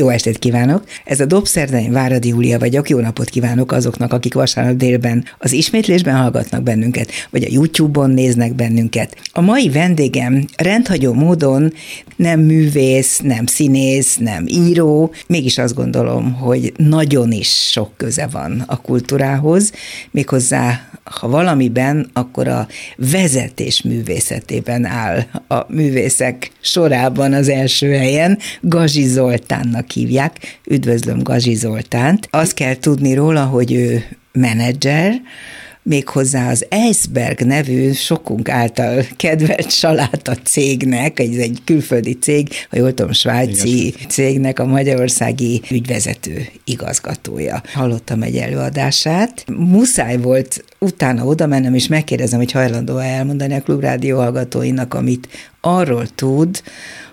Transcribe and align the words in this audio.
Jó 0.00 0.08
estét 0.08 0.38
kívánok! 0.38 0.84
Ez 1.04 1.20
a 1.20 1.26
Dobszerda, 1.26 1.78
én 1.78 1.92
Váradi 1.92 2.28
Júlia 2.28 2.58
vagyok. 2.58 2.88
Jó 2.88 2.98
napot 2.98 3.28
kívánok 3.28 3.72
azoknak, 3.72 4.12
akik 4.12 4.34
vasárnap 4.34 4.76
délben 4.76 5.24
az 5.38 5.52
ismétlésben 5.52 6.16
hallgatnak 6.16 6.62
bennünket, 6.62 7.10
vagy 7.30 7.44
a 7.44 7.48
YouTube-on 7.50 8.10
néznek 8.10 8.54
bennünket. 8.54 9.16
A 9.32 9.40
mai 9.40 9.68
vendégem 9.68 10.44
rendhagyó 10.56 11.12
módon 11.12 11.72
nem 12.16 12.40
művész, 12.40 13.18
nem 13.18 13.46
színész, 13.46 14.16
nem 14.16 14.44
író, 14.46 15.12
mégis 15.26 15.58
azt 15.58 15.74
gondolom, 15.74 16.32
hogy 16.32 16.72
nagyon 16.76 17.32
is 17.32 17.70
sok 17.70 17.96
köze 17.96 18.26
van 18.26 18.64
a 18.66 18.76
kultúrához, 18.76 19.72
méghozzá 20.10 20.91
ha 21.04 21.28
valamiben, 21.28 22.10
akkor 22.12 22.48
a 22.48 22.66
vezetés 22.96 23.82
művészetében 23.82 24.84
áll 24.84 25.24
a 25.48 25.64
művészek 25.68 26.50
sorában 26.60 27.32
az 27.32 27.48
első 27.48 27.90
helyen. 27.92 28.38
Gazsi 28.60 29.06
Zoltánnak 29.06 29.90
hívják. 29.90 30.58
Üdvözlöm 30.66 31.22
Gazsi 31.22 31.54
Zoltánt. 31.54 32.28
Azt 32.30 32.54
kell 32.54 32.76
tudni 32.76 33.14
róla, 33.14 33.44
hogy 33.44 33.72
ő 33.72 34.04
menedzser, 34.32 35.20
méghozzá 35.82 36.50
az 36.50 36.66
Eisberg 36.68 37.40
nevű 37.40 37.92
sokunk 37.92 38.48
által 38.48 39.04
kedvelt 39.16 39.70
saláta 39.70 40.34
cégnek, 40.34 41.20
ez 41.20 41.36
egy 41.36 41.58
külföldi 41.64 42.18
cég, 42.18 42.48
ha 42.70 42.76
jól 42.76 42.94
tudom, 42.94 43.12
svájci 43.12 43.86
Igen. 43.86 44.08
cégnek 44.08 44.58
a 44.58 44.66
magyarországi 44.66 45.62
ügyvezető 45.70 46.48
igazgatója. 46.64 47.62
Hallottam 47.72 48.22
egy 48.22 48.36
előadását. 48.36 49.44
Muszáj 49.56 50.16
volt 50.16 50.64
utána 50.78 51.24
oda 51.24 51.46
mennem, 51.46 51.74
és 51.74 51.88
megkérdezem, 51.88 52.38
hogy 52.38 52.52
hajlandó 52.52 52.98
elmondani 52.98 53.54
a 53.54 53.62
klubrádió 53.62 54.18
hallgatóinak, 54.18 54.94
amit 54.94 55.28
arról 55.60 56.06
tud, 56.14 56.62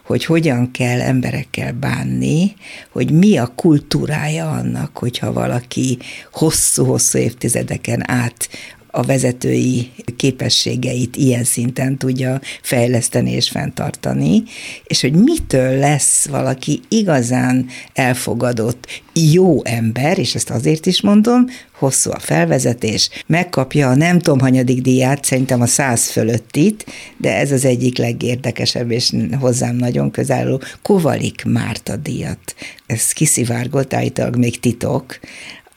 hogy 0.10 0.26
hogyan 0.26 0.72
kell 0.72 1.02
emberekkel 1.02 1.74
bánni, 1.74 2.54
hogy 2.90 3.12
mi 3.12 3.38
a 3.38 3.52
kultúrája 3.56 4.52
annak, 4.52 4.98
hogyha 4.98 5.34
valaki 5.34 5.98
hosszú-hosszú 6.32 7.18
évtizedeken 7.18 8.12
át 8.12 8.50
a 8.92 9.04
vezetői 9.04 9.92
képességeit 10.16 11.16
ilyen 11.16 11.44
szinten 11.44 11.98
tudja 11.98 12.42
fejleszteni 12.62 13.32
és 13.32 13.50
fenntartani, 13.50 14.44
és 14.84 15.02
hogy 15.02 15.14
mitől 15.14 15.78
lesz 15.78 16.28
valaki 16.28 16.80
igazán 16.88 17.68
elfogadott, 17.94 19.02
jó 19.14 19.66
ember, 19.66 20.18
és 20.18 20.36
ezt 20.36 20.50
azért 20.50 20.86
is 20.86 21.02
mondom, 21.02 21.46
hosszú 21.80 22.12
a 22.12 22.20
felvezetés, 22.20 23.10
megkapja 23.26 23.90
a 23.90 23.96
nem 23.96 24.20
tudom 24.20 24.40
hanyadik 24.40 24.82
díját, 24.82 25.24
szerintem 25.24 25.62
a 25.62 25.66
száz 25.66 26.10
fölöttit, 26.10 26.86
de 27.18 27.38
ez 27.38 27.52
az 27.52 27.66
egyik 27.66 27.98
legérdekesebb, 27.98 28.92
és 28.92 29.14
hozzám 29.40 29.76
nagyon 29.76 30.12
közálló 30.12 30.62
Kovalik 30.82 31.44
Márta 31.46 31.96
díjat. 31.96 32.56
Ez 32.86 33.12
kiszivárgott, 33.12 33.94
állítólag 33.94 34.36
még 34.36 34.60
titok, 34.60 35.20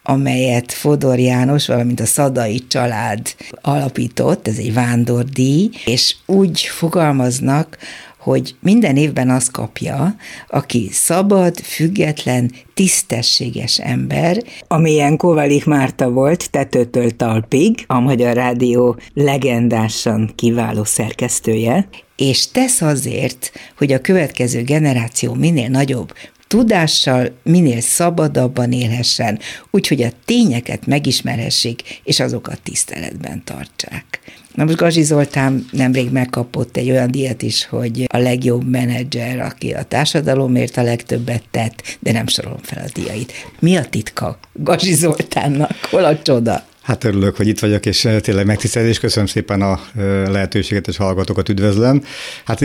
amelyet 0.02 0.72
Fodor 0.72 1.18
János, 1.18 1.66
valamint 1.66 2.00
a 2.00 2.06
Szadai 2.06 2.66
család 2.66 3.34
alapított, 3.60 4.48
ez 4.48 4.56
egy 4.58 4.74
vándordíj, 4.74 5.70
és 5.84 6.16
úgy 6.26 6.60
fogalmaznak, 6.60 7.78
hogy 8.22 8.54
minden 8.60 8.96
évben 8.96 9.30
azt 9.30 9.50
kapja, 9.50 10.16
aki 10.48 10.88
szabad, 10.92 11.58
független, 11.58 12.52
tisztességes 12.74 13.78
ember, 13.78 14.42
amilyen 14.68 15.16
Kovalik 15.16 15.64
Márta 15.64 16.10
volt 16.10 16.50
tetőtől 16.50 17.16
talpig, 17.16 17.84
a 17.86 18.00
Magyar 18.00 18.34
Rádió 18.34 18.96
legendásan 19.14 20.32
kiváló 20.34 20.84
szerkesztője, 20.84 21.88
és 22.16 22.50
tesz 22.50 22.80
azért, 22.80 23.52
hogy 23.78 23.92
a 23.92 24.00
következő 24.00 24.62
generáció 24.62 25.34
minél 25.34 25.68
nagyobb 25.68 26.12
tudással 26.52 27.30
minél 27.42 27.80
szabadabban 27.80 28.72
élhessen, 28.72 29.38
úgyhogy 29.70 30.02
a 30.02 30.12
tényeket 30.24 30.86
megismerhessék, 30.86 32.00
és 32.04 32.20
azokat 32.20 32.60
tiszteletben 32.62 33.42
tartsák. 33.44 34.20
Na 34.54 34.64
most 34.64 34.76
Gazsi 34.76 35.02
Zoltán 35.02 35.66
nemrég 35.70 36.10
megkapott 36.10 36.76
egy 36.76 36.90
olyan 36.90 37.10
díjat 37.10 37.42
is, 37.42 37.66
hogy 37.66 38.04
a 38.06 38.18
legjobb 38.18 38.68
menedzser, 38.68 39.40
aki 39.40 39.72
a 39.72 39.82
társadalomért 39.82 40.76
a 40.76 40.82
legtöbbet 40.82 41.42
tett, 41.50 41.96
de 42.00 42.12
nem 42.12 42.26
sorolom 42.26 42.62
fel 42.62 42.84
a 42.86 42.90
díjait. 42.94 43.32
Mi 43.58 43.76
a 43.76 43.84
titka 43.84 44.38
Gazsi 44.52 44.94
Zoltánnak? 44.94 45.72
Hol 45.90 46.04
a 46.04 46.22
csoda? 46.22 46.64
Hát 46.82 47.04
örülök, 47.04 47.36
hogy 47.36 47.48
itt 47.48 47.58
vagyok, 47.58 47.86
és 47.86 48.08
tényleg 48.20 48.46
megtisztelés. 48.46 48.98
Köszönöm 48.98 49.26
szépen 49.26 49.62
a 49.62 49.80
lehetőséget, 50.28 50.88
és 50.88 50.96
hallgatókat 50.96 51.48
üdvözlöm. 51.48 52.04
Hát 52.44 52.60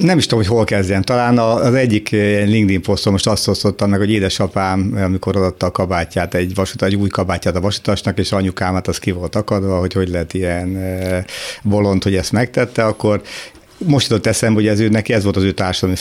nem 0.00 0.18
is 0.18 0.26
tudom, 0.26 0.44
hogy 0.44 0.54
hol 0.54 0.64
kezdjem. 0.64 1.02
Talán 1.02 1.38
az 1.38 1.74
egyik 1.74 2.10
LinkedIn 2.10 2.82
posztom 2.82 3.12
most 3.12 3.26
azt 3.26 3.48
osztottam 3.48 3.90
meg, 3.90 3.98
hogy 3.98 4.10
édesapám, 4.10 4.94
amikor 5.04 5.36
adta 5.36 5.66
a 5.66 5.70
kabátját, 5.70 6.34
egy, 6.34 6.54
vasut, 6.54 6.82
egy 6.82 6.94
új 6.94 7.08
kabátját 7.08 7.56
a 7.56 7.60
vasutasnak, 7.60 8.18
és 8.18 8.32
anyukámat 8.32 8.88
az 8.88 8.98
ki 8.98 9.10
volt 9.10 9.36
akadva, 9.36 9.78
hogy 9.78 9.92
hogy 9.92 10.08
lehet 10.08 10.34
ilyen 10.34 10.78
bolond, 11.62 12.02
hogy 12.02 12.14
ezt 12.14 12.32
megtette, 12.32 12.84
akkor 12.84 13.22
most 13.86 14.08
jutott 14.08 14.26
eszembe, 14.26 14.54
hogy 14.54 14.68
ez 14.68 14.80
ő, 14.80 14.88
neki 14.88 15.12
ez 15.12 15.22
volt 15.22 15.36
az 15.36 15.42
ő 15.42 15.52
társadalmi 15.52 15.96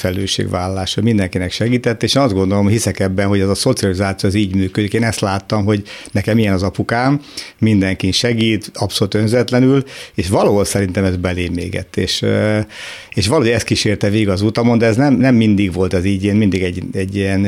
hogy 0.93 1.03
mindenkinek 1.03 1.51
segített, 1.51 2.03
és 2.03 2.15
azt 2.15 2.33
gondolom, 2.33 2.67
hiszek 2.67 2.99
ebben, 2.99 3.27
hogy 3.27 3.39
ez 3.39 3.47
a 3.47 3.55
szocializáció 3.55 4.29
az 4.29 4.35
így 4.35 4.55
működik. 4.55 4.93
Én 4.93 5.03
ezt 5.03 5.19
láttam, 5.19 5.65
hogy 5.65 5.83
nekem 6.11 6.37
ilyen 6.37 6.53
az 6.53 6.63
apukám, 6.63 7.21
mindenki 7.57 8.11
segít, 8.11 8.71
abszolút 8.73 9.13
önzetlenül, 9.13 9.83
és 10.15 10.29
valahol 10.29 10.65
szerintem 10.65 11.03
ez 11.03 11.15
belém 11.15 11.53
mégett, 11.53 11.97
és, 11.97 12.25
és 13.13 13.27
valahogy 13.27 13.49
ezt 13.49 13.65
kísérte 13.65 14.09
végig 14.09 14.29
az 14.29 14.41
utamon, 14.41 14.77
de 14.77 14.85
ez 14.85 14.95
nem, 14.95 15.13
nem 15.13 15.35
mindig 15.35 15.73
volt 15.73 15.93
ez 15.93 16.05
így, 16.05 16.23
én 16.23 16.35
mindig 16.35 16.63
egy, 16.63 16.83
egy 16.93 17.15
ilyen 17.15 17.47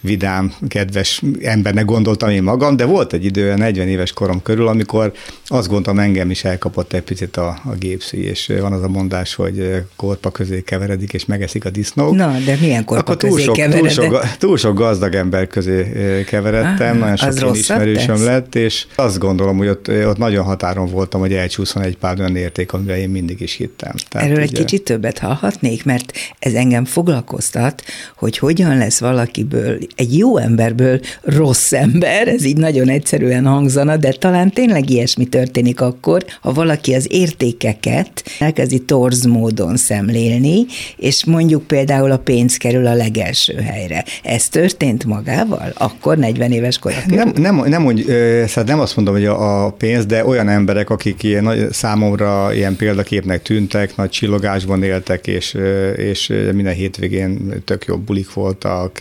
vidám, 0.00 0.52
kedves 0.68 1.22
embernek 1.42 1.84
gondoltam 1.84 2.28
én 2.28 2.42
magam, 2.42 2.76
de 2.76 2.84
volt 2.84 3.12
egy 3.12 3.24
idő, 3.24 3.54
40 3.54 3.88
éves 3.88 4.12
korom 4.12 4.42
körül, 4.42 4.66
amikor 4.66 5.12
azt 5.46 5.66
gondoltam, 5.66 5.98
engem 5.98 6.30
is 6.30 6.44
elkapott 6.44 6.92
egy 6.92 7.02
picit 7.02 7.36
a, 7.36 7.60
a 7.64 7.74
gépszű, 7.78 8.18
és 8.18 8.52
van 8.60 8.72
az 8.72 8.82
a 8.82 8.88
mondás, 8.88 9.34
hogy 9.34 9.57
hogy 9.58 9.82
korpa 9.96 10.30
közé 10.30 10.62
keveredik, 10.62 11.12
és 11.12 11.24
megeszik 11.24 11.64
a 11.64 11.70
disznók. 11.70 12.14
Na, 12.14 12.36
de 12.44 12.56
milyen 12.60 12.84
korpa 12.84 13.02
Akkor 13.02 13.16
túl 13.16 13.30
közé 13.30 13.42
sok, 13.42 13.56
túl, 13.56 13.88
sok, 13.88 14.36
túl 14.38 14.56
sok 14.56 14.78
gazdag 14.78 15.14
ember 15.14 15.46
közé 15.46 16.24
keveredtem, 16.26 17.02
ah, 17.02 17.08
nagyon 17.08 17.36
sok 17.36 17.56
ismerősöm 17.56 18.14
tesz? 18.14 18.24
lett, 18.24 18.54
és 18.54 18.86
azt 18.94 19.18
gondolom, 19.18 19.56
hogy 19.56 19.68
ott, 19.68 19.88
ott 19.88 20.18
nagyon 20.18 20.44
határon 20.44 20.86
voltam, 20.86 21.20
hogy 21.20 21.32
elcsúszon 21.32 21.82
egy 21.82 21.96
pár 21.96 22.18
olyan 22.18 22.36
érték, 22.36 22.72
amire 22.72 22.98
én 22.98 23.08
mindig 23.08 23.40
is 23.40 23.54
hittem. 23.54 23.92
Tehát 24.08 24.26
Erről 24.26 24.42
ugye... 24.42 24.52
egy 24.52 24.64
kicsit 24.64 24.84
többet 24.84 25.18
hallhatnék, 25.18 25.84
mert 25.84 26.12
ez 26.38 26.52
engem 26.54 26.84
foglalkoztat, 26.84 27.82
hogy 28.16 28.38
hogyan 28.38 28.76
lesz 28.76 29.00
valakiből, 29.00 29.78
egy 29.94 30.16
jó 30.16 30.36
emberből 30.36 31.00
rossz 31.22 31.72
ember, 31.72 32.28
ez 32.28 32.44
így 32.44 32.56
nagyon 32.56 32.88
egyszerűen 32.88 33.46
hangzana, 33.46 33.96
de 33.96 34.12
talán 34.12 34.50
tényleg 34.50 34.90
ilyesmi 34.90 35.24
történik 35.24 35.80
akkor, 35.80 36.24
ha 36.40 36.52
valaki 36.52 36.94
az 36.94 37.06
értékeket 37.10 38.24
elkezdi 38.38 38.78
torzmódni, 38.78 39.47
módon 39.48 39.76
szemlélni, 39.76 40.66
és 40.96 41.24
mondjuk 41.24 41.62
például 41.62 42.10
a 42.10 42.18
pénz 42.18 42.56
kerül 42.56 42.86
a 42.86 42.94
legelső 42.94 43.54
helyre. 43.54 44.04
Ez 44.22 44.48
történt 44.48 45.04
magával? 45.04 45.72
Akkor 45.74 46.16
40 46.16 46.52
éves 46.52 46.78
kor 46.78 46.92
nem, 47.06 47.32
nem, 47.36 47.62
nem, 47.66 47.82
mondj, 47.82 48.02
szóval 48.46 48.64
nem 48.66 48.80
azt 48.80 48.96
mondom, 48.96 49.14
hogy 49.14 49.24
a 49.24 49.70
pénz, 49.70 50.06
de 50.06 50.24
olyan 50.24 50.48
emberek, 50.48 50.90
akik 50.90 51.22
ilyen, 51.22 51.68
számomra 51.70 52.54
ilyen 52.54 52.76
példaképnek 52.76 53.42
tűntek, 53.42 53.96
nagy 53.96 54.10
csillogásban 54.10 54.82
éltek, 54.82 55.26
és, 55.26 55.56
és 55.96 56.32
minden 56.52 56.74
hétvégén 56.74 57.62
tök 57.64 57.84
jó 57.84 57.96
bulik 57.96 58.32
voltak, 58.32 58.98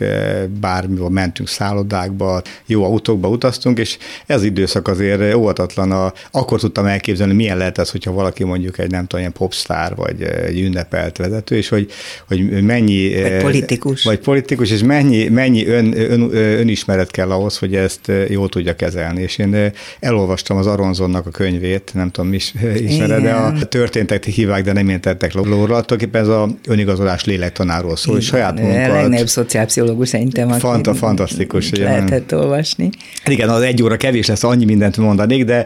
bármilyen 0.59 1.11
mentünk 1.11 1.47
szállodákba, 1.47 2.41
jó 2.65 2.83
autókba 2.83 3.27
utaztunk, 3.27 3.79
és 3.79 3.97
ez 4.25 4.43
időszak 4.43 4.87
azért 4.87 5.33
óvatatlan. 5.33 5.91
A, 5.91 6.13
akkor 6.31 6.59
tudtam 6.59 6.85
elképzelni, 6.85 7.33
milyen 7.33 7.57
lehet 7.57 7.77
ez, 7.77 7.89
hogyha 7.89 8.11
valaki 8.11 8.43
mondjuk 8.43 8.77
egy 8.77 8.91
nem 8.91 9.01
tudom, 9.01 9.19
ilyen 9.19 9.31
popstar, 9.31 9.95
vagy 9.95 10.27
egy 10.45 10.59
ünnepelt 10.59 11.17
vezető, 11.17 11.55
és 11.55 11.69
hogy, 11.69 11.91
hogy 12.27 12.63
mennyi... 12.63 13.09
Vagy 13.13 13.31
eh, 13.31 13.41
politikus. 13.41 14.03
Vagy 14.03 14.19
politikus, 14.19 14.71
és 14.71 14.83
mennyi, 14.83 15.27
mennyi 15.27 15.67
ön, 15.67 15.93
ön, 15.97 16.35
önismeret 16.35 17.11
kell 17.11 17.31
ahhoz, 17.31 17.57
hogy 17.57 17.75
ezt 17.75 18.09
eh, 18.09 18.29
jól 18.29 18.49
tudja 18.49 18.75
kezelni. 18.75 19.21
És 19.21 19.37
én 19.37 19.53
eh, 19.53 19.71
elolvastam 19.99 20.57
az 20.57 20.67
Aronzonnak 20.67 21.25
a 21.25 21.29
könyvét, 21.29 21.91
nem 21.93 22.11
tudom, 22.11 22.33
is 22.33 22.53
ismered, 22.79 23.21
de 23.21 23.31
a 23.31 23.53
történtek 23.67 24.25
hívák, 24.25 24.63
de 24.63 24.73
nem 24.73 24.89
értettek 24.89 25.33
lóra. 25.33 25.65
Tulajdonképpen 25.65 26.21
ez 26.21 26.27
a 26.27 26.49
önigazolás 26.67 27.25
lélektanáról 27.25 27.95
szól, 27.95 28.15
Igen. 28.15 28.27
saját 28.27 28.59
magunkat. 28.59 28.89
A 28.89 28.93
legnagyobb 28.93 29.27
szociálpszichológus 29.27 30.09
szerintem, 30.09 30.49
Fanta, 30.49 30.93
fantasztikus. 30.93 31.71
Lehetett 31.71 32.31
ugye, 32.31 32.41
olvasni. 32.41 32.89
Igen, 33.25 33.49
az 33.49 33.61
egy 33.61 33.83
óra 33.83 33.97
kevés 33.97 34.27
lesz, 34.27 34.43
annyi 34.43 34.65
mindent 34.65 34.97
mondanék, 34.97 35.45
de 35.45 35.65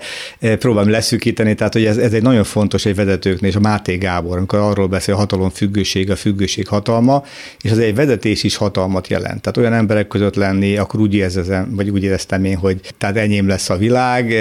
próbálom 0.57 0.89
leszűkíteni, 0.89 1.55
tehát 1.55 1.73
hogy 1.73 1.85
ez, 1.85 1.97
ez 1.97 2.13
egy 2.13 2.21
nagyon 2.21 2.43
fontos 2.43 2.85
egy 2.85 2.95
vezetőknél, 2.95 3.49
és 3.49 3.55
a 3.55 3.59
Máté 3.59 3.95
Gábor, 3.95 4.37
amikor 4.37 4.59
arról 4.61 4.87
beszél, 4.87 5.13
a 5.13 5.17
hatalom 5.17 5.49
függőség, 5.49 6.11
a 6.11 6.15
függőség 6.15 6.67
hatalma, 6.67 7.23
és 7.61 7.71
az 7.71 7.79
egy 7.79 7.95
vezetés 7.95 8.43
is 8.43 8.55
hatalmat 8.55 9.07
jelent. 9.07 9.41
Tehát 9.41 9.57
olyan 9.57 9.73
emberek 9.73 10.07
között 10.07 10.35
lenni, 10.35 10.77
akkor 10.77 10.99
úgy 10.99 11.13
érzem, 11.13 11.75
vagy 11.75 11.89
úgy 11.89 12.03
éreztem 12.03 12.45
én, 12.45 12.57
hogy 12.57 12.79
tehát 12.97 13.17
enyém 13.17 13.47
lesz 13.47 13.69
a 13.69 13.77
világ, 13.77 14.33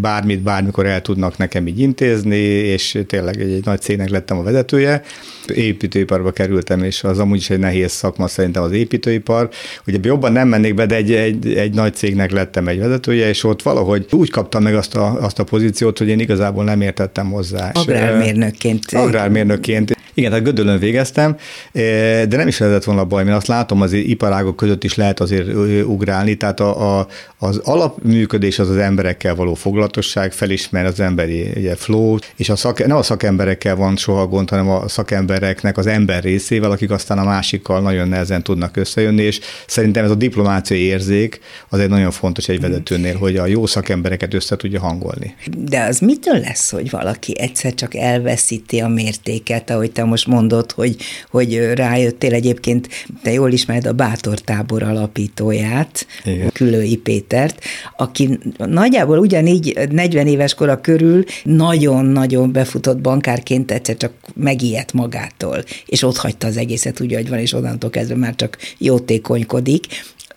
bármit, 0.00 0.40
bármikor 0.40 0.86
el 0.86 1.02
tudnak 1.02 1.36
nekem 1.36 1.66
így 1.66 1.78
intézni, 1.80 2.36
és 2.36 2.98
tényleg 3.06 3.40
egy, 3.40 3.52
egy 3.52 3.64
nagy 3.64 3.80
cégnek 3.80 4.08
lettem 4.08 4.38
a 4.38 4.42
vezetője. 4.42 5.02
Építőiparba 5.54 6.30
kerültem, 6.30 6.82
és 6.82 7.04
az 7.04 7.18
amúgy 7.18 7.38
is 7.38 7.50
egy 7.50 7.58
nehéz 7.58 7.92
szakma 7.92 8.28
szerintem 8.28 8.62
az 8.62 8.72
építőipar. 8.72 9.48
Ugye 9.86 9.98
jobban 10.02 10.32
nem 10.32 10.48
mennék 10.48 10.74
be, 10.74 10.86
de 10.86 10.94
egy, 10.94 11.12
egy, 11.12 11.54
egy 11.54 11.74
nagy 11.74 11.94
cégnek 11.94 12.30
lettem 12.30 12.68
egy 12.68 12.78
vezetője, 12.78 13.28
és 13.28 13.44
ott 13.44 13.62
valahogy 13.62 14.06
úgy 14.10 14.30
kaptam 14.30 14.62
meg 14.62 14.74
azt 14.74 14.94
a, 14.94 15.22
azt 15.22 15.38
a 15.38 15.44
pozíciót, 15.44 15.98
hogy 15.98 16.08
én 16.08 16.20
igazából 16.20 16.64
nem 16.64 16.80
értettem 16.80 17.30
hozzá. 17.30 17.70
Agrármérnökként. 18.96 19.49
Agrármérnökként. 19.50 19.98
Igen, 20.14 20.30
tehát 20.30 20.44
Gödöllön 20.44 20.78
végeztem, 20.78 21.36
de 21.72 22.36
nem 22.36 22.48
is 22.48 22.58
lehetett 22.58 22.84
volna 22.84 23.04
baj, 23.04 23.24
mert 23.24 23.36
azt 23.36 23.46
látom, 23.46 23.80
az 23.80 23.92
iparágok 23.92 24.56
között 24.56 24.84
is 24.84 24.94
lehet 24.94 25.20
azért 25.20 25.54
ugrálni, 25.84 26.34
tehát 26.34 26.60
a, 26.60 26.98
a, 26.98 27.06
az 27.38 27.60
alapműködés 27.64 28.58
az 28.58 28.68
az 28.68 28.76
emberekkel 28.76 29.34
való 29.34 29.54
foglalatosság, 29.54 30.32
felismer 30.32 30.84
az 30.84 31.00
emberi 31.00 31.48
ugye, 31.56 31.76
flow, 31.76 32.16
és 32.36 32.48
a 32.48 32.56
szak, 32.56 32.86
nem 32.86 32.96
a 32.96 33.02
szakemberekkel 33.02 33.76
van 33.76 33.96
soha 33.96 34.26
gond, 34.26 34.50
hanem 34.50 34.68
a 34.68 34.88
szakembereknek 34.88 35.78
az 35.78 35.86
ember 35.86 36.22
részével, 36.22 36.70
akik 36.70 36.90
aztán 36.90 37.18
a 37.18 37.24
másikkal 37.24 37.80
nagyon 37.80 38.08
nehezen 38.08 38.42
tudnak 38.42 38.76
összejönni, 38.76 39.22
és 39.22 39.40
szerintem 39.66 40.04
ez 40.04 40.10
a 40.10 40.14
diplomáciai 40.14 40.80
érzék 40.80 41.40
az 41.68 41.78
egy 41.78 41.88
nagyon 41.88 42.10
fontos 42.10 42.48
egy 42.48 42.60
vezetőnél, 42.60 43.16
hogy 43.16 43.36
a 43.36 43.46
jó 43.46 43.66
szakembereket 43.66 44.34
össze 44.34 44.56
tudja 44.56 44.80
hangolni. 44.80 45.34
De 45.58 45.84
az 45.84 45.98
mitől 45.98 46.38
lesz, 46.38 46.70
hogy 46.70 46.90
valaki 46.90 47.40
egyszer 47.40 47.74
csak 47.74 47.94
elveszíti 47.94 48.78
a 48.78 48.88
mértéket, 49.40 49.70
ahogy 49.70 49.92
te 49.92 50.04
most 50.04 50.26
mondod, 50.26 50.72
hogy, 50.72 50.96
hogy 51.30 51.72
rájöttél 51.74 52.32
egyébként, 52.32 52.88
te 53.22 53.32
jól 53.32 53.52
ismered 53.52 53.86
a 53.86 53.92
Bátor 53.92 54.38
tábor 54.38 54.82
alapítóját, 54.82 56.06
Igen. 56.24 56.50
Külői 56.52 56.96
Pétert, 56.96 57.64
aki 57.96 58.38
nagyjából 58.56 59.18
ugyanígy 59.18 59.78
40 59.90 60.26
éves 60.26 60.54
kora 60.54 60.80
körül 60.80 61.24
nagyon-nagyon 61.44 62.52
befutott 62.52 62.98
bankárként 62.98 63.70
egyszer 63.70 63.96
csak 63.96 64.12
megijedt 64.34 64.92
magától, 64.92 65.64
és 65.86 66.02
ott 66.02 66.16
hagyta 66.16 66.46
az 66.46 66.56
egészet 66.56 67.00
úgy, 67.00 67.14
hogy 67.14 67.28
van, 67.28 67.38
és 67.38 67.52
onnantól 67.52 67.90
kezdve 67.90 68.16
már 68.16 68.34
csak 68.36 68.58
jótékonykodik 68.78 69.86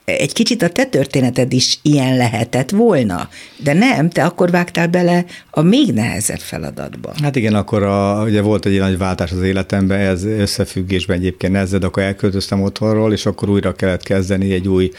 egy 0.06 0.34
kicsit 0.34 0.62
a 0.62 0.70
te 0.70 0.86
történeted 0.86 1.54
is 1.54 1.80
ilyen 1.82 2.18
lehetett 2.18 2.70
volna, 2.70 3.30
de 3.58 3.74
nem, 3.74 4.10
te 4.10 4.24
akkor 4.24 4.52
vágtál 4.52 4.88
bele 4.88 5.26
a 5.50 5.62
még 5.62 5.94
nehezebb 5.94 6.40
feladatba. 6.40 7.14
Hát 7.22 7.36
igen, 7.36 7.54
akkor 7.54 7.84
a, 7.84 8.24
ugye 8.24 8.42
volt 8.42 8.66
egy 8.66 8.80
nagy 8.80 8.98
váltás 8.98 9.32
az 9.32 9.42
életemben, 9.42 10.00
ez 10.00 10.24
összefüggésben 10.24 11.18
egyébként 11.18 11.54
nehezed, 11.54 11.84
akkor 11.84 12.04
elköltöztem 12.04 12.62
otthonról, 12.62 13.14
és 13.14 13.26
akkor 13.26 13.50
újra 13.50 13.74
kellett 13.74 14.04
kezdeni 14.04 14.54
egy 14.54 14.68
új 14.68 14.92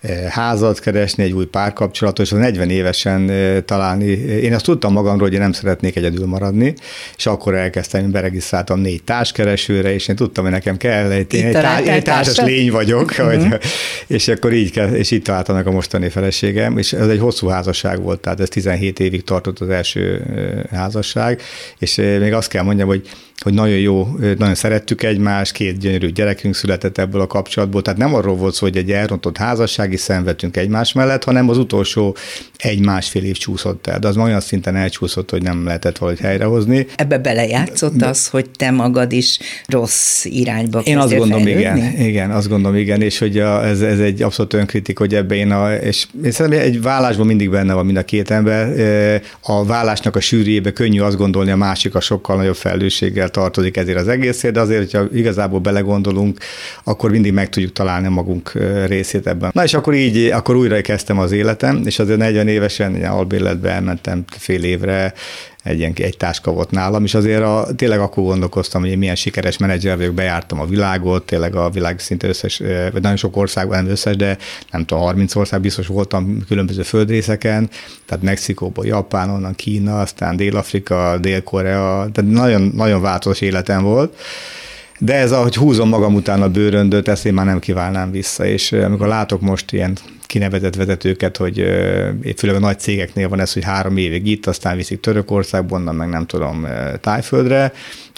eh, 0.00 0.24
házat 0.28 0.80
keresni, 0.80 1.22
egy 1.22 1.32
új 1.32 1.44
párkapcsolatot, 1.44 2.26
és 2.26 2.32
az 2.32 2.38
40 2.38 2.70
évesen 2.70 3.30
eh, 3.30 3.60
találni. 3.64 4.04
Én 4.42 4.54
azt 4.54 4.64
tudtam 4.64 4.92
magamról, 4.92 5.22
hogy 5.22 5.32
én 5.32 5.40
nem 5.40 5.52
szeretnék 5.52 5.96
egyedül 5.96 6.26
maradni, 6.26 6.74
és 7.16 7.26
akkor 7.26 7.54
elkezdtem, 7.54 8.10
beregisztráltam 8.10 8.80
négy 8.80 9.02
társkeresőre, 9.02 9.94
és 9.94 10.08
én 10.08 10.16
tudtam, 10.16 10.44
hogy 10.44 10.52
nekem 10.52 10.76
kell, 10.76 11.10
egy, 11.10 11.34
én 11.34 11.46
egy, 11.46 11.52
tá- 11.52 11.86
egy 11.86 12.02
társas 12.02 12.36
lény 12.36 12.70
vagyok, 12.70 13.10
uh-huh. 13.10 13.26
hogy, 13.26 13.60
és 14.06 14.28
akkor 14.28 14.51
akkor 14.52 14.64
így, 14.64 14.70
kell, 14.70 14.94
és 14.94 15.10
itt 15.10 15.46
meg 15.48 15.66
a 15.66 15.70
mostani 15.70 16.08
feleségem, 16.08 16.78
és 16.78 16.92
ez 16.92 17.08
egy 17.08 17.18
hosszú 17.18 17.46
házasság 17.46 18.02
volt, 18.02 18.20
tehát 18.20 18.40
ez 18.40 18.48
17 18.48 19.00
évig 19.00 19.24
tartott 19.24 19.60
az 19.60 19.68
első 19.68 20.22
házasság, 20.70 21.42
és 21.78 21.94
még 21.94 22.32
azt 22.32 22.48
kell 22.48 22.62
mondjam, 22.62 22.88
hogy 22.88 23.08
hogy 23.42 23.54
nagyon 23.54 23.78
jó, 23.78 24.16
nagyon 24.38 24.54
szerettük 24.54 25.02
egymást, 25.02 25.52
két 25.52 25.78
gyönyörű 25.78 26.08
gyerekünk 26.08 26.54
született 26.54 26.98
ebből 26.98 27.20
a 27.20 27.26
kapcsolatból, 27.26 27.82
tehát 27.82 27.98
nem 27.98 28.14
arról 28.14 28.36
volt 28.36 28.54
szó, 28.54 28.66
hogy 28.66 28.76
egy 28.76 28.90
elrontott 28.90 29.36
házassági 29.36 29.96
szenvedtünk 29.96 30.56
egymás 30.56 30.92
mellett, 30.92 31.24
hanem 31.24 31.48
az 31.48 31.58
utolsó 31.58 32.16
egy-másfél 32.56 33.24
év 33.24 33.36
csúszott 33.36 33.86
el, 33.86 33.98
de 33.98 34.08
az 34.08 34.16
olyan 34.16 34.40
szinten 34.40 34.76
elcsúszott, 34.76 35.30
hogy 35.30 35.42
nem 35.42 35.64
lehetett 35.64 35.98
valahogy 35.98 36.20
helyrehozni. 36.20 36.86
Ebbe 36.96 37.18
belejátszott 37.18 37.94
de, 37.94 38.06
az, 38.06 38.28
hogy 38.28 38.50
te 38.50 38.70
magad 38.70 39.12
is 39.12 39.38
rossz 39.66 40.24
irányba 40.24 40.80
Én 40.80 40.98
azt 40.98 41.16
gondolom, 41.16 41.44
fejlődni? 41.44 41.80
igen, 41.80 42.06
igen, 42.06 42.30
azt 42.30 42.48
gondolom, 42.48 42.76
igen, 42.76 43.02
és 43.02 43.18
hogy 43.18 43.38
a, 43.38 43.66
ez, 43.66 43.80
ez 43.80 43.98
egy 43.98 44.22
abszolút 44.22 44.52
önkritik, 44.52 44.98
hogy 44.98 45.14
ebbe 45.14 45.34
én 45.34 45.50
a, 45.50 45.74
és 45.74 46.06
én 46.24 46.30
szerintem 46.30 46.60
egy 46.60 46.82
vállásban 46.82 47.26
mindig 47.26 47.50
benne 47.50 47.74
van 47.74 47.84
mind 47.84 47.96
a 47.96 48.04
két 48.04 48.30
ember, 48.30 49.20
a 49.40 49.64
vállásnak 49.64 50.16
a 50.16 50.20
sűrűjébe 50.20 50.72
könnyű 50.72 51.00
azt 51.00 51.16
gondolni, 51.16 51.50
a 51.50 51.56
másik 51.56 51.94
a 51.94 52.00
sokkal 52.00 52.36
nagyobb 52.36 52.56
felelősséggel 52.56 53.30
tartozik 53.32 53.76
ezért 53.76 53.98
az 53.98 54.08
egészért, 54.08 54.54
de 54.54 54.60
azért, 54.60 54.78
hogyha 54.80 55.16
igazából 55.16 55.60
belegondolunk, 55.60 56.38
akkor 56.84 57.10
mindig 57.10 57.32
meg 57.32 57.48
tudjuk 57.48 57.72
találni 57.72 58.08
magunk 58.08 58.52
részét 58.86 59.26
ebben. 59.26 59.50
Na 59.54 59.62
és 59.62 59.74
akkor 59.74 59.94
így, 59.94 60.30
akkor 60.30 60.56
újra 60.56 60.80
kezdtem 60.80 61.18
az 61.18 61.32
életem, 61.32 61.82
és 61.84 61.98
azért 61.98 62.18
40 62.18 62.48
évesen 62.48 63.04
albérletbe 63.04 63.70
elmentem 63.70 64.24
fél 64.38 64.64
évre, 64.64 65.14
egy, 65.62 65.78
ilyen, 65.78 65.92
egy 65.96 66.16
táska 66.16 66.52
volt 66.52 66.70
nálam, 66.70 67.04
és 67.04 67.14
azért 67.14 67.42
a, 67.42 67.66
tényleg 67.76 68.00
akkor 68.00 68.24
gondolkoztam, 68.24 68.80
hogy 68.80 68.90
én 68.90 68.98
milyen 68.98 69.14
sikeres 69.14 69.58
menedzser 69.58 69.96
vagyok, 69.96 70.14
bejártam 70.14 70.60
a 70.60 70.66
világot, 70.66 71.26
tényleg 71.26 71.54
a 71.54 71.70
világ 71.70 71.98
szinte 71.98 72.28
összes, 72.28 72.58
vagy 72.92 73.02
nagyon 73.02 73.16
sok 73.16 73.36
országban, 73.36 73.82
nem 73.82 73.90
összes, 73.92 74.16
de 74.16 74.38
nem 74.70 74.84
tudom, 74.84 75.04
30 75.04 75.34
ország 75.34 75.60
biztos 75.60 75.86
voltam 75.86 76.44
különböző 76.48 76.82
földrészeken, 76.82 77.70
tehát 78.06 78.24
Mexikóból, 78.24 78.86
Japán, 78.86 79.30
onnan 79.30 79.54
Kína, 79.54 80.00
aztán 80.00 80.36
Dél-Afrika, 80.36 81.18
Dél-Korea, 81.20 82.08
tehát 82.12 82.30
nagyon, 82.30 82.72
nagyon 82.74 83.00
változós 83.00 83.40
életem 83.40 83.82
volt. 83.82 84.16
De 84.98 85.14
ez, 85.14 85.32
ahogy 85.32 85.54
húzom 85.54 85.88
magam 85.88 86.14
után 86.14 86.42
a 86.42 86.48
bőröndöt, 86.48 87.08
ezt 87.08 87.26
én 87.26 87.34
már 87.34 87.46
nem 87.46 87.58
kívánám 87.58 88.10
vissza, 88.10 88.44
és 88.44 88.72
amikor 88.72 89.06
látok 89.06 89.40
most 89.40 89.72
ilyen 89.72 89.96
kinevezett 90.32 90.74
vezetőket, 90.74 91.36
hogy 91.36 91.54
főleg 92.36 92.56
a 92.56 92.58
nagy 92.58 92.78
cégeknél 92.78 93.28
van 93.28 93.40
ez, 93.40 93.52
hogy 93.52 93.64
három 93.64 93.96
évig 93.96 94.26
itt, 94.26 94.46
aztán 94.46 94.76
viszik 94.76 95.00
Törökországba, 95.00 95.76
onnan 95.76 95.94
meg 95.94 96.08
nem 96.08 96.26
tudom, 96.26 96.66
Tájföldre. 97.00 97.72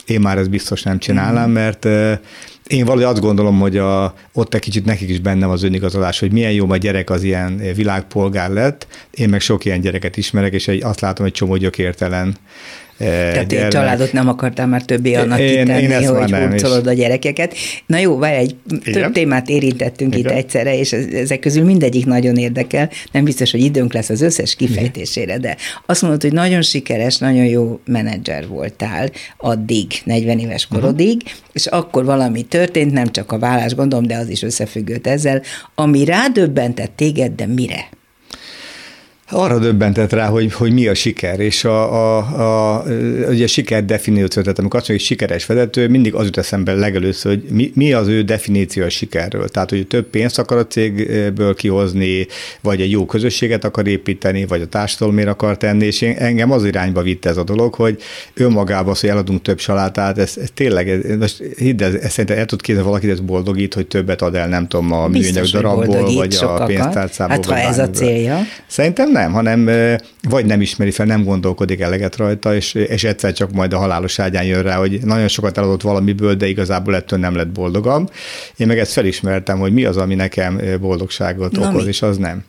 Én 0.06 0.20
már 0.20 0.38
ezt 0.38 0.50
biztos 0.50 0.82
nem 0.82 0.98
csinálnám, 0.98 1.50
mhm. 1.50 1.52
mert 1.52 1.84
én 2.66 2.84
valahogy 2.84 3.04
azt 3.04 3.20
gondolom, 3.20 3.58
hogy 3.58 3.76
a, 3.76 4.14
ott 4.32 4.54
egy 4.54 4.60
kicsit 4.60 4.84
nekik 4.84 5.08
is 5.08 5.20
bennem 5.20 5.50
az 5.50 5.62
önigazolás, 5.62 6.18
hogy 6.18 6.32
milyen 6.32 6.52
jó 6.52 6.70
a 6.70 6.76
gyerek 6.76 7.10
az 7.10 7.22
ilyen 7.22 7.56
világpolgár 7.74 8.50
lett. 8.50 8.86
Én 9.10 9.28
meg 9.28 9.40
sok 9.40 9.64
ilyen 9.64 9.80
gyereket 9.80 10.16
ismerek, 10.16 10.52
és 10.52 10.68
egy, 10.68 10.82
azt 10.82 11.00
látom, 11.00 11.24
hogy 11.24 11.34
csomó 11.34 11.56
gyökértelen 11.56 12.36
tehát 12.98 13.52
egy 13.52 13.68
családot 13.68 14.12
nem 14.12 14.28
akartál 14.28 14.66
már 14.66 14.82
többé 14.82 15.14
annak 15.14 15.38
én, 15.38 15.58
kitenni, 15.58 15.82
én 15.82 16.08
hogy 16.08 16.30
hurcolod 16.30 16.86
a 16.86 16.92
gyerekeket. 16.92 17.54
Na 17.86 17.98
jó, 17.98 18.18
várj, 18.18 18.36
egy 18.36 18.56
Igen? 18.84 19.02
több 19.02 19.12
témát 19.12 19.48
érintettünk 19.48 20.16
Igen? 20.16 20.32
itt 20.32 20.38
egyszerre, 20.38 20.78
és 20.78 20.92
ezek 20.92 21.38
közül 21.38 21.64
mindegyik 21.64 22.06
nagyon 22.06 22.36
érdekel. 22.36 22.90
Nem 23.12 23.24
biztos, 23.24 23.50
hogy 23.50 23.60
időnk 23.60 23.92
lesz 23.92 24.08
az 24.08 24.20
összes 24.20 24.54
kifejtésére, 24.54 25.38
de 25.38 25.56
azt 25.86 26.02
mondod, 26.02 26.22
hogy 26.22 26.32
nagyon 26.32 26.62
sikeres, 26.62 27.18
nagyon 27.18 27.44
jó 27.44 27.80
menedzser 27.86 28.48
voltál 28.48 29.10
addig, 29.36 29.86
40 30.04 30.38
éves 30.38 30.66
korodig, 30.66 31.16
uh-huh. 31.24 31.40
és 31.52 31.66
akkor 31.66 32.04
valami 32.04 32.42
történt, 32.42 32.92
nem 32.92 33.10
csak 33.10 33.32
a 33.32 33.38
vállás, 33.38 33.74
gondolom, 33.74 34.06
de 34.06 34.16
az 34.16 34.28
is 34.28 34.42
összefüggött 34.42 35.06
ezzel, 35.06 35.42
ami 35.74 36.04
rádöbbentett 36.04 36.92
téged, 36.96 37.32
de 37.32 37.46
mire? 37.46 37.88
Arra 39.30 39.58
döbbentett 39.58 40.12
rá, 40.12 40.26
hogy, 40.26 40.52
hogy 40.52 40.72
mi 40.72 40.86
a 40.86 40.94
siker, 40.94 41.40
és 41.40 41.64
a, 41.64 41.92
a, 41.92 42.76
a, 42.76 42.82
ugye 43.28 43.44
a 43.44 43.46
siker 43.46 43.84
definíció, 43.84 44.42
tehát 44.42 44.58
amikor 44.58 44.80
azt 44.80 44.88
mondja, 44.88 45.06
hogy 45.06 45.16
sikeres 45.16 45.46
vezető, 45.46 45.88
mindig 45.88 46.14
az 46.14 46.24
jut 46.24 46.36
eszembe 46.36 46.74
legelőször, 46.74 47.32
hogy 47.32 47.44
mi, 47.50 47.72
mi 47.74 47.92
az 47.92 48.08
ő 48.08 48.22
definíció 48.22 48.84
a 48.84 48.88
sikerről. 48.88 49.48
Tehát, 49.48 49.70
hogy 49.70 49.86
több 49.86 50.06
pénzt 50.06 50.38
akar 50.38 50.58
a 50.58 50.66
cégből 50.66 51.54
kihozni, 51.54 52.26
vagy 52.60 52.80
egy 52.80 52.90
jó 52.90 53.06
közösséget 53.06 53.64
akar 53.64 53.86
építeni, 53.86 54.46
vagy 54.46 54.60
a 54.60 54.66
társadalomért 54.66 55.28
akar 55.28 55.56
tenni, 55.56 55.84
és 55.84 56.00
én, 56.00 56.16
engem 56.18 56.50
az 56.50 56.64
irányba 56.64 57.02
vitte 57.02 57.28
ez 57.28 57.36
a 57.36 57.44
dolog, 57.44 57.74
hogy 57.74 58.02
önmagában 58.34 58.92
az, 58.92 59.00
hogy 59.00 59.10
eladunk 59.10 59.42
több 59.42 59.58
salátát, 59.58 60.18
ez, 60.18 60.36
ez 60.42 60.48
tényleg, 60.54 60.88
ez, 60.88 61.18
most 61.18 61.42
hidd, 61.56 61.82
ez, 61.82 61.94
ez 61.94 62.10
szerintem 62.10 62.38
el 62.38 62.46
tud 62.46 62.60
képzelni 62.60 62.88
valakit, 62.88 63.10
ez 63.10 63.20
boldogít, 63.20 63.74
hogy 63.74 63.86
többet 63.86 64.22
ad 64.22 64.34
el, 64.34 64.48
nem 64.48 64.68
tudom, 64.68 64.92
a 64.92 65.06
műanyag 65.08 65.46
darabból, 65.46 66.14
vagy 66.14 66.38
a 66.40 66.64
pénztárcából. 66.64 67.34
Hát 67.34 67.44
ha 67.44 67.56
ez 67.56 67.78
a 67.78 67.90
célja. 67.90 68.38
Szerintem 68.66 69.12
nem, 69.14 69.32
hanem 69.32 69.70
vagy 70.28 70.46
nem 70.46 70.60
ismeri 70.60 70.90
fel, 70.90 71.06
nem 71.06 71.24
gondolkodik 71.24 71.80
eleget 71.80 72.16
rajta, 72.16 72.54
és, 72.54 72.74
és 72.74 73.04
egyszer 73.04 73.32
csak 73.32 73.52
majd 73.52 73.72
a 73.72 73.78
halálos 73.78 74.18
ágyán 74.18 74.44
jön 74.44 74.62
rá, 74.62 74.76
hogy 74.76 75.00
nagyon 75.04 75.28
sokat 75.28 75.58
eladott 75.58 75.82
valamiből, 75.82 76.34
de 76.34 76.46
igazából 76.46 76.96
ettől 76.96 77.18
nem 77.18 77.34
lett 77.36 77.48
boldogabb. 77.48 78.12
Én 78.56 78.66
meg 78.66 78.78
ezt 78.78 78.92
felismertem, 78.92 79.58
hogy 79.58 79.72
mi 79.72 79.84
az, 79.84 79.96
ami 79.96 80.14
nekem 80.14 80.60
boldogságot 80.80 81.52
Na 81.52 81.68
okoz, 81.68 81.82
mi? 81.82 81.88
és 81.88 82.02
az 82.02 82.16
nem. 82.16 82.44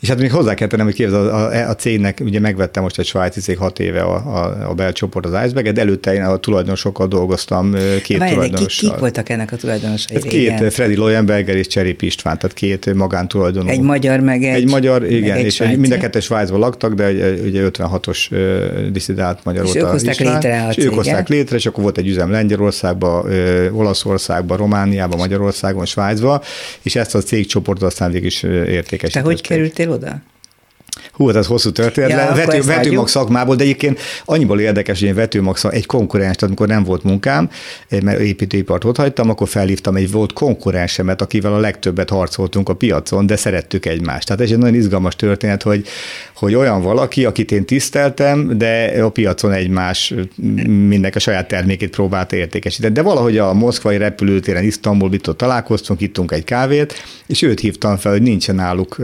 És 0.00 0.08
hát 0.08 0.18
még 0.18 0.30
hozzá 0.32 0.54
kell 0.54 0.68
tennem, 0.68 0.86
hogy 0.86 0.94
képzel, 0.94 1.28
a, 1.28 1.52
a, 1.52 1.68
a, 1.68 1.74
cégnek, 1.74 2.20
ugye 2.24 2.40
megvettem 2.40 2.82
most 2.82 2.98
egy 2.98 3.06
svájci 3.06 3.40
cég 3.40 3.58
hat 3.58 3.78
éve 3.78 4.00
a, 4.00 4.14
a, 4.14 4.68
a 4.70 4.74
belcsoport 4.74 5.26
az 5.26 5.44
Iceberg, 5.44 5.72
de 5.72 5.80
előtte 5.80 6.14
én 6.14 6.22
a 6.22 6.36
tulajdonosokkal 6.36 7.06
dolgoztam, 7.06 7.74
két 8.02 8.18
Várj, 8.18 8.32
tulajdonossal. 8.32 8.66
Kik, 8.66 8.90
kik 8.90 8.98
voltak 8.98 9.28
ennek 9.28 9.52
a 9.52 9.56
tulajdonosai? 9.56 10.16
Hát 10.16 10.24
két, 10.24 10.72
Freddy 10.72 10.96
Loyenberger 10.96 11.56
és 11.56 11.66
Cserép 11.66 12.02
István, 12.02 12.38
tehát 12.38 12.56
két 12.56 12.94
magántulajdonú. 12.94 13.68
Egy 13.68 13.80
magyar, 13.80 14.20
meg 14.20 14.42
egy 14.44 14.54
Egy 14.54 14.70
magyar, 14.70 15.10
igen, 15.10 15.36
egy 15.36 15.44
és 15.44 15.54
svájci. 15.54 15.76
mind 15.76 15.92
a 15.92 15.96
kettő 15.96 16.20
Svájcban 16.20 16.60
laktak, 16.60 16.94
de 16.94 17.08
ugye 17.44 17.68
56-os 17.72 18.30
diszidált 18.92 19.44
magyar 19.44 19.64
és 19.64 19.72
volt 19.72 19.84
ők 19.84 19.90
hozták 19.90 20.18
létre 20.18 20.62
a 20.62 20.70
és 20.70 20.84
ők 20.84 20.94
hozták 20.94 21.28
létre, 21.28 21.56
és 21.56 21.66
akkor 21.66 21.82
volt 21.82 21.98
egy 21.98 22.08
üzem 22.08 22.30
Lengyelországban, 22.30 23.32
Olaszországban, 23.72 24.56
Romániában, 24.56 25.18
Magyarországon, 25.18 25.84
Svájcban, 25.84 26.40
és 26.82 26.96
ezt 26.96 27.14
a 27.14 27.18
cégcsoportot 27.18 27.88
aztán 27.88 28.10
végig 28.10 28.26
is 28.26 28.42
értékesítették. 28.42 29.12
Te 29.12 29.20
hogy 29.20 29.40
kerültél 29.40 29.89
oda? 29.90 30.20
Hú, 31.20 31.26
hát 31.26 31.36
ez 31.36 31.46
hosszú 31.46 31.70
történet. 31.70 32.10
Ja, 32.10 32.34
Vető, 32.34 32.62
vetőmag 32.62 33.08
szakmából, 33.08 33.56
de 33.56 33.62
egyébként 33.62 34.00
annyiból 34.24 34.60
érdekes, 34.60 34.98
hogy 34.98 35.08
én 35.08 35.14
vetőmag 35.14 35.56
szak, 35.56 35.74
egy 35.74 35.86
konkurens, 35.86 36.36
tehát 36.36 36.42
amikor 36.42 36.66
nem 36.66 36.84
volt 36.84 37.02
munkám, 37.02 37.50
mert 38.02 38.20
építőipart 38.20 38.84
ott 38.84 38.96
hagytam, 38.96 39.30
akkor 39.30 39.48
felhívtam 39.48 39.96
egy 39.96 40.10
volt 40.10 40.32
konkurensemet, 40.32 41.22
akivel 41.22 41.52
a 41.52 41.58
legtöbbet 41.58 42.10
harcoltunk 42.10 42.68
a 42.68 42.74
piacon, 42.74 43.26
de 43.26 43.36
szerettük 43.36 43.86
egymást. 43.86 44.26
Tehát 44.26 44.42
ez 44.42 44.50
egy 44.50 44.58
nagyon 44.58 44.74
izgalmas 44.74 45.16
történet, 45.16 45.62
hogy, 45.62 45.86
hogy 46.34 46.54
olyan 46.54 46.82
valaki, 46.82 47.24
akit 47.24 47.52
én 47.52 47.64
tiszteltem, 47.64 48.58
de 48.58 49.02
a 49.02 49.08
piacon 49.08 49.52
egymás 49.52 50.14
mindenki 50.88 51.16
a 51.16 51.20
saját 51.20 51.48
termékét 51.48 51.90
próbálta 51.90 52.36
értékesíteni. 52.36 52.94
De 52.94 53.02
valahogy 53.02 53.38
a 53.38 53.52
moszkvai 53.52 53.96
repülőtéren 53.96 54.64
Isztambul 54.64 55.12
itt 55.12 55.36
találkoztunk, 55.36 56.00
ittunk 56.00 56.32
egy 56.32 56.44
kávét, 56.44 56.94
és 57.26 57.42
őt 57.42 57.60
hívtam 57.60 57.96
fel, 57.96 58.12
hogy 58.12 58.22
nincsen 58.22 58.54
náluk 58.54 58.96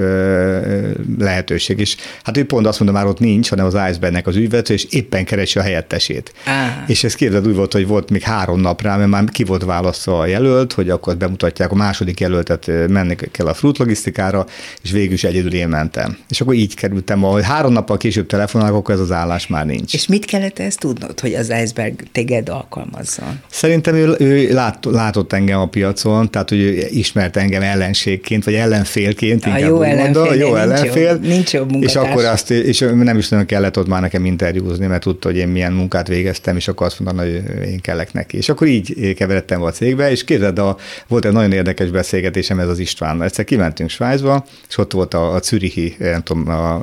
lehetőség. 1.18 1.78
És 1.78 1.96
hát 2.22 2.36
ő 2.36 2.44
pont 2.44 2.66
azt 2.66 2.80
mondta, 2.80 2.98
már 2.98 3.06
ott 3.06 3.18
nincs, 3.18 3.48
hanem 3.48 3.66
az 3.66 3.76
Icebergnek 3.90 4.26
az 4.26 4.36
ügyvezető, 4.36 4.74
és 4.74 4.86
éppen 4.90 5.24
keresi 5.24 5.58
a 5.58 5.62
helyettesét. 5.62 6.32
Ah. 6.46 6.52
És 6.86 7.04
ez 7.04 7.14
képzeld 7.14 7.46
úgy 7.46 7.54
volt, 7.54 7.72
hogy 7.72 7.86
volt 7.86 8.10
még 8.10 8.22
három 8.22 8.60
nap 8.60 8.82
rá, 8.82 8.96
mert 8.96 9.10
már 9.10 9.24
ki 9.24 9.44
volt 9.44 9.64
választva 9.64 10.18
a 10.18 10.26
jelölt, 10.26 10.72
hogy 10.72 10.90
akkor 10.90 11.16
bemutatják 11.16 11.70
a 11.70 11.74
második 11.74 12.20
jelöltet, 12.20 12.70
menni 12.88 13.14
kell 13.30 13.46
a 13.46 13.54
fruit 13.54 13.78
logisztikára, 13.78 14.46
és 14.82 14.90
végül 14.90 15.12
is 15.12 15.24
egyedül 15.24 15.54
én 15.54 15.68
mentem. 15.68 16.18
És 16.28 16.40
akkor 16.40 16.54
így 16.54 16.74
kerültem, 16.74 17.20
hogy 17.20 17.44
három 17.44 17.72
nappal 17.72 17.96
később 17.96 18.26
telefonálok, 18.26 18.76
akkor 18.76 18.94
ez 18.94 19.00
az 19.00 19.12
állás 19.12 19.46
már 19.46 19.66
nincs. 19.66 19.94
És 19.94 20.06
mit 20.06 20.24
kellett 20.24 20.58
ezt 20.58 20.78
tudnod, 20.78 21.20
hogy 21.20 21.34
az 21.34 21.52
Iceberg 21.62 22.02
téged 22.12 22.48
alkalmazzon? 22.48 23.40
Szerintem 23.50 23.94
ő, 23.94 24.14
ő 24.18 24.52
lát, 24.52 24.84
látott 24.84 25.32
engem 25.32 25.60
a 25.60 25.66
piacon, 25.66 26.30
tehát 26.30 26.48
hogy 26.48 26.58
ő 26.58 26.86
ismert 26.90 27.36
engem 27.36 27.62
ellenségként, 27.62 28.44
vagy 28.44 28.54
ellenfélként. 28.54 29.44
A 29.44 29.58
jó 29.58 29.82
ellenfél, 29.82 30.22
mondom, 30.22 30.38
jó 30.38 30.54
ellenfél. 30.54 31.14
Nincs, 31.14 31.26
nincs 31.34 31.52
jobb 31.52 31.70
és 31.86 31.96
akkor 31.96 32.24
azt, 32.24 32.50
és 32.50 32.78
nem 32.78 33.18
is 33.18 33.28
nagyon 33.28 33.46
kellett 33.46 33.78
ott 33.78 33.86
már 33.88 34.00
nekem 34.00 34.24
interjúzni, 34.24 34.86
mert 34.86 35.02
tudta, 35.02 35.28
hogy 35.28 35.36
én 35.36 35.48
milyen 35.48 35.72
munkát 35.72 36.08
végeztem, 36.08 36.56
és 36.56 36.68
akkor 36.68 36.86
azt 36.86 37.00
mondta, 37.00 37.22
hogy 37.22 37.42
én 37.66 37.80
kellek 37.80 38.12
neki. 38.12 38.36
És 38.36 38.48
akkor 38.48 38.66
így 38.66 39.14
keveredtem 39.14 39.62
a 39.62 39.70
cégbe, 39.70 40.10
és 40.10 40.24
képzeld, 40.24 40.58
a, 40.58 40.76
volt 41.08 41.24
egy 41.24 41.32
nagyon 41.32 41.52
érdekes 41.52 41.90
beszélgetésem 41.90 42.60
ez 42.60 42.68
az 42.68 42.78
István. 42.78 43.22
Egyszer 43.22 43.44
kimentünk 43.44 43.90
Svájcba, 43.90 44.44
és 44.68 44.78
ott 44.78 44.92
volt 44.92 45.14
a, 45.14 45.34
a 45.34 45.40
Zürichi, 45.42 45.96
nem 45.98 46.22
tudom, 46.22 46.48
a, 46.48 46.74
a 46.74 46.82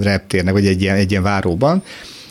reptérnek, 0.00 0.52
vagy 0.52 0.66
egy 0.66 0.82
ilyen, 0.82 0.96
egy 0.96 1.10
ilyen 1.10 1.22
váróban, 1.22 1.82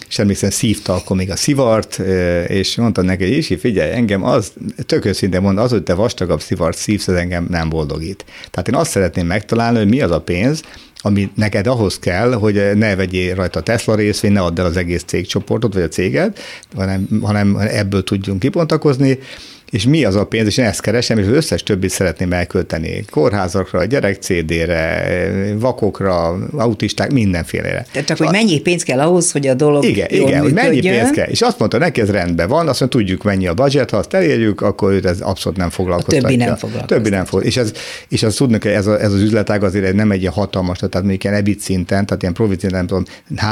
és 0.10 0.20
emlékszem, 0.20 0.50
szívta 0.50 0.94
akkor 0.94 1.18
még 1.18 1.32
a 1.32 1.36
szivart, 1.36 2.00
és 2.48 2.76
mondtam 2.76 3.06
neki, 3.06 3.38
Isi, 3.38 3.58
figyelj, 3.58 3.92
engem 3.92 4.24
az, 4.24 4.54
tök 4.86 5.06
őszintén 5.06 5.42
mond, 5.42 5.58
az, 5.58 5.72
hogy 5.72 5.84
te 5.84 5.94
vastagabb 5.94 6.42
szivart 6.42 6.78
szívsz, 6.78 7.08
ez 7.08 7.16
engem 7.16 7.48
nem 7.50 7.70
boldogít. 7.70 8.26
Tehát 8.52 8.68
én 8.68 8.76
azt 8.76 8.92
szeretném 8.92 9.28
megtalálni, 9.28 9.78
hogy 9.78 9.90
mi 9.90 10.02
az 10.02 10.12
a 10.12 10.22
pénz, 10.22 10.62
ami 10.98 11.32
neked 11.36 11.68
ahhoz 11.68 12.00
kell, 12.00 12.34
hogy 12.34 12.72
ne 12.76 12.96
vegyél 12.96 13.36
rajta 13.36 13.62
Tesla 13.62 13.96
részvény, 13.96 14.32
ne 14.32 14.42
add 14.42 14.60
el 14.60 14.66
az 14.66 14.78
egész 14.78 15.04
cégcsoportot, 15.04 15.74
vagy 15.74 15.84
a 15.84 15.88
céged, 15.88 16.38
hanem, 16.76 17.08
hanem 17.22 17.58
ebből 17.58 18.04
tudjunk 18.04 18.40
kibontakozni, 18.40 19.20
és 19.76 19.86
mi 19.86 20.04
az 20.04 20.16
a 20.16 20.26
pénz, 20.26 20.48
és 20.48 20.58
én 20.58 20.66
ezt 20.66 20.82
keresem, 20.82 21.18
és 21.18 21.26
az 21.26 21.32
összes 21.32 21.64
többit 21.64 21.90
szeretném 21.90 22.34
elkölteni. 22.34 23.06
Kórházakra, 23.10 23.86
gyerek 23.86 24.22
CD-re, 24.22 25.08
vakokra, 25.60 26.38
autisták, 26.58 27.12
mindenfélére. 27.12 27.86
Tehát 27.92 28.08
csak, 28.08 28.18
hogy 28.18 28.28
mennyi 28.32 28.60
pénz 28.60 28.84
kell 28.84 29.00
ahhoz, 29.00 29.32
hogy 29.32 29.48
a 29.48 29.54
dolog 29.54 29.84
Igen, 29.84 30.08
jól 30.12 30.28
igen, 30.28 30.42
hogy 30.42 30.54
mennyi 30.54 30.80
pénz 30.80 31.10
kell. 31.10 31.28
És 31.28 31.42
azt 31.42 31.60
mondta 31.60 31.78
neki, 31.78 32.02
ez 32.02 32.10
rendben 32.10 32.48
van, 32.48 32.68
azt 32.68 32.80
mondja, 32.80 33.00
tudjuk 33.00 33.24
mennyi 33.24 33.48
a 33.48 33.54
budget, 33.54 33.90
ha 33.90 33.98
azt 33.98 34.14
elérjük, 34.14 34.62
akkor 34.62 34.92
őt 34.92 35.06
ez 35.06 35.20
abszolút 35.20 35.58
nem 35.58 35.70
foglalkoztatja. 35.70 36.28
A 36.28 36.32
többi 36.32 36.36
nem 36.36 36.56
foglalkoztatja. 36.56 36.98
Többi 36.98 37.10
nem 37.10 37.26
fog. 37.26 37.46
És, 37.46 37.58
ez, 37.58 37.72
és 38.10 38.24
az 38.24 38.36
tudnak, 38.36 38.64
hogy 38.64 38.72
ez, 38.72 38.88
a, 38.88 39.02
ez 39.02 39.12
az 39.12 39.22
üzletág 39.22 39.64
azért 39.64 39.94
nem 39.94 40.12
egy 40.12 40.22
ilyen 40.22 40.34
hatalmas, 40.34 40.78
tehát 40.78 40.94
mondjuk 40.94 41.24
ilyen 41.24 41.36
EBIT 41.36 41.60
szinten, 41.60 42.06
tehát 42.06 42.22
ilyen 42.22 42.34
profit 42.34 42.60
szinten, 42.60 42.86
nem 42.86 42.88
tudom, 42.88 43.04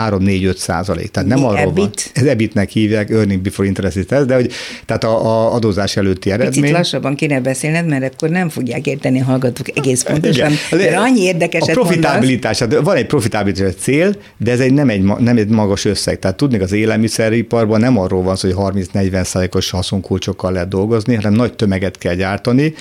3-4-5 0.09 0.55
százalék. 0.55 1.11
Tehát 1.11 1.29
nem 1.29 1.39
Mi 1.39 1.45
arról 1.45 1.57
EBIT? 1.57 1.73
van. 1.75 1.91
Ez 2.13 2.23
EBIT-nek 2.25 2.69
hívják, 2.69 3.09
earning 3.09 3.41
before 3.41 3.67
interest, 3.67 4.25
de 4.25 4.35
hogy 4.35 4.51
tehát 4.85 5.03
a, 5.03 5.25
a 5.25 5.53
adózás 5.53 5.95
előtti 6.13 6.31
eredmény. 6.31 6.61
Picit 6.61 6.77
lassabban 6.77 7.15
kéne 7.15 7.41
beszélned, 7.41 7.87
mert 7.87 8.13
akkor 8.13 8.29
nem 8.29 8.49
fogják 8.49 8.87
érteni 8.87 9.19
a 9.19 9.23
hallgatók 9.23 9.77
egész 9.77 10.03
pontosan, 10.03 10.51
Igen. 10.71 10.79
mert 10.79 10.95
annyi 10.95 11.21
érdekes. 11.21 11.61
A 11.61 11.71
profitabilitás, 11.71 12.59
hát 12.59 12.73
van 12.73 12.95
egy 12.95 13.05
profitabilitás 13.05 13.73
cél, 13.79 14.15
de 14.37 14.51
ez 14.51 14.59
egy 14.59 14.73
nem, 14.73 14.89
egy, 14.89 15.03
nem 15.03 15.37
egy 15.37 15.47
magas 15.47 15.85
összeg. 15.85 16.19
Tehát 16.19 16.37
tudni, 16.37 16.59
az 16.59 16.71
élelmiszeriparban 16.71 17.79
nem 17.79 17.97
arról 17.97 18.23
van 18.23 18.35
szó, 18.35 18.51
hogy 18.51 18.83
30-40 18.93 19.11
százalékos 19.11 19.69
haszonkulcsokkal 19.69 20.51
lehet 20.51 20.67
dolgozni, 20.67 21.15
hanem 21.15 21.33
nagy 21.33 21.53
tömeget 21.53 21.97
kell 21.97 22.15
gyártani, 22.15 22.73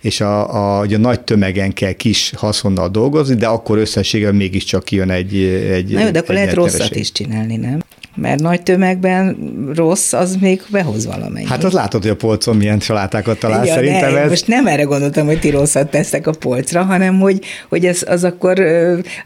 és 0.00 0.20
a, 0.20 0.54
a, 0.54 0.80
a 0.80 0.96
nagy 0.98 1.20
tömegen 1.20 1.72
kell 1.72 1.92
kis 1.92 2.32
haszonnal 2.36 2.88
dolgozni, 2.88 3.34
de 3.34 3.46
akkor 3.46 3.78
összességében 3.78 4.34
mégiscsak 4.34 4.84
kijön 4.84 5.10
egy, 5.10 5.36
egy 5.72 5.90
Na 5.90 6.00
jó, 6.00 6.10
de 6.10 6.18
akkor 6.18 6.34
lehet 6.34 6.54
rosszat 6.54 6.96
is 6.96 7.12
csinálni, 7.12 7.56
nem? 7.56 7.80
Mert 8.20 8.40
nagy 8.40 8.62
tömegben 8.62 9.36
rossz, 9.74 10.12
az 10.12 10.36
még 10.40 10.62
behoz 10.70 11.06
valamennyit. 11.06 11.48
Hát 11.48 11.64
az 11.64 11.72
látod, 11.72 12.02
hogy 12.02 12.10
a 12.10 12.16
polcon 12.16 12.56
milyen 12.56 12.80
salátákat 12.80 13.38
talál 13.38 13.66
ja, 13.66 13.72
szerintem. 13.72 14.16
Ez... 14.16 14.28
Most 14.28 14.46
nem 14.46 14.66
erre 14.66 14.82
gondoltam, 14.82 15.26
hogy 15.26 15.40
ti 15.40 15.50
rosszat 15.50 15.90
tesztek 15.90 16.26
a 16.26 16.32
polcra, 16.32 16.82
hanem 16.82 17.20
hogy, 17.20 17.44
hogy 17.68 17.84
ez 17.84 18.04
az 18.08 18.24
akkor 18.24 18.62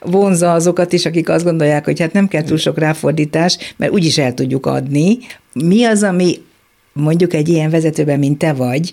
vonza 0.01 0.53
azokat 0.53 0.93
is, 0.93 1.07
akik 1.07 1.29
azt 1.29 1.45
gondolják, 1.45 1.85
hogy 1.85 2.01
hát 2.01 2.13
nem 2.13 2.29
kell 2.29 2.43
túl 2.43 2.57
sok 2.57 2.79
ráfordítás, 2.79 3.59
mert 3.77 3.93
úgyis 3.93 4.19
el 4.19 4.35
tudjuk 4.35 4.67
adni. 4.67 5.19
Mi 5.53 5.85
az, 5.85 6.03
ami 6.03 6.37
mondjuk 6.93 7.35
egy 7.35 7.49
ilyen 7.49 7.71
vezetőben, 7.71 8.19
mint 8.19 8.39
te 8.39 8.53
vagy, 8.53 8.93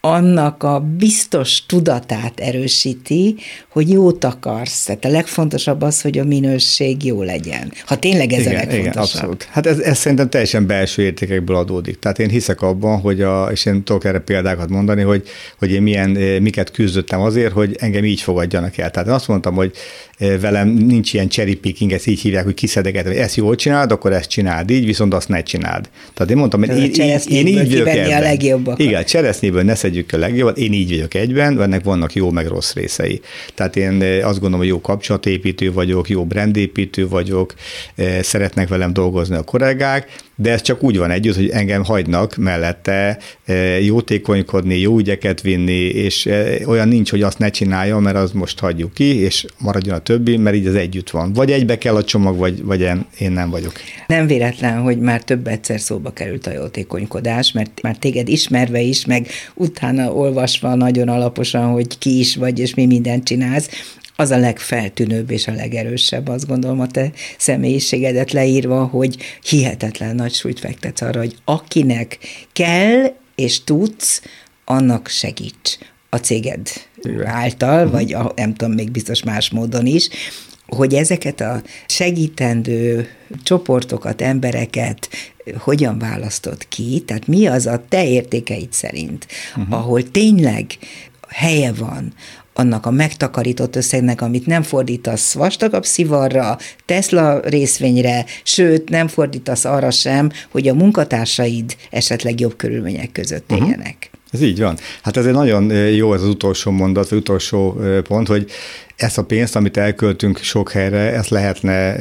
annak 0.00 0.62
a 0.62 0.80
biztos 0.80 1.66
tudatát 1.66 2.40
erősíti, 2.40 3.36
hogy 3.68 3.90
jót 3.90 4.24
akarsz. 4.24 4.84
Tehát 4.84 5.04
a 5.04 5.08
legfontosabb 5.08 5.82
az, 5.82 6.00
hogy 6.00 6.18
a 6.18 6.24
minőség 6.24 7.04
jó 7.04 7.22
legyen. 7.22 7.72
Ha 7.86 7.98
tényleg 7.98 8.32
ez 8.32 8.40
igen, 8.40 8.52
a 8.52 8.56
legfontosabb. 8.56 8.84
Igen, 8.84 9.02
abszolút. 9.02 9.48
Hát 9.50 9.66
ez, 9.66 9.78
ez 9.78 9.98
szerintem 9.98 10.30
teljesen 10.30 10.66
belső 10.66 11.02
értékekből 11.02 11.56
adódik. 11.56 11.98
Tehát 11.98 12.18
én 12.18 12.28
hiszek 12.28 12.62
abban, 12.62 13.00
hogy 13.00 13.22
a, 13.22 13.48
és 13.50 13.64
én 13.64 13.82
tudok 13.82 14.04
erre 14.04 14.18
példákat 14.18 14.68
mondani, 14.68 15.02
hogy, 15.02 15.28
hogy 15.58 15.72
én 15.72 15.82
milyen, 15.82 16.10
miket 16.42 16.70
küzdöttem 16.70 17.20
azért, 17.20 17.52
hogy 17.52 17.76
engem 17.78 18.04
így 18.04 18.20
fogadjanak 18.20 18.78
el. 18.78 18.90
Tehát 18.90 19.08
én 19.08 19.14
azt 19.14 19.28
mondtam, 19.28 19.54
hogy 19.54 19.72
velem 20.40 20.68
nincs 20.68 21.12
ilyen 21.12 21.28
cherry 21.28 21.56
picking, 21.56 21.92
ezt 21.92 22.06
így 22.06 22.20
hívják, 22.20 22.44
hogy 22.44 22.54
kiszedeget, 22.54 23.06
hogy 23.06 23.16
ezt 23.16 23.36
jól 23.36 23.54
csinálod, 23.54 23.92
akkor 23.92 24.12
ezt 24.12 24.28
csináld 24.28 24.70
így, 24.70 24.84
viszont 24.84 25.14
azt 25.14 25.28
ne 25.28 25.42
csináld. 25.42 25.88
Tehát 26.14 26.32
én 26.32 26.36
mondtam, 26.36 26.60
hogy 26.60 26.98
én, 26.98 27.08
én, 27.08 27.20
én 27.28 27.46
így 27.46 27.68
vagyok 27.68 27.88
ebben. 27.88 28.18
a 28.18 28.20
legjobbakat. 28.20 28.78
Igen, 28.78 29.04
cseresznyéből 29.04 29.62
ne 29.62 29.74
szedjük 29.90 30.12
a 30.12 30.18
legjobbat, 30.18 30.58
én 30.58 30.72
így 30.72 30.90
vagyok 30.90 31.14
egyben, 31.14 31.62
ennek 31.62 31.84
vannak 31.84 32.14
jó 32.14 32.30
meg 32.30 32.46
rossz 32.46 32.72
részei. 32.72 33.20
Tehát 33.54 33.76
én 33.76 34.02
azt 34.02 34.40
gondolom, 34.40 34.58
hogy 34.58 34.68
jó 34.68 34.80
kapcsolatépítő 34.80 35.72
vagyok, 35.72 36.08
jó 36.08 36.24
brandépítő 36.24 37.08
vagyok, 37.08 37.54
szeretnek 38.20 38.68
velem 38.68 38.92
dolgozni 38.92 39.36
a 39.36 39.42
kollégák, 39.42 40.12
de 40.36 40.50
ez 40.50 40.62
csak 40.62 40.82
úgy 40.82 40.98
van 40.98 41.10
együtt, 41.10 41.34
hogy 41.34 41.48
engem 41.48 41.84
hagynak 41.84 42.36
mellette 42.36 43.18
jótékonykodni, 43.80 44.78
jó 44.78 44.98
ügyeket 44.98 45.40
vinni, 45.40 45.80
és 45.82 46.28
olyan 46.66 46.88
nincs, 46.88 47.10
hogy 47.10 47.22
azt 47.22 47.38
ne 47.38 47.50
csinálja, 47.50 47.98
mert 47.98 48.16
az 48.16 48.32
most 48.32 48.58
hagyjuk 48.58 48.94
ki, 48.94 49.16
és 49.16 49.46
maradjon 49.58 49.94
a 49.94 49.98
többi, 49.98 50.36
mert 50.36 50.56
így 50.56 50.66
az 50.66 50.74
együtt 50.74 51.10
van. 51.10 51.32
Vagy 51.32 51.50
egybe 51.50 51.78
kell 51.78 51.96
a 51.96 52.04
csomag, 52.04 52.36
vagy, 52.36 52.62
vagy 52.62 52.80
én, 52.80 53.06
én 53.18 53.32
nem 53.32 53.50
vagyok. 53.50 53.72
Nem 54.06 54.26
véletlen, 54.26 54.80
hogy 54.80 54.98
már 54.98 55.22
több 55.22 55.46
egyszer 55.46 55.80
szóba 55.80 56.12
került 56.12 56.46
a 56.46 56.52
jótékonykodás, 56.52 57.52
mert 57.52 57.82
már 57.82 57.96
téged 57.96 58.28
ismerve 58.28 58.80
is, 58.80 59.06
meg 59.06 59.26
utána 59.80 60.12
olvasva 60.12 60.74
nagyon 60.74 61.08
alaposan, 61.08 61.72
hogy 61.72 61.98
ki 61.98 62.18
is 62.18 62.36
vagy, 62.36 62.58
és 62.58 62.74
mi 62.74 62.86
mindent 62.86 63.24
csinálsz, 63.24 63.68
az 64.16 64.30
a 64.30 64.38
legfeltűnőbb 64.38 65.30
és 65.30 65.46
a 65.46 65.52
legerősebb, 65.52 66.28
azt 66.28 66.46
gondolom, 66.46 66.80
a 66.80 66.86
te 66.86 67.12
személyiségedet 67.38 68.32
leírva, 68.32 68.84
hogy 68.84 69.16
hihetetlen 69.42 70.14
nagy 70.14 70.32
súlyt 70.32 70.58
fektetsz 70.58 71.00
arra, 71.00 71.18
hogy 71.18 71.36
akinek 71.44 72.18
kell 72.52 73.12
és 73.34 73.64
tudsz, 73.64 74.22
annak 74.64 75.08
segíts 75.08 75.78
a 76.10 76.16
céged 76.16 76.68
által, 77.24 77.76
uh-huh. 77.76 77.92
vagy 77.92 78.12
a, 78.12 78.32
nem 78.36 78.54
tudom, 78.54 78.74
még 78.74 78.90
biztos 78.90 79.22
más 79.22 79.50
módon 79.50 79.86
is, 79.86 80.08
hogy 80.76 80.94
ezeket 80.94 81.40
a 81.40 81.62
segítendő 81.86 83.08
csoportokat, 83.42 84.20
embereket 84.22 85.08
hogyan 85.58 85.98
választott 85.98 86.68
ki, 86.68 87.02
tehát 87.06 87.26
mi 87.26 87.46
az 87.46 87.66
a 87.66 87.84
te 87.88 88.08
értékeid 88.08 88.72
szerint, 88.72 89.26
uh-huh. 89.56 89.74
ahol 89.74 90.10
tényleg 90.10 90.66
helye 91.28 91.72
van 91.72 92.12
annak 92.54 92.86
a 92.86 92.90
megtakarított 92.90 93.76
összegnek, 93.76 94.20
amit 94.20 94.46
nem 94.46 94.62
fordítasz 94.62 95.32
vastagabb 95.32 95.84
szivarra, 95.84 96.58
Tesla 96.84 97.40
részvényre, 97.40 98.24
sőt, 98.42 98.88
nem 98.88 99.08
fordítasz 99.08 99.64
arra 99.64 99.90
sem, 99.90 100.30
hogy 100.50 100.68
a 100.68 100.74
munkatársaid 100.74 101.76
esetleg 101.90 102.40
jobb 102.40 102.56
körülmények 102.56 103.12
között 103.12 103.50
mhm. 103.50 103.62
éljenek. 103.62 103.96
Uh-huh. 103.96 104.18
Ez 104.32 104.42
így 104.42 104.60
van. 104.60 104.76
Hát 105.02 105.16
ez 105.16 105.26
egy 105.26 105.32
nagyon 105.32 105.70
jó 105.72 106.14
ez 106.14 106.22
az 106.22 106.28
utolsó 106.28 106.70
mondat, 106.70 107.04
az 107.04 107.12
utolsó 107.12 107.80
pont, 108.02 108.26
hogy 108.26 108.50
ezt 109.02 109.18
a 109.18 109.24
pénzt, 109.24 109.56
amit 109.56 109.76
elköltünk 109.76 110.38
sok 110.38 110.70
helyre, 110.70 110.98
ezt 110.98 111.28
lehetne 111.28 111.96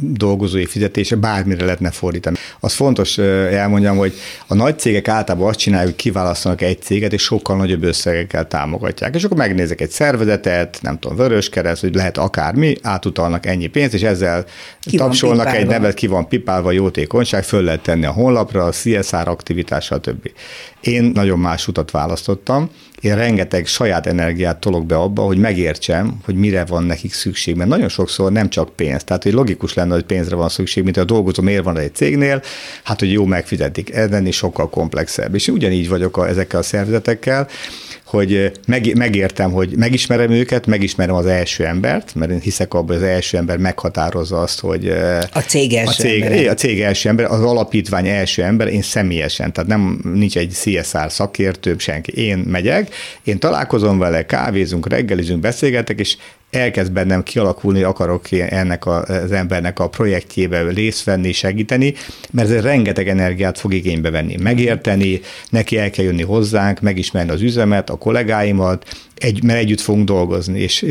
dolgozói 0.00 0.66
fizetése, 0.66 1.16
bármire 1.16 1.64
lehetne 1.64 1.90
fordítani. 1.90 2.36
Az 2.60 2.72
fontos 2.72 3.18
elmondjam, 3.18 3.96
hogy 3.96 4.14
a 4.46 4.54
nagy 4.54 4.78
cégek 4.78 5.08
általában 5.08 5.48
azt 5.48 5.58
csinálják, 5.58 5.88
hogy 5.88 5.96
kiválasztanak 5.96 6.60
egy 6.60 6.82
céget, 6.82 7.12
és 7.12 7.22
sokkal 7.22 7.56
nagyobb 7.56 7.82
összegekkel 7.82 8.48
támogatják. 8.48 9.14
És 9.14 9.24
akkor 9.24 9.36
megnézek 9.36 9.80
egy 9.80 9.90
szervezetet, 9.90 10.78
nem 10.82 10.98
tudom, 10.98 11.16
vörös 11.16 11.48
kereszt, 11.48 11.80
hogy 11.80 11.94
lehet 11.94 12.18
akármi, 12.18 12.76
átutalnak 12.82 13.46
ennyi 13.46 13.66
pénzt, 13.66 13.94
és 13.94 14.02
ezzel 14.02 14.44
ki 14.80 14.96
tapsolnak 14.96 15.56
egy 15.56 15.66
nevet, 15.66 15.94
ki 15.94 16.06
van 16.06 16.28
pipálva, 16.28 16.70
jótékonyság, 16.70 17.44
föl 17.44 17.62
lehet 17.62 17.82
tenni 17.82 18.04
a 18.04 18.10
honlapra, 18.10 18.64
a 18.64 18.70
CSR 18.70 19.28
aktivitás, 19.28 19.84
stb. 19.84 20.30
Én 20.80 21.10
nagyon 21.14 21.38
más 21.38 21.68
utat 21.68 21.90
választottam, 21.90 22.70
én 23.02 23.14
rengeteg 23.14 23.66
saját 23.66 24.06
energiát 24.06 24.58
tolok 24.58 24.86
be 24.86 24.96
abba, 24.96 25.22
hogy 25.22 25.38
megértsem, 25.38 26.18
hogy 26.24 26.34
mire 26.34 26.64
van 26.64 26.84
nekik 26.84 27.12
szükség, 27.12 27.56
mert 27.56 27.68
nagyon 27.68 27.88
sokszor 27.88 28.32
nem 28.32 28.48
csak 28.48 28.76
pénz. 28.76 29.04
Tehát, 29.04 29.22
hogy 29.22 29.32
logikus 29.32 29.74
lenne, 29.74 29.94
hogy 29.94 30.04
pénzre 30.04 30.36
van 30.36 30.48
szükség, 30.48 30.84
mint 30.84 30.96
a 30.96 31.04
dolgozó 31.04 31.42
miért 31.42 31.64
van 31.64 31.78
egy 31.78 31.94
cégnél, 31.94 32.42
hát, 32.82 32.98
hogy 32.98 33.12
jó 33.12 33.24
megfizetik. 33.24 33.94
Ez 33.94 34.10
lenni 34.10 34.30
sokkal 34.30 34.70
komplexebb. 34.70 35.34
És 35.34 35.48
ugyanígy 35.48 35.88
vagyok 35.88 36.16
a, 36.16 36.28
ezekkel 36.28 36.60
a 36.60 36.62
szervezetekkel, 36.62 37.48
hogy 38.12 38.52
meg, 38.66 38.96
megértem, 38.96 39.50
hogy 39.50 39.74
megismerem 39.76 40.30
őket, 40.30 40.66
megismerem 40.66 41.14
az 41.14 41.26
első 41.26 41.66
embert, 41.66 42.14
mert 42.14 42.30
én 42.30 42.40
hiszek 42.40 42.74
abban, 42.74 42.86
hogy 42.86 43.04
az 43.04 43.10
első 43.10 43.36
ember 43.36 43.58
meghatározza 43.58 44.40
azt, 44.40 44.60
hogy 44.60 44.88
a 45.32 45.38
cég 45.38 45.72
első 45.72 45.90
a 45.90 46.06
cég, 46.06 46.22
ember. 46.22 46.46
A 46.46 46.54
cég 46.54 46.80
első 46.80 47.08
ember, 47.08 47.30
az 47.30 47.40
alapítvány 47.40 48.08
első 48.08 48.42
ember, 48.42 48.68
én 48.68 48.82
személyesen, 48.82 49.52
tehát 49.52 49.70
nem 49.70 50.00
nincs 50.14 50.36
egy 50.36 50.50
CSR 50.50 51.12
szakértőm, 51.12 51.78
senki. 51.78 52.12
Én 52.12 52.38
megyek, 52.38 52.94
én 53.24 53.38
találkozom 53.38 53.98
vele, 53.98 54.26
kávézunk, 54.26 54.88
reggelizünk, 54.88 55.40
beszélgetek, 55.40 56.00
és 56.00 56.16
elkezd 56.52 56.92
bennem 56.92 57.22
kialakulni, 57.22 57.82
akarok 57.82 58.32
ennek 58.32 58.86
az 58.86 59.32
embernek 59.32 59.78
a 59.78 59.88
projektjébe 59.88 60.62
részt 60.62 61.04
venni, 61.04 61.32
segíteni, 61.32 61.94
mert 62.30 62.50
ez 62.50 62.62
rengeteg 62.62 63.08
energiát 63.08 63.58
fog 63.58 63.74
igénybe 63.74 64.10
venni. 64.10 64.36
Megérteni, 64.36 65.20
neki 65.48 65.78
el 65.78 65.90
kell 65.90 66.04
jönni 66.04 66.22
hozzánk, 66.22 66.80
megismerni 66.80 67.30
az 67.30 67.42
üzemet, 67.42 67.90
a 67.90 67.96
kollégáimat, 67.96 68.84
egy, 69.18 69.42
mert 69.42 69.58
együtt 69.58 69.80
fogunk 69.80 70.06
dolgozni. 70.06 70.60
És 70.60 70.86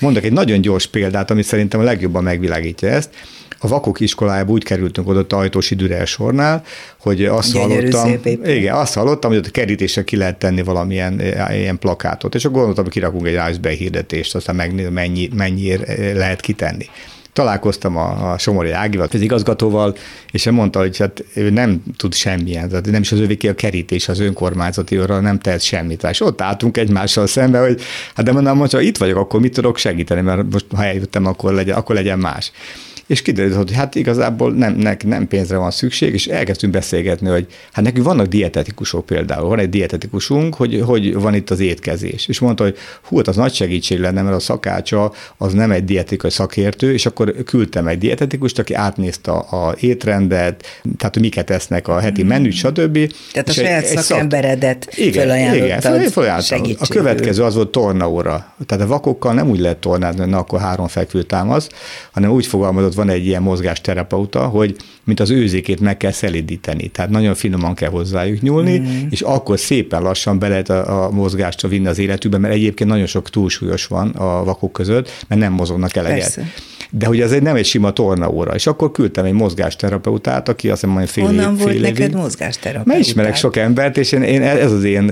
mondok 0.00 0.24
egy 0.24 0.32
nagyon 0.32 0.60
gyors 0.60 0.86
példát, 0.86 1.30
ami 1.30 1.42
szerintem 1.42 1.80
a 1.80 1.84
legjobban 1.84 2.22
megvilágítja 2.22 2.88
ezt 2.88 3.10
a 3.58 3.68
vakok 3.68 4.00
iskolájába 4.00 4.52
úgy 4.52 4.64
kerültünk 4.64 5.08
oda 5.08 5.26
Tajtósi 5.26 5.74
Dürel 5.74 6.04
sornál, 6.04 6.62
hogy 7.00 7.24
azt 7.24 7.52
Gyönyörű 7.52 7.90
hallottam, 7.90 8.44
igen, 8.44 8.74
azt 8.74 8.94
hallottam, 8.94 9.30
hogy 9.30 9.38
ott 9.38 9.46
a 9.46 9.50
kerítésre 9.50 10.04
ki 10.04 10.16
lehet 10.16 10.38
tenni 10.38 10.62
valamilyen 10.62 11.20
eh, 11.20 11.58
ilyen 11.58 11.78
plakátot, 11.78 12.34
és 12.34 12.44
akkor 12.44 12.56
gondoltam, 12.56 12.84
hogy 12.84 12.92
kirakunk 12.92 13.26
egy 13.26 13.50
iceberg 13.50 13.76
hirdetést, 13.76 14.34
aztán 14.34 14.54
megnézem, 14.54 14.92
mennyi, 14.92 15.28
mennyiért 15.34 15.82
eh, 15.82 16.14
lehet 16.14 16.40
kitenni. 16.40 16.86
Találkoztam 17.32 17.96
a, 17.96 18.32
a 18.32 18.38
Somori 18.38 18.70
Ágival, 18.70 19.08
az 19.12 19.20
igazgatóval, 19.20 19.96
és 20.30 20.46
ő 20.46 20.52
mondta, 20.52 20.78
hogy 20.78 20.98
hát 20.98 21.24
ő 21.34 21.50
nem 21.50 21.82
tud 21.96 22.14
semmilyen, 22.14 22.68
tehát 22.68 22.90
nem 22.90 23.00
is 23.00 23.12
az 23.12 23.18
övéké 23.18 23.48
a 23.48 23.54
kerítés, 23.54 24.08
az 24.08 24.20
önkormányzati 24.20 25.00
orra 25.00 25.20
nem 25.20 25.38
tehet 25.38 25.60
semmit. 25.60 26.06
És 26.10 26.20
ott 26.20 26.40
álltunk 26.40 26.76
egymással 26.76 27.26
szembe, 27.26 27.58
hogy 27.58 27.80
hát 28.14 28.24
de 28.24 28.32
mondom, 28.32 28.58
hogy 28.58 28.72
ha 28.72 28.80
itt 28.80 28.96
vagyok, 28.96 29.16
akkor 29.16 29.40
mit 29.40 29.54
tudok 29.54 29.76
segíteni, 29.76 30.20
mert 30.20 30.42
most 30.52 30.66
ha 30.74 30.84
eljöttem, 30.84 31.26
akkor 31.26 31.52
legyen, 31.52 31.76
akkor 31.76 31.94
legyen 31.94 32.18
más 32.18 32.52
és 33.06 33.22
kiderült, 33.22 33.56
hogy 33.56 33.72
hát 33.72 33.94
igazából 33.94 34.52
nem, 34.52 34.74
nem, 34.74 34.96
nem 35.04 35.28
pénzre 35.28 35.56
van 35.56 35.70
szükség, 35.70 36.12
és 36.12 36.26
elkezdtünk 36.26 36.72
beszélgetni, 36.72 37.28
hogy 37.28 37.46
hát 37.72 37.84
nekünk 37.84 38.06
vannak 38.06 38.26
dietetikusok 38.26 39.06
például, 39.06 39.48
van 39.48 39.58
egy 39.58 39.68
dietetikusunk, 39.68 40.54
hogy, 40.54 40.82
hogy 40.84 41.14
van 41.14 41.34
itt 41.34 41.50
az 41.50 41.60
étkezés, 41.60 42.28
és 42.28 42.38
mondta, 42.38 42.62
hogy 42.62 42.76
hú, 43.02 43.16
hát 43.16 43.28
az 43.28 43.36
nagy 43.36 43.54
segítség 43.54 43.98
lenne, 43.98 44.22
mert 44.22 44.36
a 44.36 44.40
szakácsa 44.40 45.12
az 45.36 45.52
nem 45.52 45.70
egy 45.70 45.84
dietikai 45.84 46.30
szakértő, 46.30 46.92
és 46.92 47.06
akkor 47.06 47.34
küldtem 47.44 47.86
egy 47.86 47.98
dietetikust, 47.98 48.58
aki 48.58 48.74
átnézte 48.74 49.30
a, 49.30 49.74
étrendet, 49.80 50.80
tehát 50.98 51.14
hogy 51.14 51.22
miket 51.22 51.50
esznek 51.50 51.88
a 51.88 51.98
heti 51.98 52.22
menüt, 52.22 52.52
stb. 52.52 53.12
Tehát 53.32 53.48
a 53.48 53.52
saját 53.52 53.84
egy, 53.84 53.98
szakemberedet 53.98 54.88
szak... 54.90 54.98
igen, 54.98 55.54
igen, 55.54 55.80
felajánlottam. 56.10 56.62
A 56.78 56.86
következő 56.86 57.42
az 57.42 57.54
volt 57.54 57.68
tornaóra. 57.70 58.54
Tehát 58.66 58.84
a 58.84 58.86
vakokkal 58.86 59.34
nem 59.34 59.48
úgy 59.48 59.58
lehet 59.58 59.76
tornázni, 59.76 60.24
na 60.24 60.38
akkor 60.38 60.60
három 60.60 60.86
fekvő 60.86 61.22
támasz, 61.22 61.68
hanem 62.12 62.30
úgy 62.30 62.46
fogalmazott 62.46 62.94
van 62.96 63.08
egy 63.08 63.26
ilyen 63.26 63.42
mozgásterapeuta, 63.42 64.46
hogy 64.46 64.76
mint 65.04 65.20
az 65.20 65.30
őzékét 65.30 65.80
meg 65.80 65.96
kell 65.96 66.12
szelidíteni, 66.12 66.88
tehát 66.88 67.10
nagyon 67.10 67.34
finoman 67.34 67.74
kell 67.74 67.90
hozzájuk 67.90 68.40
nyúlni, 68.40 68.78
mm. 68.78 69.06
és 69.10 69.20
akkor 69.20 69.58
szépen 69.58 70.02
lassan 70.02 70.38
be 70.38 70.48
lehet 70.48 70.68
a, 70.68 71.04
a 71.04 71.10
mozgást 71.10 71.66
vinni 71.66 71.86
az 71.86 71.98
életükbe, 71.98 72.38
mert 72.38 72.54
egyébként 72.54 72.90
nagyon 72.90 73.06
sok 73.06 73.30
túlsúlyos 73.30 73.86
van 73.86 74.08
a 74.08 74.44
vakok 74.44 74.72
között, 74.72 75.24
mert 75.28 75.40
nem 75.40 75.52
mozognak 75.52 75.96
eleget. 75.96 76.34
Persze 76.34 76.52
de 76.90 77.06
hogy 77.06 77.20
ez 77.20 77.32
egy, 77.32 77.42
nem 77.42 77.56
egy 77.56 77.66
sima 77.66 77.90
tornaóra. 77.90 78.54
És 78.54 78.66
akkor 78.66 78.90
küldtem 78.90 79.24
egy 79.24 79.32
mozgásterapeutát, 79.32 80.48
aki 80.48 80.70
azt 80.70 80.86
mondja, 80.86 81.06
fél 81.06 81.24
Honnan 81.24 81.52
év, 81.52 81.56
fél 81.56 81.66
volt 81.66 81.80
neked 81.80 82.14
mozgásterapeutát? 82.14 82.86
Mert 82.86 83.00
ismerek 83.00 83.36
sok 83.36 83.56
embert, 83.56 83.96
és 83.96 84.12
én, 84.12 84.22
én 84.22 84.42
ez 84.42 84.72
az 84.72 84.84
én... 84.84 85.10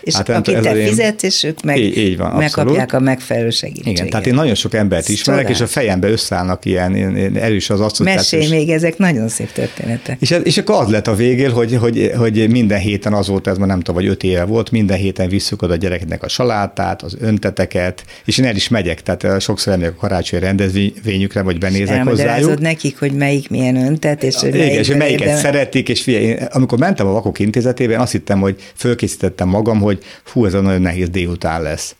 És 0.00 0.14
hát 0.14 0.28
akit 0.28 0.60
te 0.60 0.76
én, 0.76 0.86
fizetsz, 0.86 1.22
és 1.22 1.42
ők 1.42 1.62
meg 1.62 1.78
így, 1.78 1.96
így 1.96 2.16
van, 2.16 2.36
megkapják 2.36 2.68
abszolút. 2.68 2.92
a 2.92 2.98
megfelelő 2.98 3.50
segítséget. 3.50 3.98
Igen, 3.98 4.10
tehát 4.10 4.26
én 4.26 4.34
nagyon 4.34 4.54
sok 4.54 4.74
embert 4.74 5.08
ismerek, 5.08 5.40
Csodál. 5.40 5.56
és 5.56 5.60
a 5.60 5.66
fejembe 5.66 6.08
összeállnak 6.08 6.64
ilyen 6.64 6.94
erős 7.34 7.70
az 7.70 7.80
asszociációs. 7.80 8.30
Mesélj 8.30 8.58
még, 8.58 8.70
ezek 8.70 8.96
nagyon 8.98 9.28
szép 9.28 9.52
történetek. 9.52 10.16
És, 10.20 10.38
és 10.42 10.58
akkor 10.58 10.82
az 10.82 10.90
lett 10.90 11.06
a 11.06 11.14
végén, 11.14 11.50
hogy, 11.50 11.74
hogy, 11.74 12.10
hogy 12.16 12.50
minden 12.50 12.78
héten 12.78 13.12
az 13.12 13.28
volt, 13.28 13.46
ez 13.46 13.58
már 13.58 13.68
nem 13.68 13.78
tudom, 13.80 13.94
vagy 13.94 14.10
öt 14.10 14.22
éve 14.22 14.44
volt, 14.44 14.70
minden 14.70 14.96
héten 14.96 15.28
visszük 15.28 15.62
oda 15.62 15.72
a 15.72 15.76
gyereknek 15.76 16.22
a 16.22 16.28
salátát, 16.28 17.02
az 17.02 17.16
önteteket, 17.20 18.04
és 18.24 18.38
én 18.38 18.44
el 18.44 18.56
is 18.56 18.68
megyek, 18.68 19.02
tehát 19.02 19.40
sokszor 19.40 19.72
emlék 19.72 19.88
a 19.88 19.94
karácsonyi 19.94 20.42
rendezvényükre, 20.42 21.42
vagy 21.42 21.58
benézek 21.58 22.02
hozzájuk. 22.04 22.60
nekik, 22.60 22.98
hogy 22.98 23.12
melyik 23.12 23.50
milyen 23.50 23.76
öntet, 23.76 24.22
és 24.22 24.34
hogy 24.34 24.54
Igen, 24.54 24.68
és 24.68 24.86
hogy 24.86 24.96
melyiket 24.96 25.26
érdem... 25.26 25.38
szeretik, 25.38 25.88
és 25.88 26.02
figyelj, 26.02 26.24
én, 26.24 26.48
amikor 26.52 26.78
mentem 26.78 27.06
a 27.06 27.12
vakok 27.12 27.38
intézetében, 27.38 28.00
azt 28.00 28.12
hittem, 28.12 28.40
hogy 28.40 28.56
fölkészítettem 28.74 29.48
magam, 29.48 29.80
hogy 29.80 29.98
hú, 30.32 30.46
ez 30.46 30.54
a 30.54 30.60
nagyon 30.60 30.80
nehéz 30.80 31.08
délután 31.08 31.62
lesz 31.62 31.94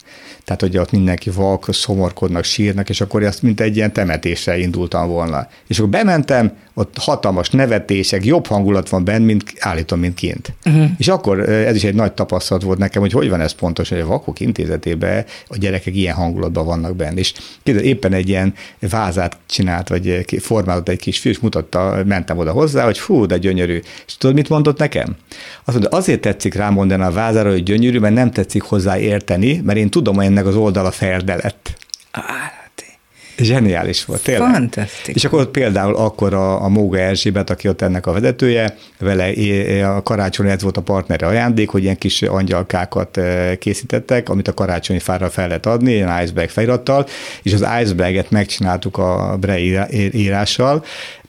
tehát 0.44 0.60
hogy 0.60 0.78
ott 0.78 0.90
mindenki 0.90 1.30
vak, 1.30 1.66
szomorkodnak, 1.72 2.44
sírnak, 2.44 2.88
és 2.88 3.00
akkor 3.00 3.22
ezt 3.22 3.42
mint 3.42 3.60
egy 3.60 3.76
ilyen 3.76 3.92
temetésre 3.92 4.58
indultam 4.58 5.08
volna. 5.08 5.48
És 5.66 5.78
akkor 5.78 5.90
bementem, 5.90 6.52
ott 6.74 6.98
hatalmas 6.98 7.50
nevetések, 7.50 8.24
jobb 8.24 8.46
hangulat 8.46 8.88
van 8.88 9.04
benn, 9.04 9.22
mint 9.22 9.52
állítom, 9.58 10.00
mint 10.00 10.14
kint. 10.14 10.52
Uh-huh. 10.64 10.90
És 10.98 11.08
akkor 11.08 11.48
ez 11.48 11.74
is 11.74 11.84
egy 11.84 11.94
nagy 11.94 12.12
tapasztalat 12.12 12.62
volt 12.62 12.78
nekem, 12.78 13.00
hogy 13.00 13.12
hogy 13.12 13.28
van 13.28 13.40
ez 13.40 13.52
pontos, 13.52 13.88
hogy 13.88 13.98
a 13.98 14.06
vakok 14.06 14.40
intézetében 14.40 15.24
a 15.48 15.56
gyerekek 15.56 15.96
ilyen 15.96 16.14
hangulatban 16.14 16.64
vannak 16.64 16.96
benne. 16.96 17.18
És 17.18 17.32
kérdez, 17.62 17.84
éppen 17.84 18.12
egy 18.12 18.28
ilyen 18.28 18.54
vázát 18.90 19.36
csinált, 19.46 19.88
vagy 19.88 20.24
formált 20.38 20.88
egy 20.88 20.98
kis 20.98 21.18
fiú, 21.18 21.32
és 21.32 21.38
mutatta, 21.38 22.02
mentem 22.06 22.38
oda 22.38 22.52
hozzá, 22.52 22.84
hogy 22.84 22.98
fú, 22.98 23.26
de 23.26 23.38
gyönyörű. 23.38 23.80
És 24.06 24.16
tudod, 24.16 24.36
mit 24.36 24.48
mondott 24.48 24.78
nekem? 24.78 25.16
Azt 25.64 25.78
mondta, 25.78 25.96
azért 25.96 26.20
tetszik 26.20 26.54
rámondani 26.54 27.02
a 27.02 27.10
vázára, 27.10 27.50
hogy 27.50 27.62
gyönyörű, 27.62 27.98
mert 27.98 28.14
nem 28.14 28.30
tetszik 28.30 28.62
hozzá 28.62 28.98
érteni, 28.98 29.60
mert 29.64 29.78
én 29.78 29.90
tudom, 29.90 30.16
hogy 30.16 30.24
ennek 30.24 30.46
az 30.46 30.56
oldala 30.56 30.90
ferde 30.90 31.36
lett. 31.36 31.76
Zseniális 33.36 34.04
volt, 34.04 34.22
tényleg. 34.22 34.52
Fantasztikus. 34.52 35.14
És 35.14 35.24
akkor 35.24 35.50
például 35.50 35.96
akkor 35.96 36.34
a, 36.34 36.62
a 36.62 36.68
Móga 36.68 36.98
Erzsébet, 36.98 37.50
aki 37.50 37.68
ott 37.68 37.82
ennek 37.82 38.06
a 38.06 38.12
vezetője, 38.12 38.76
vele 38.98 39.32
a 39.86 40.02
karácsony 40.02 40.48
ez 40.48 40.62
volt 40.62 40.76
a 40.76 40.80
partnere 40.80 41.26
ajándék, 41.26 41.68
hogy 41.68 41.82
ilyen 41.82 41.98
kis 41.98 42.22
angyalkákat 42.22 43.20
készítettek, 43.58 44.28
amit 44.28 44.48
a 44.48 44.54
karácsonyi 44.54 44.98
fára 44.98 45.30
fel 45.30 45.46
lehet 45.46 45.66
adni, 45.66 45.92
ilyen 45.92 46.22
iceberg 46.22 46.48
felirattal, 46.48 47.06
és 47.42 47.52
az 47.52 47.66
iceberget 47.82 48.30
megcsináltuk 48.30 48.98
a 48.98 49.36
bre 49.40 49.58
írással, 50.12 50.84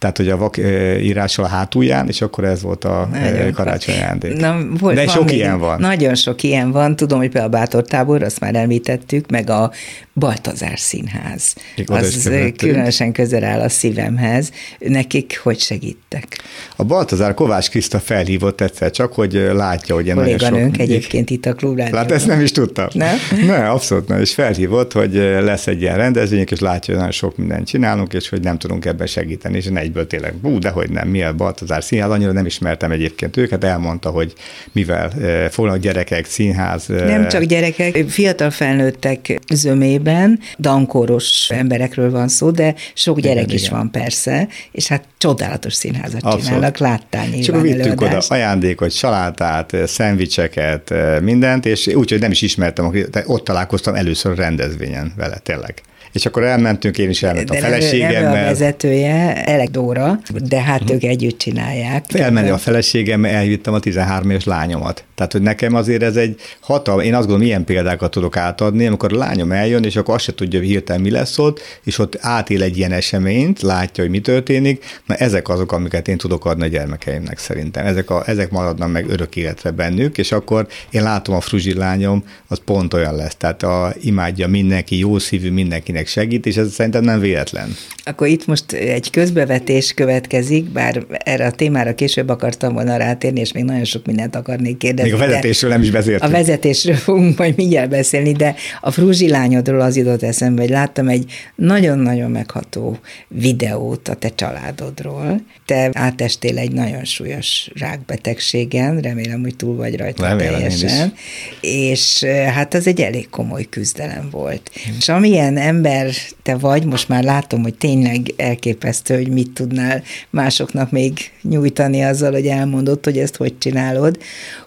tehát 0.05 0.19
hogy 0.19 0.29
a 0.29 0.37
vak 0.37 0.57
írással 1.01 1.45
a 1.45 1.47
hátulján, 1.47 2.07
és 2.07 2.21
akkor 2.21 2.43
ez 2.43 2.61
volt 2.61 2.83
a 2.83 3.09
nagyon 3.11 3.51
karácsonyi 3.51 3.97
ajándék. 3.97 4.37
Na, 4.37 4.57
volt, 4.79 4.95
De 4.95 5.07
sok 5.07 5.31
ilyen 5.31 5.59
van. 5.59 5.79
Nagyon 5.79 6.15
sok 6.15 6.43
ilyen 6.43 6.71
van. 6.71 6.95
Tudom, 6.95 7.19
hogy 7.19 7.29
például 7.29 7.53
a 7.53 7.57
Bátor 7.57 7.83
tábor, 7.83 8.23
azt 8.23 8.39
már 8.39 8.55
említettük, 8.55 9.29
meg 9.29 9.49
a 9.49 9.71
Baltazár 10.13 10.79
Színház. 10.79 11.55
Még 11.75 11.91
az 11.91 12.29
különösen 12.57 13.11
közel 13.11 13.43
áll 13.43 13.59
a 13.59 13.69
szívemhez. 13.69 14.51
Nekik 14.79 15.39
hogy 15.43 15.59
segítek? 15.59 16.27
A 16.75 16.83
Baltazár 16.83 17.33
Kovács 17.33 17.69
Kriszta 17.69 17.99
felhívott 17.99 18.61
egyszer 18.61 18.91
csak, 18.91 19.13
hogy 19.13 19.33
látja, 19.53 19.95
hogy 19.95 20.07
én 20.07 20.15
nagyon 20.15 20.37
sok... 20.37 20.79
egyébként 20.79 21.29
itt 21.29 21.45
a 21.45 21.53
klubrádióban. 21.53 21.99
Hát 21.99 22.11
ezt 22.11 22.27
nem 22.27 22.41
is 22.41 22.51
tudtam. 22.51 22.87
Nem? 22.93 23.17
Ne, 23.45 23.69
abszolút 23.69 24.07
nem. 24.07 24.19
És 24.19 24.33
felhívott, 24.33 24.91
hogy 24.91 25.13
lesz 25.41 25.67
egy 25.67 25.81
ilyen 25.81 25.97
rendezvények, 25.97 26.51
és 26.51 26.59
látja, 26.59 26.93
hogy 26.93 26.95
nagyon 26.95 27.11
sok 27.11 27.37
mindent 27.37 27.67
csinálunk, 27.67 28.13
és 28.13 28.29
hogy 28.29 28.41
nem 28.41 28.57
tudunk 28.57 28.85
ebben 28.85 29.07
segíteni, 29.07 29.57
és 29.57 29.65
egy 29.65 29.91
egyből 29.95 30.08
tényleg, 30.08 30.36
bú, 30.36 30.60
dehogy 30.60 30.89
nem, 30.89 31.08
mi 31.08 31.23
a 31.23 31.34
Baltazár 31.34 31.84
Színház, 31.84 32.10
annyira 32.10 32.31
nem 32.31 32.45
ismertem 32.45 32.91
egyébként 32.91 33.38
őket, 33.38 33.63
elmondta, 33.63 34.10
hogy 34.10 34.34
mivel 34.71 35.12
fognak 35.49 35.77
gyerekek, 35.77 36.25
színház. 36.25 36.86
Nem 36.88 37.27
csak 37.27 37.43
gyerekek, 37.43 38.10
fiatal 38.10 38.49
felnőttek 38.49 39.39
zömében, 39.53 40.39
dankóros 40.58 41.49
emberekről 41.49 42.12
van 42.12 42.27
szó, 42.27 42.51
de 42.51 42.75
sok 42.93 43.19
gyerek 43.19 43.43
igen, 43.43 43.55
is 43.55 43.65
igen. 43.65 43.77
van 43.77 43.91
persze, 43.91 44.47
és 44.71 44.88
hát 44.88 45.03
csodálatos 45.17 45.73
színházat 45.73 46.23
Abszolút. 46.23 46.45
csinálnak, 46.45 46.77
láttál 46.77 47.25
nyilván 47.25 47.41
Csak 47.41 47.62
vittünk 47.62 48.01
oda 48.01 48.21
ajándékot, 48.27 48.91
salátát, 48.91 49.77
szendvicseket, 49.86 50.93
mindent, 51.21 51.65
és 51.65 51.88
úgyhogy 51.88 52.19
nem 52.19 52.31
is 52.31 52.41
ismertem, 52.41 52.91
ott 53.25 53.43
találkoztam 53.43 53.95
először 53.95 54.31
a 54.31 54.36
rendezvényen 54.36 55.13
vele, 55.15 55.38
tényleg. 55.38 55.73
És 56.15 56.25
akkor 56.25 56.43
elmentünk, 56.43 56.97
én 56.97 57.10
is 57.10 57.23
elmentem 57.23 57.58
a 57.58 57.60
feleségemmel. 57.60 58.43
a 58.43 58.45
vezetője, 58.45 59.43
Elek 59.43 59.69
Dóra, 59.69 60.19
de 60.43 60.62
hát 60.62 60.82
uh-huh. 60.82 60.95
ők 60.95 61.04
együtt 61.04 61.38
csinálják. 61.38 62.06
Elmenni 62.13 62.49
a 62.49 62.58
feleségemmel, 62.58 63.32
elvittem 63.32 63.73
a 63.73 63.80
13 63.80 64.30
éves 64.30 64.43
lányomat. 64.43 65.04
Tehát, 65.15 65.32
hogy 65.32 65.41
nekem 65.41 65.75
azért 65.75 66.04
ez 66.04 66.15
egy 66.15 66.39
hatal, 66.60 67.01
én 67.01 67.13
azt 67.13 67.21
gondolom, 67.21 67.47
ilyen 67.47 67.63
példákat 67.63 68.12
tudok 68.12 68.38
átadni, 68.38 68.86
amikor 68.88 69.13
a 69.13 69.17
lányom 69.17 69.51
eljön, 69.51 69.84
és 69.84 69.95
akkor 69.95 70.13
azt 70.13 70.23
se 70.23 70.34
tudja 70.34 70.60
hogy 70.60 70.67
hirtelen 70.67 71.01
mi 71.01 71.12
lesz 71.12 71.38
ott, 71.38 71.62
és 71.84 71.99
ott 71.99 72.17
átél 72.21 72.63
egy 72.63 72.78
ilyen 72.78 72.91
eseményt, 72.91 73.62
látja, 73.62 74.04
hogy 74.04 74.12
mi 74.12 74.19
történik, 74.19 75.01
na 75.06 75.15
ezek 75.15 75.49
azok, 75.49 75.71
amiket 75.71 76.08
én 76.08 76.17
tudok 76.17 76.45
adni 76.45 76.63
a 76.63 76.67
gyermekeimnek 76.67 77.38
szerintem. 77.38 77.86
Ezek, 77.86 78.10
a, 78.10 78.23
ezek 78.25 78.51
maradnak 78.51 78.91
meg 78.91 79.10
örök 79.10 79.36
életre 79.36 79.71
bennük, 79.71 80.17
és 80.17 80.32
akkor 80.32 80.67
én 80.89 81.04
látom 81.04 81.36
a 81.36 81.41
fruzsi 81.41 81.73
lányom, 81.73 82.23
az 82.47 82.60
pont 82.65 82.93
olyan 82.93 83.15
lesz. 83.15 83.36
Tehát 83.36 83.63
a, 83.63 83.93
imádja 84.01 84.47
mindenki, 84.47 84.97
jó 84.97 85.19
szívű 85.19 85.51
mindenkinek 85.51 86.04
meg 86.05 86.13
segít, 86.13 86.45
és 86.45 86.55
ez 86.55 86.73
szerintem 86.73 87.03
nem 87.03 87.19
véletlen. 87.19 87.75
Akkor 88.03 88.27
itt 88.27 88.45
most 88.45 88.71
egy 88.71 89.09
közbevetés 89.09 89.93
következik, 89.93 90.63
bár 90.63 91.05
erre 91.09 91.45
a 91.45 91.51
témára 91.51 91.95
később 91.95 92.29
akartam 92.29 92.73
volna 92.73 92.97
rátérni, 92.97 93.39
és 93.39 93.51
még 93.51 93.63
nagyon 93.63 93.83
sok 93.83 94.05
mindent 94.05 94.35
akarnék 94.35 94.77
kérdezni. 94.77 95.11
Még 95.11 95.21
a 95.21 95.25
vezetésről 95.25 95.69
nem 95.69 95.81
is 95.81 95.91
beszéltünk. 95.91 96.33
A 96.33 96.35
vezetésről 96.37 96.95
fogunk 96.95 97.37
majd 97.37 97.55
mindjárt 97.55 97.89
beszélni, 97.89 98.31
de 98.31 98.55
a 98.81 98.91
frúzsi 98.91 99.29
lányodról 99.29 99.81
az 99.81 99.97
jutott 99.97 100.23
eszembe, 100.23 100.61
hogy 100.61 100.69
láttam 100.69 101.07
egy 101.07 101.31
nagyon-nagyon 101.55 102.31
megható 102.31 102.99
videót 103.27 104.07
a 104.07 104.13
te 104.13 104.29
családodról. 104.35 105.41
Te 105.65 105.89
átestél 105.93 106.57
egy 106.57 106.71
nagyon 106.71 107.03
súlyos 107.03 107.69
rákbetegségen, 107.75 108.99
remélem, 108.99 109.41
hogy 109.41 109.55
túl 109.55 109.75
vagy 109.75 109.97
rajta 109.97 110.27
remélem 110.27 110.53
teljesen. 110.53 111.13
És 111.61 112.23
hát 112.53 112.73
az 112.73 112.87
egy 112.87 113.01
elég 113.01 113.29
komoly 113.29 113.65
küzdelem 113.69 114.27
volt. 114.31 114.71
És 114.97 115.09
amilyen 115.09 115.57
ember 115.57 115.94
ember 115.95 116.13
te 116.43 116.58
vagy, 116.58 116.86
most 116.86 117.10
már 117.10 117.23
látom, 117.23 117.62
hogy 117.62 117.75
tényleg 117.75 118.34
elképesztő, 118.38 119.15
hogy 119.15 119.29
mit 119.29 119.51
tudnál 119.51 120.03
másoknak 120.29 120.91
még 120.91 121.31
nyújtani 121.41 122.03
azzal, 122.03 122.31
hogy 122.31 122.47
elmondod, 122.47 123.03
hogy 123.03 123.17
ezt 123.17 123.36
hogy 123.36 123.58
csinálod, 123.58 124.17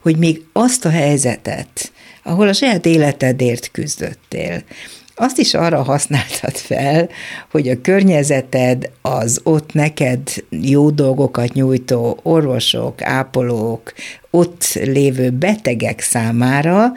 hogy 0.02 0.16
még 0.16 0.42
azt 0.52 0.84
a 0.84 0.90
helyzetet, 0.90 1.92
ahol 2.22 2.48
a 2.48 2.52
saját 2.52 2.86
életedért 2.86 3.70
küzdöttél, 3.70 4.62
azt 5.20 5.38
is 5.38 5.54
arra 5.54 5.82
használtad 5.82 6.56
fel, 6.56 7.08
hogy 7.50 7.68
a 7.68 7.80
környezeted, 7.80 8.90
az 9.02 9.40
ott 9.42 9.72
neked 9.72 10.20
jó 10.50 10.90
dolgokat 10.90 11.52
nyújtó 11.52 12.18
orvosok, 12.22 13.02
ápolók, 13.02 13.92
ott 14.30 14.64
lévő 14.74 15.30
betegek 15.30 16.00
számára 16.00 16.92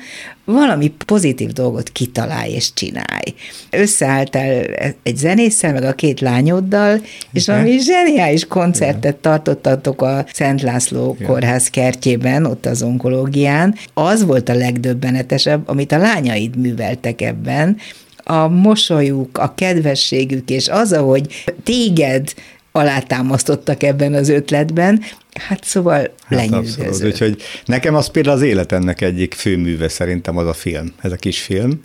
valami 0.46 0.94
pozitív 1.06 1.50
dolgot 1.50 1.90
kitalálj 1.90 2.52
és 2.52 2.74
csinálj. 2.74 3.34
Összeálltál 3.70 4.64
egy 5.04 5.18
zenésszel, 5.18 5.74
meg 5.74 5.84
a 5.84 5.94
két 5.94 6.20
lányoddal, 6.20 7.02
és 7.34 7.48
okay. 7.48 7.62
valami 7.62 7.80
zseniális 7.80 8.46
koncertet 8.46 9.16
tartottatok 9.16 10.02
a 10.02 10.26
Szent 10.34 10.62
László 10.62 11.16
Igen. 11.16 11.28
kórház 11.28 11.70
kertjében, 11.70 12.46
ott 12.46 12.66
az 12.66 12.82
onkológián. 12.82 13.76
Az 13.94 14.26
volt 14.26 14.50
a 14.50 14.54
legdöbbenetesebb, 14.54 15.68
amit 15.68 15.92
a 15.92 15.98
lányaid 15.98 16.56
műveltek 16.56 17.22
ebben, 17.22 17.78
a 18.24 18.48
mosolyuk, 18.48 19.38
a 19.38 19.54
kedvességük, 19.56 20.50
és 20.50 20.68
az, 20.68 20.94
ahogy 20.94 21.44
téged 21.64 22.34
alátámasztottak 22.72 23.84
ebben 23.84 24.14
az 24.14 24.30
ötletben, 24.30 25.02
hát 25.34 25.64
szóval 25.64 25.98
hát 25.98 26.14
lenyűgöző. 26.28 26.84
Abszolút. 26.84 27.14
Úgyhogy 27.14 27.42
nekem 27.66 27.96
az 27.96 28.08
például 28.08 28.36
az 28.36 28.42
életemnek 28.42 29.02
egyik 29.02 29.34
főműve 29.34 29.88
szerintem 29.88 30.38
az 30.38 30.48
a 30.48 30.54
film, 30.54 30.94
ez 31.02 31.12
a 31.12 31.16
kis 31.16 31.42
film, 31.42 31.82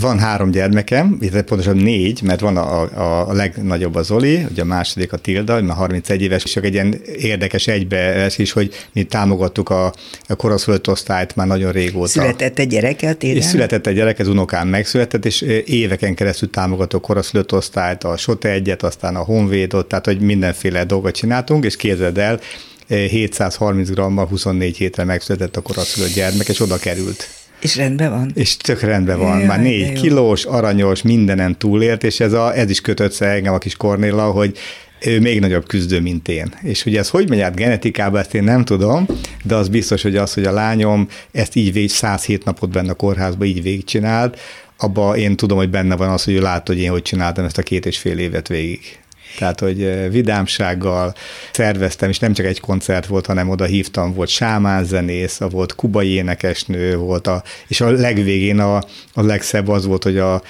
van 0.00 0.18
három 0.18 0.50
gyermekem, 0.50 1.16
illetve 1.20 1.42
pontosan 1.42 1.76
négy, 1.76 2.22
mert 2.22 2.40
van 2.40 2.56
a, 2.56 2.80
a, 2.80 3.28
a 3.28 3.32
legnagyobb 3.32 3.94
a 3.94 4.02
Zoli, 4.02 4.44
ugye 4.50 4.62
a 4.62 4.64
második 4.64 5.12
a 5.12 5.16
Tilda, 5.16 5.62
már 5.62 5.76
31 5.76 6.22
éves, 6.22 6.42
csak 6.42 6.64
egy 6.64 6.72
ilyen 6.72 7.00
érdekes 7.16 7.66
egybees 7.66 8.38
is, 8.38 8.52
hogy 8.52 8.74
mi 8.92 9.02
támogattuk 9.02 9.68
a, 9.68 9.92
a 10.28 10.34
koraszülött 10.34 10.88
osztályt 10.88 11.36
már 11.36 11.46
nagyon 11.46 11.72
régóta. 11.72 12.08
Született 12.08 12.58
egy 12.58 12.68
gyereket, 12.68 13.22
És 13.22 13.44
született 13.44 13.86
egy 13.86 13.94
gyerek, 13.94 14.18
az 14.18 14.28
unokám 14.28 14.68
megszületett, 14.68 15.24
és 15.24 15.40
éveken 15.66 16.14
keresztül 16.14 16.50
támogatok 16.50 17.02
koraszülött 17.02 17.52
osztályt, 17.52 18.04
a 18.04 18.16
Sote 18.16 18.50
egyet, 18.50 18.82
aztán 18.82 19.16
a 19.16 19.24
Honvédot, 19.24 19.86
tehát 19.88 20.04
hogy 20.04 20.20
mindenféle 20.20 20.84
dolgot 20.84 21.14
csináltunk, 21.14 21.64
és 21.64 21.76
képzeld 21.76 22.18
el, 22.18 22.40
730 22.88 23.90
grammal 23.90 24.26
24 24.26 24.76
hétre 24.76 25.04
megszületett 25.04 25.56
a 25.56 25.60
koraszülött 25.60 26.12
gyermek, 26.14 26.48
és 26.48 26.60
oda 26.60 26.76
került. 26.76 27.28
És 27.60 27.76
rendben 27.76 28.10
van? 28.10 28.30
És 28.34 28.56
tök 28.56 28.80
rendben 28.80 29.18
van. 29.18 29.38
Jaj, 29.38 29.46
Már 29.46 29.62
négy 29.62 29.92
kilós, 29.92 30.44
aranyos, 30.44 31.02
mindenen 31.02 31.58
túlért, 31.58 32.04
és 32.04 32.20
ez, 32.20 32.32
a, 32.32 32.56
ez 32.56 32.70
is 32.70 32.80
kötött 32.80 33.10
össze 33.10 33.26
engem 33.26 33.54
a 33.54 33.58
kis 33.58 33.76
Kornéla, 33.76 34.30
hogy 34.30 34.58
ő 35.00 35.20
még 35.20 35.40
nagyobb 35.40 35.66
küzdő, 35.66 36.00
mint 36.00 36.28
én. 36.28 36.54
És 36.62 36.82
hogy 36.82 36.96
ez 36.96 37.08
hogy 37.08 37.28
megy 37.28 37.40
át 37.40 37.54
genetikába, 37.54 38.18
ezt 38.18 38.34
én 38.34 38.44
nem 38.44 38.64
tudom, 38.64 39.06
de 39.42 39.54
az 39.54 39.68
biztos, 39.68 40.02
hogy 40.02 40.16
az, 40.16 40.34
hogy 40.34 40.44
a 40.44 40.52
lányom 40.52 41.08
ezt 41.32 41.54
így 41.54 41.72
végig 41.72 41.90
107 41.90 42.44
napot 42.44 42.70
benne 42.70 42.90
a 42.90 42.94
kórházba 42.94 43.44
így 43.44 43.62
végigcsinált, 43.62 44.40
abba 44.76 45.16
én 45.16 45.36
tudom, 45.36 45.58
hogy 45.58 45.70
benne 45.70 45.96
van 45.96 46.08
az, 46.08 46.24
hogy 46.24 46.34
ő 46.34 46.40
látta, 46.40 46.72
hogy 46.72 46.82
én 46.82 46.90
hogy 46.90 47.02
csináltam 47.02 47.44
ezt 47.44 47.58
a 47.58 47.62
két 47.62 47.86
és 47.86 47.98
fél 47.98 48.18
évet 48.18 48.48
végig. 48.48 48.98
Tehát, 49.38 49.60
hogy 49.60 49.82
eh, 49.82 50.10
vidámsággal 50.10 51.14
szerveztem, 51.52 52.08
és 52.08 52.18
nem 52.18 52.32
csak 52.32 52.46
egy 52.46 52.60
koncert 52.60 53.06
volt, 53.06 53.26
hanem 53.26 53.48
oda 53.48 53.64
hívtam, 53.64 54.14
volt 54.14 54.28
sámánzenész, 54.28 55.38
volt 55.50 55.74
kubai 55.74 56.08
énekesnő, 56.08 56.96
volt 56.96 57.26
a, 57.26 57.42
és 57.66 57.80
a 57.80 57.90
legvégén 57.90 58.58
a, 58.58 58.76
a 59.14 59.22
legszebb 59.22 59.68
az 59.68 59.86
volt, 59.86 60.02
hogy 60.02 60.18
a, 60.18 60.42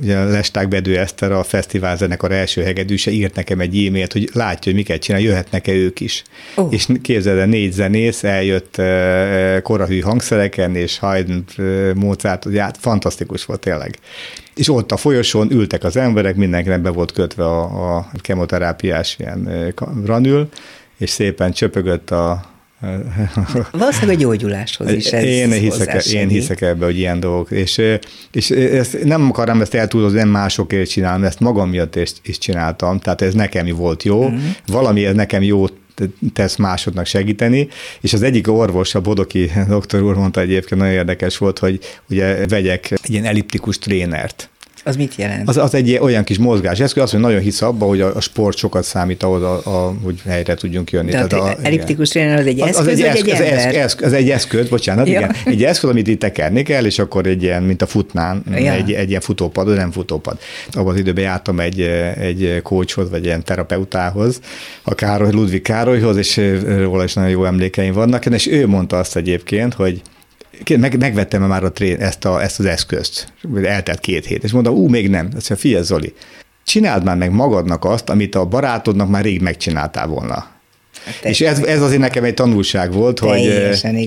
ugye 0.00 0.16
a 0.16 0.24
Lesták 0.24 0.68
Bedő 0.68 0.98
Eszter, 0.98 1.32
a 1.32 1.42
fesztiválzenekar 1.42 2.32
első 2.32 2.62
hegedűse 2.62 3.10
írt 3.10 3.34
nekem 3.34 3.60
egy 3.60 3.86
e-mailt, 3.86 4.12
hogy 4.12 4.28
látja, 4.32 4.72
hogy 4.72 4.74
miket 4.74 5.02
csinál, 5.02 5.20
jöhetnek-e 5.20 5.72
ők 5.72 6.00
is. 6.00 6.22
Oh. 6.54 6.72
És 6.72 6.86
képzeld 7.02 7.38
el, 7.38 7.46
négy 7.46 7.72
zenész 7.72 8.24
eljött 8.24 8.74
uh, 8.78 9.60
korahű 9.60 10.00
hangszereken, 10.00 10.76
és 10.76 10.98
Haydn, 10.98 11.44
Mozart, 11.94 12.44
ugye 12.44 12.62
hát 12.62 12.76
fantasztikus 12.80 13.44
volt 13.44 13.60
tényleg 13.60 13.98
és 14.56 14.68
ott 14.68 14.92
a 14.92 14.96
folyosón 14.96 15.50
ültek 15.50 15.84
az 15.84 15.96
emberek, 15.96 16.36
mindenkinek 16.36 16.80
be 16.80 16.90
volt 16.90 17.12
kötve 17.12 17.44
a, 17.44 17.96
a 17.96 18.10
kemoterápiás 18.20 19.16
ilyen 19.18 19.72
ranül, 20.04 20.48
és 20.98 21.10
szépen 21.10 21.52
csöpögött 21.52 22.10
a, 22.10 22.44
Valószínűleg 23.70 24.16
a 24.16 24.20
gyógyuláshoz 24.20 24.92
is 24.92 25.12
ez 25.12 25.24
én 25.24 25.52
hiszek, 25.52 25.94
e- 25.94 26.10
én 26.10 26.28
hiszek 26.28 26.60
ebbe, 26.60 26.84
hogy 26.84 26.98
ilyen 26.98 27.20
dolgok. 27.20 27.50
És, 27.50 27.82
és 28.32 28.50
ezt 28.50 29.04
nem 29.04 29.28
akarom 29.30 29.60
ezt 29.60 29.74
eltúlozni, 29.74 30.18
nem 30.18 30.28
másokért 30.28 30.90
csinálni, 30.90 31.26
ezt 31.26 31.40
magam 31.40 31.68
miatt 31.68 31.96
is, 31.96 32.12
is 32.22 32.38
csináltam, 32.38 32.98
tehát 32.98 33.22
ez 33.22 33.34
nekem 33.34 33.66
volt 33.66 34.02
jó, 34.02 34.28
mm-hmm. 34.28 34.48
valami 34.66 35.04
ez 35.04 35.14
nekem 35.14 35.42
jó 35.42 35.66
tesz 36.32 36.56
másodnak 36.56 37.06
segíteni, 37.06 37.68
és 38.00 38.12
az 38.12 38.22
egyik 38.22 38.48
orvos, 38.48 38.94
a 38.94 39.00
Bodoki 39.00 39.50
doktor 39.68 40.02
úr 40.02 40.14
mondta 40.14 40.40
egyébként, 40.40 40.80
nagyon 40.80 40.94
érdekes 40.94 41.38
volt, 41.38 41.58
hogy 41.58 41.78
ugye 42.10 42.46
vegyek 42.46 42.90
egy 42.90 43.10
ilyen 43.10 43.24
elliptikus 43.24 43.78
trénert, 43.78 44.50
az 44.86 44.96
mit 44.96 45.14
jelent? 45.16 45.48
Az, 45.48 45.56
az 45.56 45.74
egy 45.74 45.98
olyan 46.00 46.24
kis 46.24 46.38
mozgás 46.38 46.80
eszköz, 46.80 47.02
azt, 47.02 47.12
hogy 47.12 47.20
nagyon 47.20 47.40
hisz 47.40 47.62
abba, 47.62 47.86
hogy 47.86 48.00
a, 48.00 48.16
a 48.16 48.20
sport 48.20 48.56
sokat 48.56 48.84
számít 48.84 49.22
ahhoz, 49.22 49.42
a, 49.42 49.60
a, 49.64 49.94
hogy 50.02 50.20
helyre 50.26 50.54
tudjunk 50.54 50.90
jönni. 50.90 51.10
Tehát 51.10 51.32
a, 51.32 51.56
elliptikus 51.62 52.08
tréner 52.08 52.38
az 52.38 52.46
egy 52.46 52.60
eszköz, 52.60 52.76
az, 52.76 52.86
az 52.86 53.00
egy, 53.00 53.02
eszköz, 53.02 53.40
egy 53.40 53.46
ember? 53.46 53.74
Eszköz, 53.74 54.06
az 54.06 54.12
egy 54.12 54.30
eszköz, 54.30 54.68
bocsánat, 54.68 55.08
ja. 55.08 55.18
igen. 55.18 55.34
Egy 55.44 55.64
eszköz, 55.64 55.90
amit 55.90 56.06
itt 56.06 56.20
tekerni 56.20 56.62
kell, 56.62 56.84
és 56.84 56.98
akkor 56.98 57.26
egy 57.26 57.42
ilyen, 57.42 57.62
mint 57.62 57.82
a 57.82 57.86
futnán, 57.86 58.42
ja. 58.50 58.72
egy, 58.72 58.92
egy 58.92 59.08
ilyen 59.08 59.20
futópad, 59.20 59.74
nem 59.74 59.90
futópad. 59.90 60.38
Abban 60.70 60.92
az 60.92 60.98
időben 60.98 61.24
jártam 61.24 61.60
egy, 61.60 61.80
egy 62.20 62.60
coachhoz, 62.62 63.10
vagy 63.10 63.24
ilyen 63.24 63.44
terapeutához, 63.44 64.40
a 64.82 64.94
Károly, 64.94 65.32
Ludwig 65.32 65.62
Károlyhoz, 65.62 66.16
és 66.16 66.40
róla 66.78 67.04
is 67.04 67.14
nagyon 67.14 67.30
jó 67.30 67.44
emlékeim 67.44 67.92
vannak, 67.92 68.26
és 68.26 68.46
ő 68.46 68.66
mondta 68.66 68.98
azt 68.98 69.16
egyébként, 69.16 69.74
hogy 69.74 70.02
meg, 70.78 70.98
megvettem 70.98 71.42
már 71.42 71.64
a 71.64 71.72
trén, 71.72 72.00
ezt, 72.00 72.24
a, 72.24 72.42
ezt 72.42 72.58
az 72.58 72.64
eszközt, 72.64 73.32
eltelt 73.62 74.00
két 74.00 74.26
hét, 74.26 74.44
és 74.44 74.52
mondta, 74.52 74.72
ú, 74.72 74.88
még 74.88 75.10
nem. 75.10 75.24
Azt 75.24 75.32
mondja, 75.32 75.56
figyelj 75.56 75.84
Zoli, 75.84 76.14
csináld 76.64 77.04
már 77.04 77.16
meg 77.16 77.30
magadnak 77.30 77.84
azt, 77.84 78.10
amit 78.10 78.34
a 78.34 78.44
barátodnak 78.44 79.08
már 79.08 79.22
rég 79.22 79.42
megcsináltál 79.42 80.06
volna. 80.06 80.55
Hát 81.04 81.24
és 81.24 81.40
ez, 81.40 81.58
ez 81.58 81.82
azért 81.82 82.00
nekem 82.00 82.24
egy 82.24 82.34
tanulság 82.34 82.92
volt, 82.92 83.18
hogy 83.18 83.46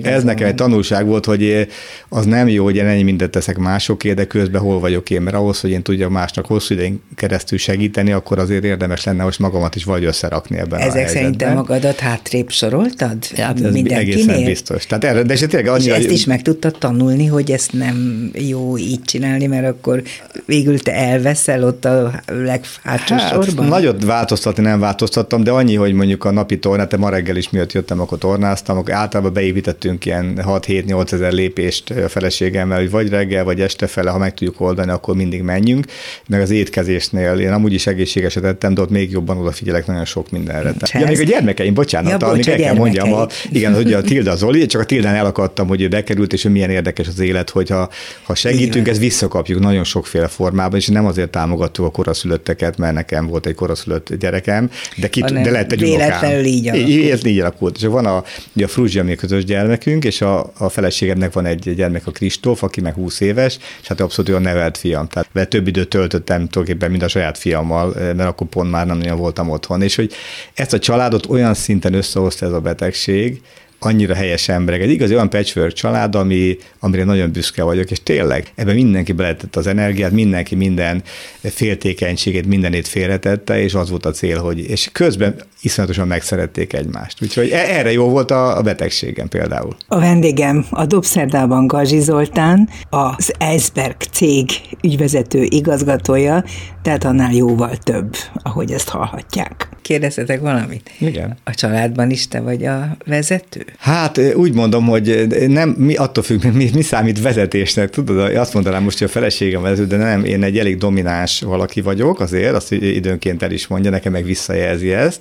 ez 0.04 0.24
nekem 0.24 0.48
egy 0.48 0.56
tanulság 0.56 1.06
volt, 1.06 1.26
hogy 1.26 1.68
az 2.10 2.26
nem 2.26 2.48
jó, 2.48 2.64
hogy 2.64 2.76
én 2.76 2.86
ennyi 2.86 3.04
mindent 3.04 3.32
teszek 3.32 3.58
másokért, 3.58 4.16
de 4.16 4.26
közben 4.26 4.62
hol 4.62 4.80
vagyok 4.80 5.10
én, 5.10 5.22
mert 5.22 5.36
ahhoz, 5.36 5.60
hogy 5.60 5.70
én 5.70 5.82
tudjak 5.82 6.10
másnak 6.10 6.46
hosszú 6.46 6.74
idején 6.74 7.02
keresztül 7.16 7.58
segíteni, 7.58 8.12
akkor 8.12 8.40
azért 8.40 8.64
érdemes 8.64 9.04
lenne 9.04 9.24
most 9.24 9.40
magamat 9.40 9.76
is 9.76 9.84
vagy 9.84 10.04
összerakni 10.04 10.58
ebben 10.58 10.80
Ezek 10.80 11.06
a 11.06 11.10
szerint 11.10 11.38
te 11.38 11.54
magadat 11.54 12.00
hátrébb 12.00 12.50
soroltad? 12.50 13.26
Hát 13.36 13.62
ez 13.62 13.74
egészen 13.74 14.44
biztos. 14.44 14.86
Tehát 14.86 15.04
erre, 15.04 15.22
de 15.22 15.36
tényleg 15.36 15.68
annyi, 15.68 15.86
és 15.86 15.92
ezt 15.92 16.10
is 16.10 16.26
meg 16.26 16.42
tudtad 16.42 16.78
tanulni, 16.78 17.26
hogy 17.26 17.52
ezt 17.52 17.74
nem 17.74 18.30
jó 18.34 18.78
így 18.78 19.02
csinálni, 19.02 19.46
mert 19.46 19.68
akkor 19.68 20.02
végül 20.46 20.80
te 20.80 20.94
elveszel 20.94 21.64
ott 21.64 21.86
a 21.86 22.22
leghátsó 22.26 23.16
hát, 23.16 23.34
sorban? 23.34 23.66
Nagyot 23.66 24.04
változtatni 24.04 24.64
nem 24.64 24.80
változtattam, 24.80 25.44
de 25.44 25.52
annyi, 25.52 25.76
hogy 25.76 25.94
mondjuk 25.94 26.26
a 26.26 26.32
napi 26.32 26.60
tornát, 26.88 26.98
ma 26.98 27.10
reggel 27.18 27.36
is 27.36 27.50
miatt 27.50 27.72
jöttem, 27.72 28.00
akkor 28.00 28.18
tornáztam, 28.18 28.78
akkor 28.78 28.94
általában 28.94 29.34
beépítettünk 29.34 30.06
ilyen 30.06 30.40
6-7-8 30.42 31.12
ezer 31.12 31.32
lépést 31.32 31.90
a 31.90 32.10
feleségemmel, 32.10 32.78
hogy 32.78 32.90
vagy 32.90 33.10
reggel, 33.10 33.44
vagy 33.44 33.62
este 33.62 33.88
fele, 33.88 34.10
ha 34.10 34.18
meg 34.18 34.34
tudjuk 34.34 34.62
oldani, 34.62 34.92
akkor 34.92 35.16
mindig 35.16 35.42
menjünk. 35.42 35.86
Meg 36.28 36.42
az 36.42 36.50
étkezésnél 36.50 37.40
én 37.40 37.52
amúgy 37.52 37.74
is 37.74 37.88
egészségeset 37.88 38.44
ettem, 38.44 38.74
de 38.74 38.82
ott 38.82 38.90
még 38.90 39.12
jobban 39.12 39.38
odafigyelek 39.38 39.86
nagyon 39.86 40.06
sok 40.06 40.32
mindenre. 40.32 40.74
Ja, 40.94 41.08
még 41.08 41.20
a 41.20 41.24
gyermekeim, 41.24 41.74
bocsánat, 41.74 42.22
ja, 42.22 42.30
bocs, 42.30 42.48
el 42.48 42.58
kell 42.58 42.76
mondjam, 42.76 43.14
a, 43.14 43.28
igen, 43.52 43.74
hogy 43.76 43.94
a 43.94 44.02
Tilda 44.10 44.36
Zoli, 44.36 44.66
csak 44.66 44.82
a 44.82 44.86
Tildán 44.86 45.16
elakadtam, 45.16 45.68
hogy 45.68 45.82
ő 45.82 45.88
bekerült, 45.88 46.34
és 46.34 46.42
hogy 46.44 46.52
milyen 46.52 46.70
érdekes 46.70 47.08
az 47.08 47.20
élet, 47.20 47.50
hogy 47.50 47.70
ha, 47.70 48.36
segítünk, 48.36 48.88
ezt 48.88 49.00
visszakapjuk 49.00 49.60
nagyon 49.60 49.84
sokféle 49.84 50.28
formában, 50.28 50.80
és 50.80 50.88
nem 50.88 51.06
azért 51.06 51.30
támogattuk 51.30 51.86
a 51.86 51.90
koraszülötteket, 51.90 52.78
mert 52.78 52.94
nekem 52.94 53.28
volt 53.28 53.46
egy 53.46 53.56
koraszülött 53.56 54.14
gyerekem, 54.14 54.70
de, 54.96 55.08
ki, 55.08 55.22
de 55.22 55.52
lehet 55.52 55.72
egy 55.72 55.84
unokám. 55.84 56.44
így 56.46 56.69
alakult. 56.70 56.90
Így, 56.90 57.26
így 57.26 57.40
alakult. 57.40 57.78
És 57.78 57.84
van 57.84 58.06
a, 58.06 58.24
ugye 58.54 58.66
a 58.66 58.68
Fruzsi, 58.68 59.00
ami 59.00 59.12
a 59.12 59.16
közös 59.16 59.46
gyermekünk, 59.46 60.06
és 60.06 60.22
a, 60.22 60.52
a 60.58 60.70
feleségemnek 60.70 61.34
van 61.34 61.46
egy 61.46 61.76
gyermek, 61.76 62.08
a 62.08 62.12
Kristóf, 62.12 62.64
aki 62.64 62.82
meg 62.82 62.94
20 62.94 63.20
éves, 63.20 63.58
és 63.82 63.88
hát 63.88 64.02
abszolút 64.02 64.30
olyan 64.30 64.42
nevelt 64.42 64.78
fiam. 64.78 65.08
Tehát 65.08 65.30
vele 65.32 65.46
több 65.46 65.68
időt 65.68 65.90
töltöttem 65.90 66.48
tulajdonképpen, 66.48 66.92
mint 66.92 67.04
a 67.04 67.08
saját 67.08 67.38
fiammal, 67.38 67.94
mert 67.96 68.20
akkor 68.30 68.48
pont 68.48 68.72
már 68.72 68.86
nem 68.86 68.98
nagyon 68.98 69.18
voltam 69.18 69.50
otthon. 69.50 69.82
És 69.82 69.96
hogy 69.96 70.12
ezt 70.54 70.74
a 70.74 70.80
családot 70.80 71.26
olyan 71.30 71.54
szinten 71.54 71.94
összehozta 71.94 72.46
ez 72.46 72.52
a 72.52 72.60
betegség, 72.60 73.42
annyira 73.80 74.14
helyes 74.14 74.50
emberek. 74.50 74.82
Egy 74.82 74.90
igazi 74.90 75.14
olyan 75.14 75.30
patchwork 75.30 75.74
család, 75.74 76.16
ami, 76.16 76.58
amire 76.80 77.04
nagyon 77.04 77.32
büszke 77.32 77.64
vagyok, 77.64 77.92
és 77.92 78.04
tényleg 78.04 78.52
ebben 78.56 78.76
mindenki 78.76 79.12
beletett 79.12 79.56
az 79.56 79.68
energiát, 79.68 80.12
mindenki 80.12 80.56
minden 80.56 81.04
féltékenységét, 81.42 82.48
mindenét 82.48 82.88
félretette, 82.88 83.62
és 83.62 83.74
az 83.74 83.90
volt 83.90 84.06
a 84.06 84.12
cél, 84.12 84.38
hogy, 84.38 84.60
és 84.60 84.90
közben 84.92 85.36
iszonyatosan 85.62 86.08
megszerették 86.08 86.74
egymást. 86.74 87.22
Úgyhogy 87.22 87.50
e- 87.50 87.78
erre 87.78 87.92
jó 87.92 88.10
volt 88.10 88.32
a, 88.32 88.58
a 88.58 88.62
betegségem 88.62 89.28
például. 89.28 89.76
A 89.88 90.00
vendégem 90.00 90.66
a 90.70 90.86
Dobszerdában 90.86 91.68
Gazsi 91.68 92.00
Zoltán, 92.00 92.70
az 92.90 93.34
Eisberg 93.38 93.96
cég 94.12 94.50
ügyvezető 94.82 95.44
igazgatója, 95.50 96.44
tehát 96.82 97.04
annál 97.04 97.34
jóval 97.34 97.78
több, 97.78 98.16
ahogy 98.34 98.72
ezt 98.72 98.90
hallhatják. 98.90 99.70
Kérdezzetek 99.82 100.40
valamit? 100.40 100.92
Igen. 101.00 101.38
A 101.44 101.54
családban 101.54 102.10
is 102.10 102.28
te 102.28 102.40
vagy 102.40 102.66
a 102.66 102.98
vezető? 103.06 103.66
Hát 103.78 104.18
úgy 104.34 104.54
mondom, 104.54 104.86
hogy 104.86 105.28
nem, 105.48 105.70
mi 105.70 105.96
attól 105.96 106.24
függ, 106.24 106.44
mi, 106.44 106.70
mi 106.74 106.82
számít 106.82 107.22
vezetésnek, 107.22 107.90
tudod, 107.90 108.36
azt 108.36 108.54
mondanám 108.54 108.84
most, 108.84 108.98
hogy 108.98 109.08
a 109.08 109.12
feleségem 109.12 109.62
vezető, 109.62 109.88
de 109.88 109.98
nem, 109.98 110.26
én 110.26 110.44
egy 110.44 110.58
elég 110.58 110.78
domináns 110.78 111.42
valaki 111.42 111.82
vagyok 111.82 112.20
azért, 112.20 112.54
azt 112.54 112.72
időnként 112.72 113.44
el 113.44 113.52
is 113.52 113.68
mondja, 113.68 113.92
nekem 113.92 114.12
meg 114.12 114.24
visszajelzi 114.24 114.92
ezt, 114.92 115.20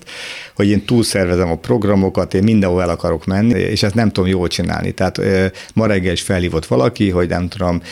hogy 0.54 0.68
én 0.68 0.84
túlszervezem 0.84 1.50
a 1.50 1.56
programokat, 1.56 2.34
én 2.34 2.42
mindenhol 2.42 2.82
el 2.82 2.88
akarok 2.88 3.26
menni, 3.26 3.58
és 3.58 3.82
ezt 3.82 3.94
nem 3.94 4.10
tudom 4.10 4.30
jól 4.30 4.48
csinálni. 4.48 4.90
Tehát 4.90 5.20
ma 5.74 5.86
reggel 5.86 6.12
is 6.12 6.22
felhívott 6.22 6.66
valaki, 6.66 7.10
hogy 7.10 7.28
nem 7.28 7.48
tudom, 7.48 7.82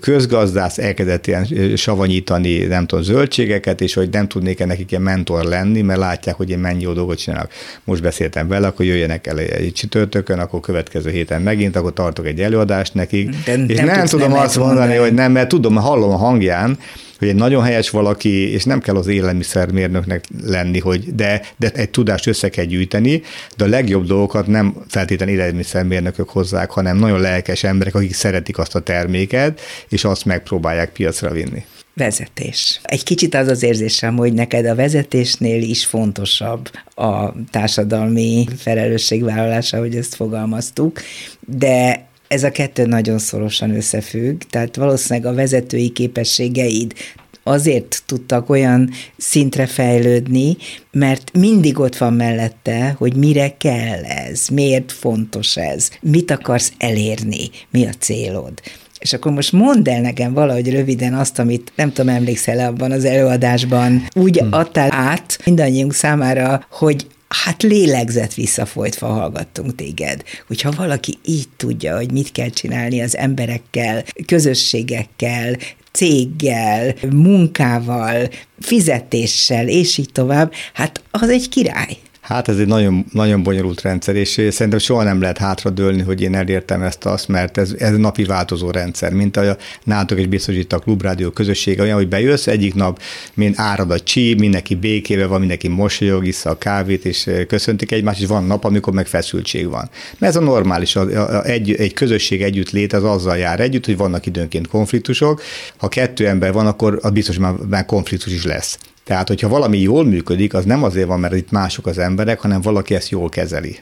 közgazdász 0.00 0.78
elkezdett 0.78 1.26
ilyen 1.26 1.76
savanyítani, 1.76 2.58
nem 2.58 2.86
tudom, 2.86 3.04
zöldségeket, 3.04 3.80
és 3.80 3.94
hogy 3.94 4.08
nem 4.10 4.28
tudnék 4.28 4.60
-e 4.60 4.64
nekik 4.64 4.90
ilyen 4.90 5.02
mentor 5.02 5.44
lenni, 5.44 5.80
mert 5.80 5.98
látják, 5.98 6.36
hogy 6.36 6.50
én 6.50 6.58
mennyi 6.58 6.82
jó 6.82 6.92
dolgot 6.92 7.18
csinálok. 7.18 7.50
Most 7.84 8.02
beszéltem 8.02 8.48
vele, 8.48 8.66
akkor 8.66 8.84
jöjjenek 8.84 9.26
el 9.26 9.38
egy 9.38 9.72
csütörtökön, 10.00 10.38
akkor 10.38 10.60
következő 10.60 11.10
héten 11.10 11.42
megint, 11.42 11.76
akkor 11.76 11.92
tartok 11.92 12.26
egy 12.26 12.40
előadást 12.40 12.94
nekik, 12.94 13.30
De 13.44 13.64
és 13.66 13.76
nem, 13.76 13.86
nem 13.86 14.06
tudom 14.06 14.32
azt 14.32 14.56
mondani, 14.56 14.78
mondani, 14.78 15.00
hogy 15.00 15.14
nem, 15.14 15.32
mert 15.32 15.48
tudom, 15.48 15.76
hallom 15.76 16.10
a 16.10 16.16
hangján, 16.16 16.78
hogy 17.18 17.28
egy 17.28 17.34
nagyon 17.34 17.62
helyes 17.62 17.90
valaki, 17.90 18.52
és 18.52 18.64
nem 18.64 18.80
kell 18.80 18.96
az 18.96 19.06
élelmiszermérnöknek 19.06 20.24
lenni, 20.44 20.78
hogy 20.78 21.14
de, 21.14 21.42
de 21.56 21.70
egy 21.74 21.90
tudást 21.90 22.26
össze 22.26 22.48
kell 22.48 22.64
gyűjteni, 22.64 23.22
de 23.56 23.64
a 23.64 23.68
legjobb 23.68 24.06
dolgokat 24.06 24.46
nem 24.46 24.74
feltétlenül 24.88 25.34
élelmiszermérnökök 25.34 26.28
hozzák, 26.28 26.70
hanem 26.70 26.96
nagyon 26.96 27.20
lelkes 27.20 27.64
emberek, 27.64 27.94
akik 27.94 28.14
szeretik 28.14 28.58
azt 28.58 28.74
a 28.74 28.80
terméket, 28.80 29.60
és 29.88 30.04
azt 30.04 30.24
megpróbálják 30.24 30.92
piacra 30.92 31.30
vinni. 31.30 31.64
Vezetés. 31.94 32.80
Egy 32.82 33.02
kicsit 33.02 33.34
az 33.34 33.48
az 33.48 33.62
érzésem, 33.62 34.16
hogy 34.16 34.32
neked 34.32 34.66
a 34.66 34.74
vezetésnél 34.74 35.62
is 35.62 35.86
fontosabb 35.86 36.70
a 36.94 37.32
társadalmi 37.50 38.46
felelősségvállalása, 38.56 39.78
hogy 39.78 39.96
ezt 39.96 40.14
fogalmaztuk, 40.14 41.00
de 41.46 42.08
ez 42.28 42.44
a 42.44 42.50
kettő 42.50 42.86
nagyon 42.86 43.18
szorosan 43.18 43.70
összefügg, 43.70 44.40
tehát 44.50 44.76
valószínűleg 44.76 45.32
a 45.32 45.34
vezetői 45.34 45.88
képességeid 45.88 46.94
azért 47.42 48.02
tudtak 48.06 48.50
olyan 48.50 48.90
szintre 49.16 49.66
fejlődni, 49.66 50.56
mert 50.90 51.32
mindig 51.32 51.78
ott 51.78 51.96
van 51.96 52.12
mellette, 52.12 52.94
hogy 52.98 53.16
mire 53.16 53.56
kell 53.56 54.04
ez, 54.04 54.48
miért 54.48 54.92
fontos 54.92 55.56
ez, 55.56 55.88
mit 56.00 56.30
akarsz 56.30 56.72
elérni, 56.78 57.50
mi 57.70 57.86
a 57.86 57.92
célod. 57.98 58.52
És 59.00 59.12
akkor 59.12 59.32
most 59.32 59.52
mondd 59.52 59.88
el 59.88 60.00
nekem 60.00 60.32
valahogy 60.32 60.70
röviden 60.70 61.14
azt, 61.14 61.38
amit 61.38 61.72
nem 61.74 61.92
tudom, 61.92 62.14
emlékszel 62.14 62.66
abban 62.66 62.92
az 62.92 63.04
előadásban, 63.04 64.08
úgy 64.12 64.38
hmm. 64.38 64.52
adtál 64.52 64.92
át 64.92 65.38
mindannyiunk 65.44 65.94
számára, 65.94 66.66
hogy 66.70 67.06
hát 67.28 67.62
lélegzet 67.62 68.34
visszafolytva 68.34 69.06
hallgattunk 69.06 69.74
téged. 69.74 70.22
Hogyha 70.46 70.70
valaki 70.76 71.18
így 71.24 71.48
tudja, 71.56 71.96
hogy 71.96 72.12
mit 72.12 72.32
kell 72.32 72.48
csinálni 72.48 73.00
az 73.00 73.16
emberekkel, 73.16 74.04
közösségekkel, 74.26 75.56
céggel, 75.92 76.94
munkával, 77.10 78.28
fizetéssel, 78.58 79.68
és 79.68 79.98
így 79.98 80.12
tovább, 80.12 80.52
hát 80.72 81.02
az 81.10 81.28
egy 81.28 81.48
király. 81.48 81.96
Hát 82.30 82.48
ez 82.48 82.58
egy 82.58 82.66
nagyon, 82.66 83.04
nagyon 83.12 83.42
bonyolult 83.42 83.80
rendszer, 83.80 84.16
és 84.16 84.28
szerintem 84.28 84.78
soha 84.78 85.02
nem 85.02 85.20
lehet 85.20 85.38
hátradőlni, 85.38 86.02
hogy 86.02 86.20
én 86.20 86.34
elértem 86.34 86.82
ezt 86.82 87.04
azt, 87.04 87.28
mert 87.28 87.58
ez, 87.58 87.74
ez 87.78 87.96
napi 87.96 88.24
változó 88.24 88.70
rendszer, 88.70 89.12
mint 89.12 89.36
a 89.36 89.56
nálatok 89.84 90.18
is 90.18 90.26
biztos 90.26 90.54
itt 90.54 90.72
a 90.72 90.78
klubrádió 90.78 91.30
közössége, 91.30 91.82
olyan, 91.82 91.96
hogy 91.96 92.08
bejössz 92.08 92.46
egyik 92.46 92.74
nap, 92.74 93.00
mint 93.34 93.58
árad 93.58 93.90
a 93.90 94.00
csí, 94.00 94.34
mindenki 94.34 94.74
békével 94.74 95.28
van, 95.28 95.38
mindenki 95.38 95.68
mosolyog,issza 95.68 96.50
a 96.50 96.58
kávét, 96.58 97.04
és 97.04 97.30
köszöntik 97.48 97.92
egymást, 97.92 98.20
és 98.20 98.26
van 98.26 98.44
nap, 98.44 98.64
amikor 98.64 98.92
meg 98.92 99.06
feszültség 99.06 99.68
van. 99.68 99.90
Mert 100.18 100.34
ez 100.34 100.42
a 100.42 100.44
normális, 100.44 100.96
a, 100.96 101.00
a, 101.00 101.44
egy, 101.44 101.72
egy 101.72 101.92
közösség 101.92 102.42
együtt 102.42 102.70
lét, 102.70 102.92
az 102.92 103.04
azzal 103.04 103.36
jár 103.36 103.60
együtt, 103.60 103.84
hogy 103.84 103.96
vannak 103.96 104.26
időnként 104.26 104.68
konfliktusok. 104.68 105.42
Ha 105.76 105.88
kettő 105.88 106.26
ember 106.26 106.52
van, 106.52 106.66
akkor 106.66 106.98
az 107.02 107.10
biztos 107.10 107.38
már, 107.38 107.52
már 107.68 107.84
konfliktus 107.84 108.32
is 108.32 108.44
lesz. 108.44 108.78
Tehát, 109.10 109.28
hogyha 109.28 109.48
valami 109.48 109.78
jól 109.78 110.04
működik, 110.04 110.54
az 110.54 110.64
nem 110.64 110.82
azért 110.82 111.06
van, 111.06 111.20
mert 111.20 111.34
itt 111.34 111.50
mások 111.50 111.86
az 111.86 111.98
emberek, 111.98 112.40
hanem 112.40 112.60
valaki 112.60 112.94
ezt 112.94 113.08
jól 113.08 113.28
kezeli 113.28 113.78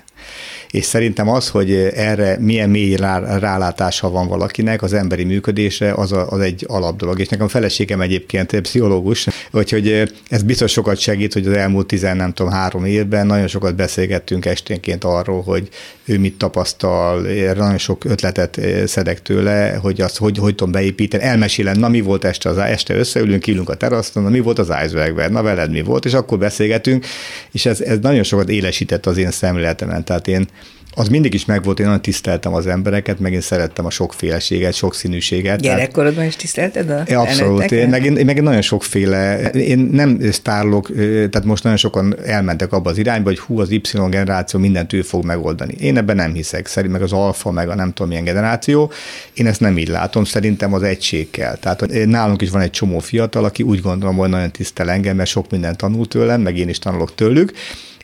és 0.71 0.85
szerintem 0.85 1.29
az, 1.29 1.49
hogy 1.49 1.73
erre 1.95 2.37
milyen 2.41 2.71
mély 2.71 2.97
rálátása 2.97 4.11
van 4.11 4.29
valakinek, 4.29 4.83
az 4.83 4.93
emberi 4.93 5.25
működésre, 5.25 5.93
az, 5.93 6.13
a, 6.13 6.31
az 6.31 6.41
egy 6.41 6.65
alapdolog. 6.69 7.21
És 7.21 7.29
nekem 7.29 7.47
a 7.47 7.49
feleségem 7.49 8.01
egyébként 8.01 8.61
pszichológus, 8.61 9.27
úgyhogy 9.53 10.13
ez 10.29 10.43
biztos 10.43 10.73
sokat 10.73 10.99
segít, 10.99 11.33
hogy 11.33 11.47
az 11.47 11.53
elmúlt 11.53 11.87
tizen, 11.87 12.17
nem 12.17 12.33
tudom, 12.33 12.53
három 12.53 12.85
évben 12.85 13.27
nagyon 13.27 13.47
sokat 13.47 13.75
beszélgettünk 13.75 14.45
esténként 14.47 15.05
arról, 15.05 15.43
hogy 15.43 15.69
ő 16.05 16.19
mit 16.19 16.39
tapasztal, 16.39 17.21
nagyon 17.57 17.79
sok 17.79 18.05
ötletet 18.05 18.61
szedek 18.87 19.23
tőle, 19.23 19.79
hogy 19.83 20.01
azt 20.01 20.17
hogy, 20.17 20.39
hogy 20.39 20.55
tudom 20.55 20.73
beépíteni, 20.73 21.23
elmesélem, 21.23 21.79
na 21.79 21.89
mi 21.89 22.01
volt 22.01 22.25
este, 22.25 22.49
az 22.49 22.59
este 22.59 22.95
összeülünk, 22.95 23.43
kiülünk 23.43 23.69
a 23.69 23.75
teraszton, 23.75 24.23
na 24.23 24.29
mi 24.29 24.41
volt 24.41 24.59
az 24.59 24.73
icebergben, 24.85 25.33
na 25.33 25.43
veled 25.43 25.71
mi 25.71 25.83
volt, 25.83 26.05
és 26.05 26.13
akkor 26.13 26.39
beszélgetünk, 26.39 27.07
és 27.53 27.67
ez, 27.67 27.81
ez 27.81 27.99
nagyon 27.99 28.23
sokat 28.23 28.49
élesített 28.49 29.07
az 29.07 29.17
én 29.17 29.31
szemléletemen. 29.31 30.05
Tehát 30.05 30.29
én 30.29 30.49
az 30.95 31.09
mindig 31.09 31.35
is 31.35 31.45
megvolt, 31.45 31.79
én 31.79 31.87
nagyon 31.87 32.03
tiszteltem 32.03 32.55
az 32.55 32.67
embereket, 32.67 33.19
meg 33.19 33.33
én 33.33 33.41
szerettem 33.41 33.87
a 33.87 33.91
sokféleséget, 33.91 34.75
sokszínűséget. 34.75 35.61
Gyerekkorodban 35.61 36.25
is 36.25 36.37
tisztelted 36.37 36.91
a 36.91 37.03
ja, 37.07 37.21
Abszolút, 37.21 37.73
én 37.73 37.89
meg, 37.89 38.05
én, 38.05 38.25
meg 38.25 38.43
nagyon 38.43 38.63
sokféle, 38.63 39.51
én 39.51 39.79
nem 39.79 40.21
sztárlok, 40.31 40.91
tehát 40.97 41.45
most 41.45 41.63
nagyon 41.63 41.79
sokan 41.79 42.17
elmentek 42.25 42.73
abba 42.73 42.91
az 42.91 42.99
irányba, 42.99 43.29
hogy 43.29 43.39
hú, 43.39 43.61
az 43.61 43.71
Y 43.71 43.81
generáció 43.93 44.61
mindent 44.61 44.93
ő 44.93 45.03
fog 45.03 45.25
megoldani. 45.25 45.75
Én 45.81 45.97
ebben 45.97 46.17
nem 46.17 46.33
hiszek, 46.33 46.67
szerint 46.67 46.93
meg 46.93 47.03
az 47.03 47.13
alfa, 47.13 47.51
meg 47.51 47.69
a 47.69 47.75
nem 47.75 47.93
tudom 47.93 48.09
milyen 48.09 48.25
generáció, 48.25 48.93
én 49.35 49.47
ezt 49.47 49.61
nem 49.61 49.79
így 49.79 49.89
látom, 49.89 50.25
szerintem 50.25 50.73
az 50.73 50.83
egység 50.83 51.31
kell. 51.31 51.57
Tehát 51.57 52.07
nálunk 52.07 52.43
is 52.43 52.51
van 52.51 52.61
egy 52.61 52.71
csomó 52.71 52.99
fiatal, 52.99 53.45
aki 53.45 53.63
úgy 53.63 53.81
gondolom, 53.81 54.17
hogy 54.17 54.29
nagyon 54.29 54.51
tisztel 54.51 54.91
engem, 54.91 55.17
mert 55.17 55.29
sok 55.29 55.51
mindent 55.51 55.77
tanult 55.77 56.09
tőlem, 56.09 56.41
meg 56.41 56.59
én 56.59 56.69
is 56.69 56.79
tanulok 56.79 57.15
tőlük, 57.15 57.53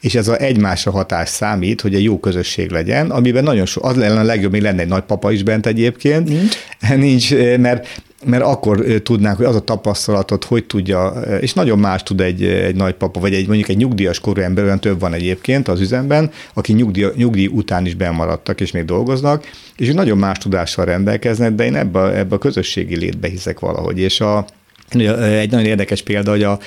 és 0.05 0.15
ez 0.15 0.29
a 0.29 0.37
egymásra 0.37 0.91
hatás 0.91 1.29
számít, 1.29 1.81
hogy 1.81 1.95
egy 1.95 2.03
jó 2.03 2.19
közösség 2.19 2.71
legyen, 2.71 3.11
amiben 3.11 3.43
nagyon 3.43 3.67
so, 3.67 3.87
az 3.87 3.97
lenne 3.97 4.21
a 4.21 4.23
legjobb, 4.23 4.53
még 4.53 4.63
lenne 4.63 4.81
egy 4.83 4.89
nagypapa 4.89 5.33
is 5.33 5.43
bent 5.43 5.67
egyébként. 5.67 6.29
Nincs. 6.29 6.57
Nincs, 6.97 7.35
mert 7.59 8.03
mert 8.27 8.43
akkor 8.43 8.85
tudnánk, 9.03 9.37
hogy 9.37 9.47
az 9.47 9.55
a 9.55 9.61
tapasztalatot 9.61 10.45
hogy 10.45 10.65
tudja, 10.65 11.09
és 11.41 11.53
nagyon 11.53 11.79
más 11.79 12.03
tud 12.03 12.21
egy, 12.21 12.45
egy 12.45 12.75
nagypapa, 12.75 13.21
vagy 13.21 13.35
egy 13.35 13.47
mondjuk 13.47 13.69
egy 13.69 13.77
nyugdíjas 13.77 14.21
korú 14.21 14.41
ember, 14.41 14.65
olyan 14.65 14.81
több 14.81 15.01
van 15.01 15.13
egyébként 15.13 15.69
az 15.69 15.81
üzemben, 15.81 16.31
aki 16.55 16.73
nyugdíj, 16.73 17.07
nyugdíj 17.17 17.47
után 17.47 17.87
is 17.87 17.95
bemaradtak, 17.95 18.61
és 18.61 18.71
még 18.71 18.85
dolgoznak, 18.85 19.45
és 19.77 19.93
nagyon 19.93 20.19
más 20.19 20.39
tudással 20.39 20.85
rendelkeznek, 20.85 21.55
de 21.55 21.65
én 21.65 21.77
ebbe, 21.77 22.19
ebbe 22.19 22.35
a 22.35 22.39
közösségi 22.39 22.97
létbe 22.97 23.29
hiszek 23.29 23.61
valahogy, 23.61 23.99
és 23.99 24.21
a, 24.21 24.47
egy 24.89 25.51
nagyon 25.51 25.67
érdekes 25.67 26.03
példa, 26.03 26.31
hogy 26.31 26.43
a 26.43 26.59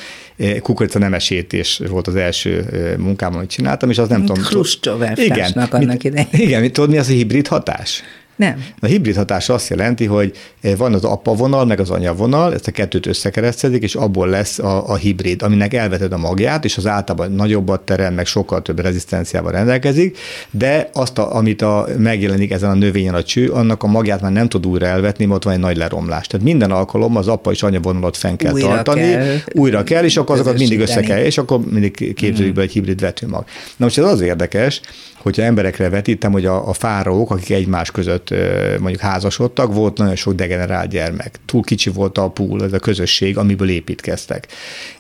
kukorica 0.62 1.00
nemesítés 1.00 1.82
volt 1.90 2.08
az 2.08 2.16
első 2.16 2.66
munkám, 2.98 3.36
amit 3.36 3.50
csináltam, 3.50 3.90
és 3.90 3.98
az 3.98 4.10
nem 4.10 4.26
tudom. 4.26 4.44
Khrushchev 4.44 5.02
igen, 5.16 5.52
annak 5.52 6.04
idején. 6.04 6.28
Igen, 6.32 6.72
tudod, 6.72 6.90
mi 6.90 6.98
az 6.98 7.10
a 7.10 7.12
hibrid 7.12 7.48
hatás? 7.48 8.04
Nem. 8.38 8.64
A 8.80 8.86
hibrid 8.86 9.16
hatás 9.16 9.50
azt 9.50 9.70
jelenti, 9.70 10.06
hogy 10.06 10.32
van 10.78 10.94
az 10.94 11.04
apa 11.04 11.34
vonal, 11.34 11.66
meg 11.66 11.80
az 11.80 11.90
anya 11.90 12.14
vonal, 12.14 12.54
ezt 12.54 12.68
a 12.68 12.72
kettőt 12.72 13.06
összekeresztedik, 13.06 13.84
és 13.84 13.96
abból 13.96 14.28
lesz 14.28 14.60
a, 14.60 14.90
a 14.90 14.96
hibrid, 14.96 15.42
aminek 15.42 15.74
elveted 15.74 16.12
a 16.12 16.18
magját, 16.18 16.66
és 16.66 16.78
az 16.78 16.88
általában 16.88 17.32
nagyobbat 17.32 17.82
terem, 17.82 18.14
meg 18.14 18.26
sokkal 18.26 18.62
több 18.62 18.80
rezisztenciával 18.80 19.52
rendelkezik, 19.52 20.18
de 20.52 20.90
azt, 20.94 21.18
a, 21.18 21.36
amit 21.36 21.62
a, 21.62 21.88
megjelenik 21.98 22.52
ezen 22.52 22.70
a 22.70 22.74
növényen 22.74 23.14
a 23.14 23.24
cső, 23.24 23.50
annak 23.50 23.84
a 23.84 23.88
magját 23.88 24.22
már 24.22 24.32
nem 24.32 24.50
tud 24.50 24.66
újra 24.66 24.86
elvetni, 24.86 25.26
mert 25.26 25.38
ott 25.38 25.44
van 25.44 25.54
egy 25.54 25.60
nagy 25.60 25.78
leromlás. 25.78 26.28
Tehát 26.28 26.46
minden 26.46 26.72
alkalom 26.72 27.16
az 27.16 27.28
apa 27.28 27.52
és 27.52 27.64
anya 27.64 27.80
vonalat 27.80 28.18
fenn 28.18 28.36
kell 28.36 28.54
újra 28.54 28.68
tartani, 28.68 29.02
kell, 29.02 29.36
újra 29.54 29.84
kell, 29.84 30.04
és 30.04 30.18
akkor 30.18 30.36
azokat 30.36 30.58
mindig 30.58 30.80
össze 30.80 31.02
kell, 31.02 31.20
és 31.20 31.38
akkor 31.38 31.60
mindig 31.70 32.14
képzeljük 32.14 32.54
be 32.54 32.62
egy 32.62 32.72
hibrid 32.72 33.00
vetőmag. 33.00 33.44
Na 33.78 33.86
most 33.86 33.98
ez 33.98 34.06
az 34.06 34.22
érdekes, 34.22 34.82
hogyha 35.18 35.44
emberekre 35.44 35.90
vetítem, 35.90 36.32
hogy 36.32 36.46
a, 36.46 36.70
a 36.70 36.74
fáraók, 36.74 37.32
akik 37.32 37.50
egymás 37.50 37.92
között 37.92 38.34
mondjuk 38.80 39.02
házasodtak, 39.02 39.74
volt 39.74 39.98
nagyon 39.98 40.16
sok 40.16 40.34
degenerált 40.34 40.90
gyermek. 40.90 41.36
Túl 41.46 41.64
kicsi 41.64 41.90
volt 41.90 42.18
a 42.18 42.30
pool, 42.30 42.64
ez 42.64 42.74
a 42.74 42.80
közösség, 42.80 43.38
amiből 43.38 43.70
építkeztek. 43.70 44.48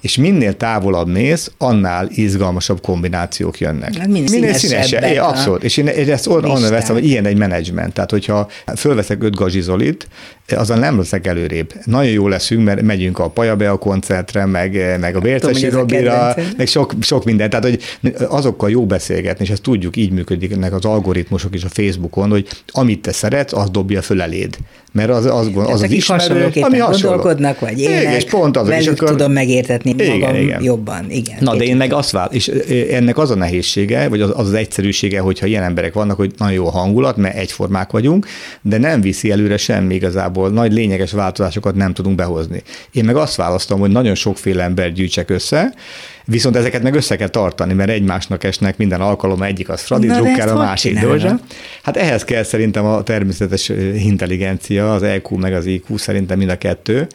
És 0.01 0.17
minél 0.17 0.57
távolabb 0.57 1.07
mész, 1.07 1.51
annál 1.57 2.07
izgalmasabb 2.11 2.81
kombinációk 2.81 3.59
jönnek. 3.59 3.95
Hát 3.95 4.07
minél, 4.07 4.29
minél 4.29 4.53
színesebb. 4.53 5.03
É, 5.03 5.17
abszolút. 5.17 5.63
És 5.63 5.77
én, 5.77 5.87
én 5.87 6.11
ezt 6.11 6.27
onnan 6.27 6.69
veszem, 6.69 6.95
hogy 6.95 7.05
ilyen 7.05 7.25
egy 7.25 7.37
menedzsment. 7.37 7.93
Tehát, 7.93 8.11
hogyha 8.11 8.49
fölveszek 8.75 9.23
öt 9.23 9.35
gazsizolit, 9.35 10.07
azon 10.55 10.79
nem 10.79 10.97
leszek 10.97 11.27
előrébb. 11.27 11.73
Nagyon 11.83 12.11
jó 12.11 12.27
leszünk, 12.27 12.63
mert 12.63 12.81
megyünk 12.81 13.19
a 13.19 13.29
Pajabe 13.29 13.69
a 13.69 13.77
koncertre, 13.77 14.45
meg, 14.45 14.97
meg 14.99 15.15
a 15.15 15.19
Bércesi 15.19 15.69
Robira, 15.69 16.35
meg 16.57 16.67
sok, 16.67 16.93
sok 17.01 17.25
minden. 17.25 17.49
Tehát, 17.49 17.65
hogy 17.65 17.81
azokkal 18.27 18.69
jó 18.69 18.85
beszélgetni, 18.85 19.45
és 19.45 19.51
ezt 19.51 19.61
tudjuk, 19.61 19.95
így 19.95 20.06
működnek 20.11 20.73
az 20.73 20.85
algoritmusok 20.85 21.55
is 21.55 21.63
a 21.63 21.69
Facebookon, 21.69 22.29
hogy 22.29 22.47
amit 22.67 23.01
te 23.01 23.11
szeretsz, 23.11 23.53
az 23.53 23.69
dobja 23.69 24.01
föl 24.01 24.21
eléd. 24.21 24.57
Mert 24.97 25.09
az 25.09 25.25
az, 25.25 25.49
az, 25.53 25.67
az, 25.67 25.81
az 25.81 25.91
ismerő, 25.91 26.49
ami 26.61 26.77
hasonló. 26.77 27.15
gondolkodnak, 27.15 27.59
vagy 27.59 27.79
élnek, 27.79 28.01
igen, 28.01 28.13
és 28.13 28.23
pont 28.23 28.57
az, 28.57 28.69
és 28.69 28.87
akkor... 28.87 29.09
tudom 29.09 29.31
megértetni 29.31 29.89
igen, 29.97 30.17
magam 30.17 30.35
igen. 30.35 30.63
jobban. 30.63 31.05
Igen, 31.09 31.37
Na, 31.39 31.55
de 31.55 31.63
én 31.63 31.77
meg 31.77 31.93
azt 31.93 32.11
vál, 32.11 32.29
és 32.31 32.47
ennek 32.91 33.17
az 33.17 33.31
a 33.31 33.35
nehézsége, 33.35 34.07
vagy 34.07 34.21
az 34.21 34.29
az, 34.35 34.47
az 34.47 34.53
egyszerűsége, 34.53 35.19
hogyha 35.19 35.45
ilyen 35.45 35.63
emberek 35.63 35.93
vannak, 35.93 36.17
hogy 36.17 36.33
nagyon 36.37 36.53
jó 36.53 36.67
a 36.67 36.71
hangulat, 36.71 37.17
mert 37.17 37.35
egyformák 37.35 37.91
vagyunk, 37.91 38.27
de 38.61 38.77
nem 38.77 39.01
viszi 39.01 39.31
előre 39.31 39.57
semmi 39.57 39.95
igazából, 39.95 40.49
nagy 40.49 40.73
lényeges 40.73 41.11
változásokat 41.11 41.75
nem 41.75 41.93
tudunk 41.93 42.15
behozni. 42.15 42.63
Én 42.91 43.05
meg 43.05 43.15
azt 43.15 43.35
választom, 43.35 43.79
hogy 43.79 43.91
nagyon 43.91 44.15
sokféle 44.15 44.63
ember 44.63 44.91
gyűjtsek 44.91 45.29
össze, 45.29 45.73
Viszont 46.29 46.55
ezeket 46.55 46.83
meg 46.83 46.93
össze 46.93 47.15
kell 47.15 47.27
tartani, 47.27 47.73
mert 47.73 47.89
egymásnak 47.89 48.43
esnek 48.43 48.77
minden 48.77 49.01
alkalom, 49.01 49.43
egyik 49.43 49.69
az 49.69 49.81
Fradi 49.81 50.07
Drucker, 50.07 50.49
a 50.49 50.57
másik 50.57 50.99
Dózsa. 50.99 51.39
Hát 51.83 51.97
ehhez 51.97 52.23
kell 52.23 52.43
szerintem 52.43 52.85
a 52.85 53.03
természetes 53.03 53.69
intelligencia, 53.95 54.86
az 54.91 55.03
EQ 55.03 55.35
meg 55.35 55.53
az 55.53 55.65
IQ, 55.65 55.97
szerintem 55.97 56.37
mind 56.37 56.49
a 56.49 56.57
kettő 56.57 57.07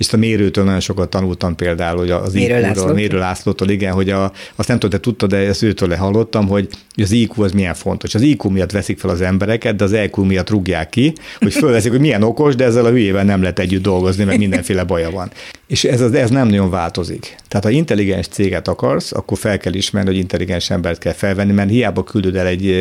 és 0.00 0.12
a 0.12 0.16
mérőtől 0.16 0.64
nagyon 0.64 0.80
sokat 0.80 1.08
tanultam 1.08 1.56
például, 1.56 1.98
hogy 1.98 2.10
az 2.10 2.34
IQ-ról, 2.34 2.92
Mérő 2.92 3.18
Lászlótól, 3.18 3.68
igen, 3.68 3.92
hogy 3.92 4.10
a, 4.10 4.32
azt 4.56 4.68
nem 4.68 4.78
tudom, 4.78 4.90
te 4.90 5.00
tudtad, 5.00 5.30
de 5.30 5.36
ezt 5.36 5.62
őtől 5.62 5.96
hallottam, 5.96 6.48
hogy 6.48 6.68
az 6.96 7.10
IQ 7.10 7.42
az 7.42 7.52
milyen 7.52 7.74
fontos. 7.74 8.14
Az 8.14 8.20
IQ 8.20 8.48
miatt 8.48 8.70
veszik 8.70 8.98
fel 8.98 9.10
az 9.10 9.20
embereket, 9.20 9.76
de 9.76 9.84
az 9.84 9.92
EQ 9.92 10.24
miatt 10.24 10.50
rúgják 10.50 10.88
ki, 10.88 11.12
hogy 11.38 11.52
fölveszik, 11.52 11.90
hogy 11.90 12.00
milyen 12.00 12.22
okos, 12.22 12.54
de 12.54 12.64
ezzel 12.64 12.84
a 12.84 12.90
hülyével 12.90 13.24
nem 13.24 13.40
lehet 13.40 13.58
együtt 13.58 13.82
dolgozni, 13.82 14.24
mert 14.24 14.38
mindenféle 14.38 14.84
baja 14.84 15.10
van. 15.10 15.30
És 15.66 15.84
ez, 15.84 16.00
ez 16.00 16.30
nem 16.30 16.48
nagyon 16.48 16.70
változik. 16.70 17.36
Tehát 17.48 17.64
ha 17.64 17.70
intelligens 17.70 18.26
céget 18.26 18.68
akarsz, 18.68 19.12
akkor 19.12 19.38
fel 19.38 19.58
kell 19.58 19.74
ismerni, 19.74 20.08
hogy 20.08 20.18
intelligens 20.18 20.70
embert 20.70 20.98
kell 20.98 21.12
felvenni, 21.12 21.52
mert 21.52 21.70
hiába 21.70 22.04
küldöd 22.04 22.36
el 22.36 22.46
egy 22.46 22.74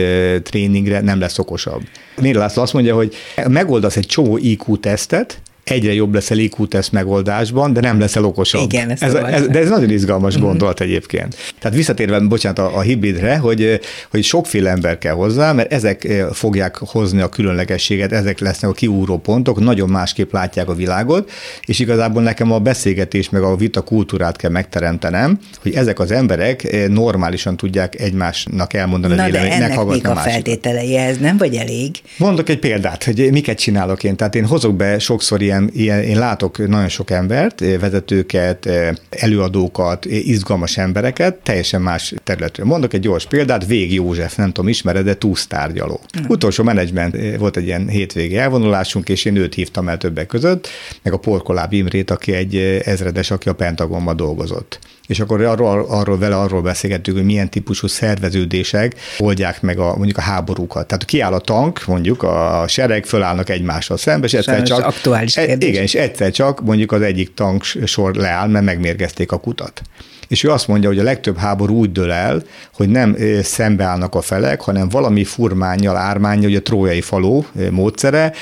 tréningre, 0.44 1.02
nem 1.02 1.20
lesz 1.20 1.40
okosabb. 1.40 1.82
Mérő 2.22 2.40
László 2.40 2.62
azt 2.62 2.74
mondja, 2.74 2.96
hogy 2.96 3.16
megoldasz 3.48 3.98
egy 3.98 4.06
csomó 4.06 4.38
IQ 4.38 4.78
tesztet, 4.78 5.42
egyre 5.72 5.94
jobb 5.94 6.14
leszel 6.14 6.38
IQ 6.38 6.68
teszt 6.68 6.92
megoldásban, 6.92 7.74
de 7.74 7.82
nem 7.82 8.00
leszel 8.00 8.24
okosabb. 8.24 8.62
Igen, 8.62 8.90
ez, 8.90 9.14
ez, 9.14 9.48
de 9.48 9.60
ez 9.60 9.70
nagyon 9.70 9.90
izgalmas 9.90 10.38
gondolat 10.38 10.82
egyébként. 10.82 11.36
Tehát 11.60 11.78
visszatérve, 11.78 12.20
bocsánat, 12.20 12.60
a, 12.60 12.78
a 12.78 12.82
hibridre, 12.82 13.38
hogy, 13.38 13.80
hogy 14.12 14.24
sokféle 14.24 14.70
ember 14.70 14.98
kell 14.98 15.14
hozzá, 15.14 15.52
mert 15.52 15.72
ezek 15.72 16.08
fogják 16.32 16.78
hozni 16.78 17.22
a 17.22 17.30
különlegességet, 17.30 18.12
ezek 18.12 18.40
lesznek 18.40 18.72
a 18.72 18.74
kiúró 18.74 19.18
pontok, 19.18 19.60
nagyon 19.60 19.90
másképp 19.90 20.34
látják 20.34 20.70
a 20.70 20.74
világot, 20.74 21.32
és 21.66 21.80
igazából 21.80 22.22
nekem 22.22 22.52
a 22.52 22.60
beszélgetés 22.60 23.30
meg 23.30 23.42
a 23.42 23.56
vita 23.56 23.82
kultúrát 23.82 24.36
kell 24.36 24.52
megteremtenem, 24.52 25.40
hogy 25.62 25.74
ezek 25.74 26.00
az 26.00 26.12
emberek 26.12 26.88
normálisan 26.88 27.58
tudják 27.58 28.00
egymásnak 28.00 28.74
elmondani 28.74 29.16
Na 29.16 29.24
a 29.24 29.26
véleményt, 29.26 29.86
még 29.88 30.08
a, 30.08 30.12
a 30.12 30.16
feltételei 30.16 30.96
ehhez 30.98 31.18
nem 31.18 31.38
vagy 31.38 31.56
elég? 31.56 31.96
Mondok 32.18 32.50
egy 32.50 32.60
példát, 32.60 33.04
hogy 33.04 33.28
miket 33.32 33.58
csinálok 33.60 34.04
én. 34.04 34.16
Tehát 34.16 34.36
én 34.36 34.46
hozok 34.46 34.76
be 34.76 35.00
sokszor 35.00 35.42
ilyen 35.42 35.59
ilyen, 35.60 35.70
ilyen, 35.74 36.04
én 36.04 36.20
látok 36.20 36.68
nagyon 36.68 36.90
sok 36.90 37.12
embert, 37.12 37.62
eh, 37.62 37.80
vezetőket, 37.80 38.66
eh, 38.66 38.96
előadókat, 39.10 40.06
eh, 40.06 40.28
izgalmas 40.28 40.78
embereket, 40.78 41.36
teljesen 41.36 41.82
más 41.82 42.14
területről. 42.24 42.66
Mondok 42.66 42.94
egy 42.94 43.02
gyors 43.02 43.26
példát, 43.26 43.66
Vég 43.66 43.94
József, 43.94 44.36
nem 44.36 44.52
tudom, 44.52 44.70
ismered, 44.70 45.06
de 45.06 45.16
túsztárgyaló. 45.16 46.02
Mm. 46.20 46.24
Utolsó 46.28 46.64
menedzsment 46.64 47.18
volt 47.38 47.58
egy 47.58 47.66
ilyen 47.66 47.88
hétvégi 47.88 48.38
elvonulásunk, 48.38 49.10
és 49.10 49.26
én 49.26 49.36
őt 49.36 49.54
hívtam 49.54 49.90
el 49.90 49.98
többek 49.98 50.28
között, 50.28 50.68
meg 51.02 51.14
a 51.14 51.18
Porkoláb 51.18 51.74
Imrét, 51.74 52.12
aki 52.12 52.34
egy 52.34 52.56
ezredes, 52.86 53.32
aki 53.32 53.50
a 53.50 53.54
Pentagonban 53.54 54.16
dolgozott 54.16 54.80
és 55.10 55.20
akkor 55.20 55.42
arról, 55.42 55.86
arról 55.90 56.18
vele 56.18 56.36
arról 56.36 56.62
beszélgettünk, 56.62 57.18
hogy 57.18 57.26
milyen 57.26 57.50
típusú 57.50 57.88
szerveződések 57.88 58.96
oldják 59.18 59.62
meg 59.62 59.80
a, 59.80 59.96
mondjuk 59.96 60.18
a 60.18 60.22
háborúkat. 60.22 60.88
Tehát 60.88 61.06
kiáll 61.06 61.34
a 61.34 61.40
tank, 61.40 61.86
mondjuk 61.86 62.24
a 62.24 62.66
sereg, 62.68 63.06
fölállnak 63.06 63.50
egymással 63.50 63.98
szembe, 63.98 64.26
és 64.26 64.34
egyszer 64.34 64.64
csak... 64.64 64.86
aktuális 64.86 65.38
e, 65.38 65.46
kérdés. 65.46 65.70
Igen, 65.70 65.84
és 65.84 65.96
egyszer 65.96 66.32
csak 66.32 66.62
mondjuk 66.62 66.92
az 66.92 67.02
egyik 67.02 67.34
tank 67.34 67.64
sor 67.64 68.16
leáll, 68.16 68.48
mert 68.48 68.66
megmérgezték 68.66 69.32
a 69.32 69.38
kutat 69.38 69.82
és 70.28 70.44
ő 70.44 70.52
azt 70.52 70.68
mondja, 70.68 70.90
hogy 70.90 71.00
a 71.00 71.04
legtöbb 71.04 71.38
háború 71.38 71.76
úgy 71.76 71.92
dől 71.92 72.12
el, 72.12 72.44
hogy 72.74 72.90
nem 72.90 73.16
szembeállnak 73.42 74.16
a 74.16 74.22
felek, 74.22 74.62
hanem 74.62 74.90
valami 74.90 75.24
furmányjal, 75.24 75.96
ármányjal, 75.96 76.50
ugye 76.50 76.60
a 76.60 76.62
trójai 76.62 77.02
faló 77.02 77.46
módszere, 77.72 78.34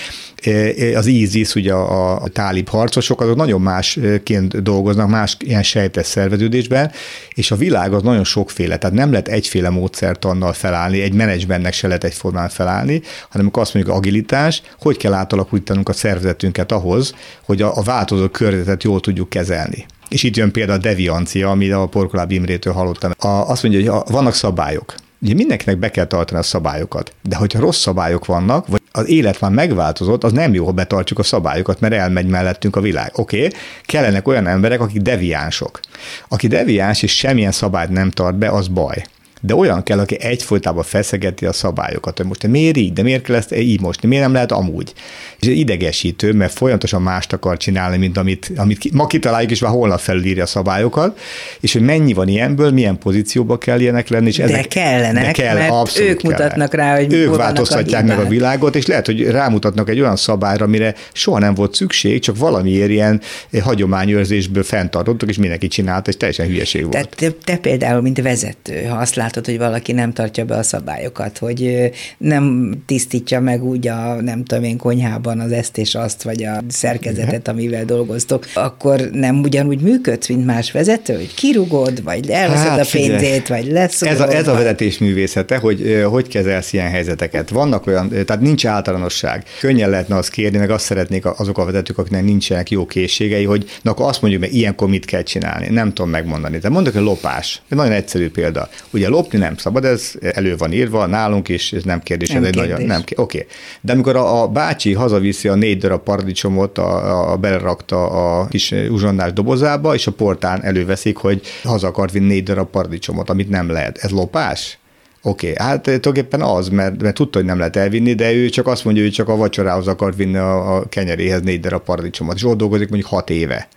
az 0.95 1.06
ISIS, 1.06 1.56
ugye 1.56 1.73
a, 1.73 2.21
a 2.21 2.28
tálib 2.28 2.69
harcosok, 2.69 3.21
azok 3.21 3.36
nagyon 3.36 3.62
másként 3.62 4.62
dolgoznak, 4.62 5.10
más 5.10 5.38
ilyen 5.39 5.63
sejtes 5.63 6.06
szerveződésben, 6.06 6.91
és 7.34 7.52
a 7.52 7.56
világ 7.56 7.93
az 7.93 8.04
nagyon 8.04 8.23
sokféle, 8.23 8.78
tehát 8.78 8.95
nem 8.95 9.12
lehet 9.12 9.28
egyféle 9.28 9.69
módszert 9.69 10.26
annal 10.26 10.54
felállni, 10.54 11.02
egy 11.02 11.13
menedzsmentnek 11.13 11.73
se 11.73 11.88
lehet 11.88 12.04
egyformán 12.04 12.50
felállni, 12.50 13.02
hanem 13.30 13.45
amikor 13.47 13.62
azt 13.62 13.73
mondjuk 13.73 13.95
agilitás, 13.95 14.62
hogy 14.80 14.97
kell 14.97 15.13
átalakítanunk 15.13 15.89
a 15.89 15.93
szervezetünket 15.93 16.71
ahhoz, 16.71 17.13
hogy 17.45 17.62
a, 17.62 17.78
a 17.78 17.82
változó 17.82 18.28
környezetet 18.28 18.84
jól 18.84 19.00
tudjuk 19.00 19.30
kezelni. 19.30 19.86
És 20.10 20.23
itt 20.23 20.36
jön 20.36 20.52
például 20.52 20.78
a 20.78 20.82
deviancia, 20.82 21.50
amit 21.50 21.73
a 21.73 21.86
Porkoláb 21.86 22.32
Imrétől 22.32 22.73
hallottam. 22.73 23.12
A, 23.17 23.28
azt 23.28 23.63
mondja, 23.63 23.93
hogy 23.93 24.13
vannak 24.13 24.34
szabályok. 24.34 24.93
Ugye 25.21 25.34
mindenkinek 25.34 25.78
be 25.78 25.91
kell 25.91 26.06
tartani 26.06 26.39
a 26.39 26.43
szabályokat, 26.43 27.13
de 27.23 27.36
hogyha 27.36 27.60
rossz 27.60 27.80
szabályok 27.80 28.26
vannak, 28.26 28.67
vagy 28.67 28.77
az 28.98 29.08
élet 29.08 29.42
már 29.42 29.52
megváltozott, 29.52 30.24
az 30.24 30.32
nem 30.32 30.54
jó, 30.54 30.66
ha 30.66 30.72
betartjuk 30.72 31.20
a 31.20 31.24
szabályokat, 31.24 31.80
mert 31.80 31.94
elmegy 31.94 32.28
mellettünk 32.28 32.76
a 32.76 32.82
világ. 32.82 33.12
Oké, 33.16 33.38
okay, 33.38 33.60
kellenek 33.86 34.28
olyan 34.28 34.48
emberek, 34.48 34.82
akik 34.82 35.02
deviánsok. 35.02 35.80
Aki 36.28 36.48
deviáns 36.48 37.04
és 37.04 37.16
semmilyen 37.16 37.52
szabályt 37.52 37.90
nem 37.90 38.12
tart 38.12 38.36
be, 38.36 38.50
az 38.50 38.68
baj 38.68 39.06
de 39.41 39.56
olyan 39.56 39.84
kell, 39.84 40.00
aki 40.00 40.21
egyfolytában 40.21 40.84
feszegeti 40.84 41.45
a 41.45 41.54
szabályokat, 41.54 42.17
hogy 42.17 42.26
most 42.26 42.47
miért 42.47 42.78
így, 42.78 42.93
de 42.93 43.02
miért 43.02 43.23
kell 43.23 43.36
ezt 43.36 43.56
így 43.56 43.82
most, 43.82 44.04
miért 44.04 44.23
nem 44.23 44.34
lehet 44.34 44.52
amúgy. 44.52 44.93
És 45.39 45.47
ez 45.47 45.54
idegesítő, 45.54 46.34
mert 46.34 46.54
folyamatosan 46.54 47.02
mást 47.02 47.34
akar 47.34 47.58
csinálni, 47.58 47.97
mint 47.97 48.17
amit, 48.17 48.52
amit 48.56 48.93
ma 48.93 49.08
kitaláljuk, 49.08 49.52
és 49.52 49.60
már 49.60 49.71
holnap 49.71 50.00
felülírja 50.00 50.43
a 50.43 50.45
szabályokat, 50.45 51.19
és 51.60 51.73
hogy 51.73 51.82
mennyi 51.82 52.13
van 52.13 52.28
ilyenből, 52.28 52.71
milyen 52.71 52.97
pozícióba 52.97 53.58
kell 53.58 53.80
ilyenek 53.80 54.08
lenni. 54.08 54.28
És 54.28 54.38
de 54.38 54.43
ezek, 54.43 54.67
kellenek, 54.67 55.26
de 55.26 55.32
kell, 55.32 55.56
mert 55.56 56.00
ők 56.00 56.21
mutatnak 56.21 56.73
rá, 56.73 56.95
hogy 56.95 57.13
Ők 57.13 57.36
változtatják 57.36 58.04
a 58.04 58.06
meg 58.06 58.19
a 58.19 58.28
világot, 58.28 58.76
és 58.76 58.86
lehet, 58.86 59.06
hogy 59.06 59.28
rámutatnak 59.28 59.89
egy 59.89 60.00
olyan 60.00 60.15
szabályra, 60.15 60.65
amire 60.65 60.93
soha 61.13 61.39
nem 61.39 61.54
volt 61.54 61.76
szükség, 61.76 62.19
csak 62.19 62.38
valamiért 62.38 62.89
ilyen 62.89 63.21
hagyományőrzésből 63.62 64.63
fenntartottak, 64.63 65.30
és 65.30 65.38
mindenki 65.38 65.67
csinálta, 65.67 66.10
és 66.10 66.17
teljesen 66.17 66.47
hülyeség 66.47 66.82
volt. 66.82 66.93
Tehát 66.93 67.15
te, 67.15 67.32
te 67.43 67.58
például, 67.58 68.02
mint 68.02 68.21
vezető, 68.21 68.84
ha 68.84 68.95
azt 68.95 69.15
látod, 69.28 69.46
hogy 69.46 69.58
valaki 69.58 69.92
nem 69.92 70.13
tartja 70.13 70.46
be 70.46 70.56
a 70.56 70.63
szabályokat, 70.63 71.38
hogy 71.38 71.92
nem 72.18 72.73
tisztítja 72.86 73.40
meg 73.40 73.63
úgy 73.63 73.88
a 73.88 74.21
nem 74.21 74.44
tudom 74.44 74.63
én 74.63 74.78
konyhában 74.78 75.40
az 75.40 75.52
ezt 75.52 75.78
és 75.78 75.96
azt, 75.96 76.23
vagy 76.23 76.44
a 76.44 76.63
szerkezetet, 76.67 77.48
amivel 77.48 77.86
dolgoztok, 77.86 78.46
akkor 78.54 79.10
nem 79.12 79.42
ugyanúgy 79.42 79.82
működsz, 79.82 80.28
mint 80.28 80.46
más 80.46 80.71
vezető, 80.71 81.15
hogy 81.15 81.34
kirugod, 81.34 82.04
vagy 82.04 82.30
elveszed 82.30 82.67
hát, 82.67 82.80
a 82.80 82.88
pénzét, 82.92 83.48
vagy 83.48 83.71
lesz. 83.71 84.02
Ez 84.02 84.19
a, 84.19 84.34
ez 84.34 84.48
a 84.48 84.54
vezetés 84.54 84.98
művészete, 84.98 85.58
hogy 85.58 86.06
hogy 86.10 86.28
kezelsz 86.28 86.73
ilyen 86.73 86.90
helyzeteket. 86.90 87.50
Vannak 87.50 87.88
olyan, 87.88 88.10
tehát 88.10 88.42
nincs 88.42 88.65
általánosság. 88.65 89.44
Könnyen 89.60 89.90
lehetne 89.90 90.15
azt 90.15 90.30
kérni, 90.30 90.58
meg 90.58 90.69
azt 90.69 90.86
szeretnék 90.86 91.25
azok 91.25 91.58
a 91.58 91.65
vezetők, 91.65 91.98
akiknek 91.98 92.23
nincsenek 92.23 92.71
jó 92.71 92.86
készségei, 92.86 93.44
hogy 93.44 93.65
na 93.82 93.92
akkor 93.92 94.08
azt 94.08 94.21
mondjuk, 94.21 94.44
hogy 94.44 94.54
ilyenkor 94.54 94.88
mit 94.88 95.06
kell 95.06 95.23
csinálni. 95.23 95.67
Nem 95.69 95.94
tudom 95.94 96.12
megmondani. 96.12 96.58
De 96.58 96.69
mondok, 96.69 96.94
hogy 96.94 97.02
lopás. 97.02 97.62
Egy 97.69 97.78
nagyon 97.78 97.92
egyszerű 97.92 98.30
példa. 98.30 98.69
Ugye 98.90 99.10
lopni 99.18 99.38
nem 99.38 99.58
szabad, 99.58 99.86
ez 99.86 100.12
elő 100.22 100.58
van 100.58 100.72
írva, 100.72 101.06
nálunk 101.06 101.50
is, 101.50 101.74
ez 101.74 101.84
nem 101.84 102.02
kérdés. 102.02 102.30
Nem 102.30 102.44
ez 102.44 102.44
kérdés. 102.44 102.62
Egy 102.63 102.70
nagyon, 102.70 102.88
nem, 102.88 103.00
oké. 103.00 103.15
Okay. 103.22 103.46
De 103.82 103.94
amikor 103.94 104.15
a, 104.15 104.42
a 104.42 104.48
bácsi 104.48 104.94
hazaviszi 104.94 105.48
a 105.48 105.56
négy 105.56 105.78
darab 105.78 106.04
paradicsomot, 106.04 106.78
a, 106.78 107.32
a 107.32 107.38
belerakta 107.38 108.10
a 108.10 108.48
kis 108.48 108.72
uzsonnás 108.90 109.34
dobozába, 109.34 109.94
és 109.94 110.08
a 110.08 110.12
portán 110.12 110.63
előveszik, 110.63 111.18
hogy 111.18 111.42
haza 111.63 111.88
akar 111.88 112.12
vinni 112.12 112.28
négy 112.28 112.44
darab 112.44 112.70
paradicsomot, 112.70 113.30
amit 113.30 113.50
nem 113.50 113.70
lehet. 113.70 113.98
Ez 113.98 114.10
lopás? 114.10 114.78
Oké, 115.22 115.52
okay, 115.52 115.65
hát 115.65 115.82
tulajdonképpen 115.82 116.42
az, 116.42 116.70
mert, 116.70 117.02
mert 117.02 117.15
tudta, 117.15 117.38
hogy 117.38 117.48
nem 117.48 117.58
lehet 117.58 117.76
elvinni, 117.76 118.13
de 118.13 118.34
ő 118.34 118.50
csak 118.50 118.68
azt 118.68 118.86
mondja, 118.86 119.04
hogy 119.04 119.12
csak 119.12 119.30
a 119.30 119.36
vacsorához 119.36 119.88
akar 119.88 120.15
vinni 120.15 120.38
a, 120.38 120.76
a 120.76 120.86
kenyeréhez 120.90 121.42
négy 121.42 121.60
darab 121.60 121.84
paradicsomot, 121.84 122.36
és 122.36 122.44
ott 122.44 122.58
dolgozik 122.58 122.90
mondjuk 122.90 123.12
hat 123.12 123.30
éve 123.30 123.68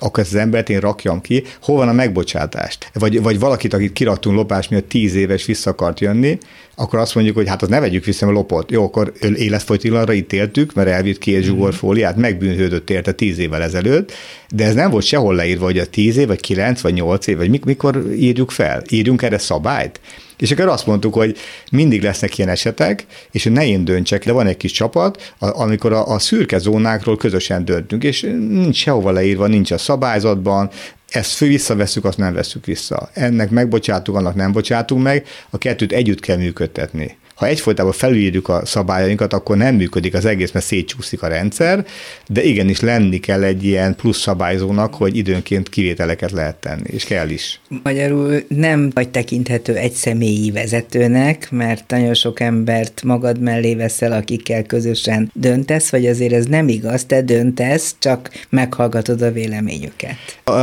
akkor 0.00 0.22
ezt 0.22 0.34
az 0.34 0.40
embert 0.40 0.68
én 0.68 0.80
rakjam 0.80 1.20
ki, 1.20 1.42
hol 1.62 1.76
van 1.76 1.88
a 1.88 1.92
megbocsátást? 1.92 2.90
Vagy, 2.94 3.22
vagy 3.22 3.38
valakit, 3.38 3.74
akit 3.74 3.92
kiraktunk 3.92 4.36
lopás 4.36 4.68
miatt 4.68 4.88
tíz 4.88 5.14
éves 5.14 5.44
vissza 5.44 5.70
akart 5.70 6.00
jönni, 6.00 6.38
akkor 6.74 6.98
azt 6.98 7.14
mondjuk, 7.14 7.36
hogy 7.36 7.48
hát 7.48 7.62
az 7.62 7.68
ne 7.68 7.80
vegyük 7.80 8.04
vissza, 8.04 8.24
mert 8.24 8.36
lopott. 8.36 8.70
Jó, 8.70 8.84
akkor 8.84 9.12
életfolytilanra 9.34 10.12
ítéltük, 10.12 10.74
mert 10.74 10.88
elvitt 10.88 11.18
két 11.18 11.42
zsugorfóliát, 11.42 12.16
megbűnhődött 12.16 12.90
érte 12.90 13.12
tíz 13.12 13.38
évvel 13.38 13.62
ezelőtt, 13.62 14.12
de 14.54 14.64
ez 14.64 14.74
nem 14.74 14.90
volt 14.90 15.04
sehol 15.04 15.34
leírva, 15.34 15.64
hogy 15.64 15.78
a 15.78 15.86
tíz 15.86 16.16
év, 16.16 16.26
vagy 16.26 16.40
kilenc, 16.40 16.80
vagy 16.80 16.94
nyolc 16.94 17.26
év, 17.26 17.36
vagy 17.36 17.64
mikor 17.64 18.04
írjuk 18.16 18.50
fel? 18.50 18.82
Írjunk 18.90 19.22
erre 19.22 19.38
szabályt? 19.38 20.00
És 20.40 20.50
akkor 20.50 20.68
azt 20.68 20.86
mondtuk, 20.86 21.14
hogy 21.14 21.36
mindig 21.70 22.02
lesznek 22.02 22.38
ilyen 22.38 22.50
esetek, 22.50 23.06
és 23.30 23.44
ne 23.44 23.66
én 23.66 23.84
döntsek, 23.84 24.24
de 24.24 24.32
van 24.32 24.46
egy 24.46 24.56
kis 24.56 24.72
csapat, 24.72 25.34
amikor 25.38 25.92
a, 25.92 26.06
a 26.06 26.18
szürke 26.18 26.58
zónákról 26.58 27.16
közösen 27.16 27.64
döntünk, 27.64 28.04
és 28.04 28.20
nincs 28.48 28.76
sehova 28.76 29.10
leírva, 29.10 29.46
nincs 29.46 29.70
a 29.70 29.78
szabályzatban, 29.78 30.70
ezt 31.08 31.32
fő 31.32 31.46
visszaveszünk, 31.46 32.04
azt 32.04 32.18
nem 32.18 32.34
veszük 32.34 32.64
vissza. 32.64 33.10
Ennek 33.12 33.50
megbocsátunk, 33.50 34.18
annak 34.18 34.34
nem 34.34 34.52
bocsátunk 34.52 35.02
meg, 35.02 35.26
a 35.50 35.58
kettőt 35.58 35.92
együtt 35.92 36.20
kell 36.20 36.36
működtetni 36.36 37.18
ha 37.40 37.46
egyfolytában 37.46 37.92
felülírjuk 37.92 38.48
a 38.48 38.66
szabályainkat, 38.66 39.32
akkor 39.32 39.56
nem 39.56 39.74
működik 39.74 40.14
az 40.14 40.24
egész, 40.24 40.52
mert 40.52 40.66
szétcsúszik 40.66 41.22
a 41.22 41.26
rendszer, 41.26 41.86
de 42.28 42.42
igenis 42.42 42.80
lenni 42.80 43.20
kell 43.20 43.42
egy 43.42 43.64
ilyen 43.64 43.96
plusz 43.96 44.18
szabályzónak, 44.18 44.94
hogy 44.94 45.16
időnként 45.16 45.68
kivételeket 45.68 46.30
lehet 46.30 46.56
tenni, 46.56 46.82
és 46.86 47.04
kell 47.04 47.28
is. 47.28 47.60
Magyarul 47.82 48.42
nem 48.48 48.90
vagy 48.94 49.08
tekinthető 49.08 49.74
egy 49.74 49.92
személyi 49.92 50.50
vezetőnek, 50.50 51.48
mert 51.50 51.84
nagyon 51.88 52.14
sok 52.14 52.40
embert 52.40 53.02
magad 53.02 53.40
mellé 53.40 53.74
veszel, 53.74 54.12
akikkel 54.12 54.62
közösen 54.62 55.30
döntesz, 55.34 55.90
vagy 55.90 56.06
azért 56.06 56.32
ez 56.32 56.44
nem 56.44 56.68
igaz, 56.68 57.04
te 57.04 57.22
döntesz, 57.22 57.94
csak 57.98 58.30
meghallgatod 58.48 59.22
a 59.22 59.32
véleményüket. 59.32 60.16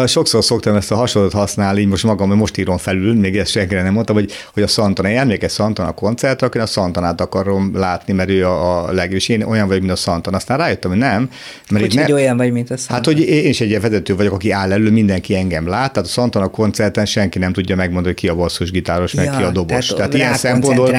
Sokszor 0.05 0.43
szoktam 0.43 0.75
ezt 0.75 0.91
a 0.91 0.95
hasonlót 0.95 1.33
használni, 1.33 1.85
most 1.85 2.03
magam, 2.03 2.33
most 2.33 2.57
írom 2.57 2.77
felül, 2.77 3.13
még 3.13 3.37
ezt 3.37 3.51
senkire 3.51 3.81
nem 3.81 3.93
mondtam, 3.93 4.15
hogy, 4.15 4.31
hogy 4.53 4.63
a 4.63 4.67
Santana, 4.67 5.09
emlékezz 5.09 5.53
Santana 5.53 5.91
koncertre, 5.91 6.45
a 6.67 6.71
Santanát 6.71 7.21
akarom 7.21 7.71
látni, 7.73 8.13
mert 8.13 8.29
ő 8.29 8.45
a, 8.45 8.87
a 8.87 8.91
legjobb, 8.91 9.15
és 9.15 9.29
én 9.29 9.43
olyan 9.43 9.67
vagyok, 9.67 9.81
mint 9.81 9.93
a 9.93 9.97
Santan. 10.01 10.33
Aztán 10.33 10.57
rájöttem, 10.57 10.91
hogy 10.91 10.99
nem. 10.99 11.29
Mert 11.69 11.85
hogy, 11.85 11.95
ne... 11.95 12.13
olyan 12.13 12.37
vagy, 12.37 12.51
mint 12.51 12.69
a 12.69 12.77
Santan. 12.77 12.95
Hát, 12.95 13.05
hogy 13.05 13.19
én 13.19 13.49
is 13.49 13.61
egy 13.61 13.81
vezető 13.81 14.15
vagyok, 14.15 14.33
aki 14.33 14.51
áll 14.51 14.71
elő, 14.71 14.91
mindenki 14.91 15.35
engem 15.35 15.67
lát, 15.67 15.93
tehát 15.93 16.09
a 16.09 16.11
Santana 16.11 16.47
koncerten 16.47 17.05
senki 17.05 17.39
nem 17.39 17.53
tudja 17.53 17.75
megmondani, 17.75 18.13
hogy 18.13 18.23
ki 18.23 18.27
a 18.27 18.35
basszusgitáros, 18.35 19.13
meg 19.13 19.25
ja, 19.25 19.37
ki 19.37 19.43
a 19.43 19.51
dobos. 19.51 19.85
Tehát, 19.87 19.95
tehát 19.95 20.13
ilyen 20.13 20.33
szempontból 20.33 20.89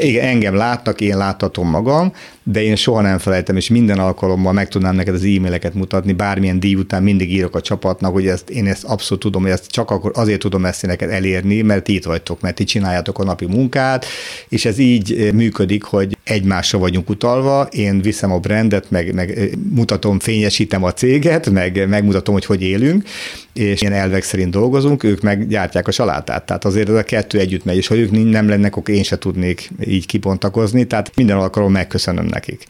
igen, 0.00 0.24
engem 0.24 0.54
látnak, 0.54 1.00
én 1.00 1.16
láttatom 1.16 1.68
magam, 1.68 2.12
de 2.42 2.62
én 2.62 2.76
soha 2.76 3.00
nem 3.00 3.18
felejtem, 3.18 3.56
és 3.56 3.68
minden 3.68 3.98
alkalommal 3.98 4.52
meg 4.52 4.68
tudnám 4.68 4.94
neked 4.94 5.14
az 5.14 5.24
e-maileket 5.24 5.74
mutatni, 5.74 6.12
bármilyen 6.12 6.60
díj 6.60 6.74
után 6.74 7.02
mindig 7.02 7.32
írok 7.32 7.56
a 7.56 7.60
csapatnak, 7.60 8.12
hogy 8.12 8.26
ezt, 8.26 8.50
én 8.50 8.66
ezt 8.66 8.84
abszolút 8.84 9.22
tudom, 9.22 9.42
hogy 9.42 9.50
ezt 9.50 9.66
csak 9.66 9.90
akkor 9.90 10.10
azért 10.14 10.40
tudom 10.40 10.64
ezt 10.64 10.86
neked 10.86 11.10
elérni, 11.10 11.62
mert 11.62 11.88
itt 11.88 12.04
vagytok, 12.04 12.40
mert 12.40 12.54
ti 12.54 12.64
csináljátok 12.64 13.18
a 13.18 13.24
napi 13.24 13.46
munkát, 13.46 14.04
és 14.48 14.64
ez 14.64 14.78
így 14.78 15.11
eh, 15.12 15.32
működik, 15.32 15.82
hogy 15.82 16.16
egymásra 16.24 16.78
vagyunk 16.78 17.08
utalva, 17.08 17.62
én 17.70 18.00
viszem 18.00 18.32
a 18.32 18.38
brandet, 18.38 18.90
meg, 18.90 19.14
meg 19.14 19.38
eh, 19.38 19.48
mutatom, 19.74 20.18
fényesítem 20.18 20.84
a 20.84 20.92
céget, 20.92 21.50
meg 21.50 21.88
megmutatom, 21.88 22.34
hogy 22.34 22.44
hogy 22.44 22.62
élünk, 22.62 23.04
és 23.52 23.80
ilyen 23.80 23.92
elvek 23.92 24.22
szerint 24.22 24.50
dolgozunk, 24.50 25.02
ők 25.02 25.20
meg 25.20 25.48
gyártják 25.48 25.88
a 25.88 25.90
salátát. 25.90 26.46
Tehát 26.46 26.64
azért 26.64 26.88
ez 26.88 26.94
a 26.94 27.02
kettő 27.02 27.38
együtt 27.38 27.64
megy, 27.64 27.76
és 27.76 27.86
ha 27.86 27.94
ők 27.94 28.30
nem 28.30 28.48
lennek, 28.48 28.76
akkor 28.76 28.94
én 28.94 29.02
se 29.02 29.18
tudnék 29.18 29.70
így 29.86 30.06
kibontakozni, 30.06 30.84
tehát 30.84 31.12
minden 31.14 31.36
alkalommal 31.36 31.78
megköszönöm 31.78 32.26
nekik. 32.26 32.64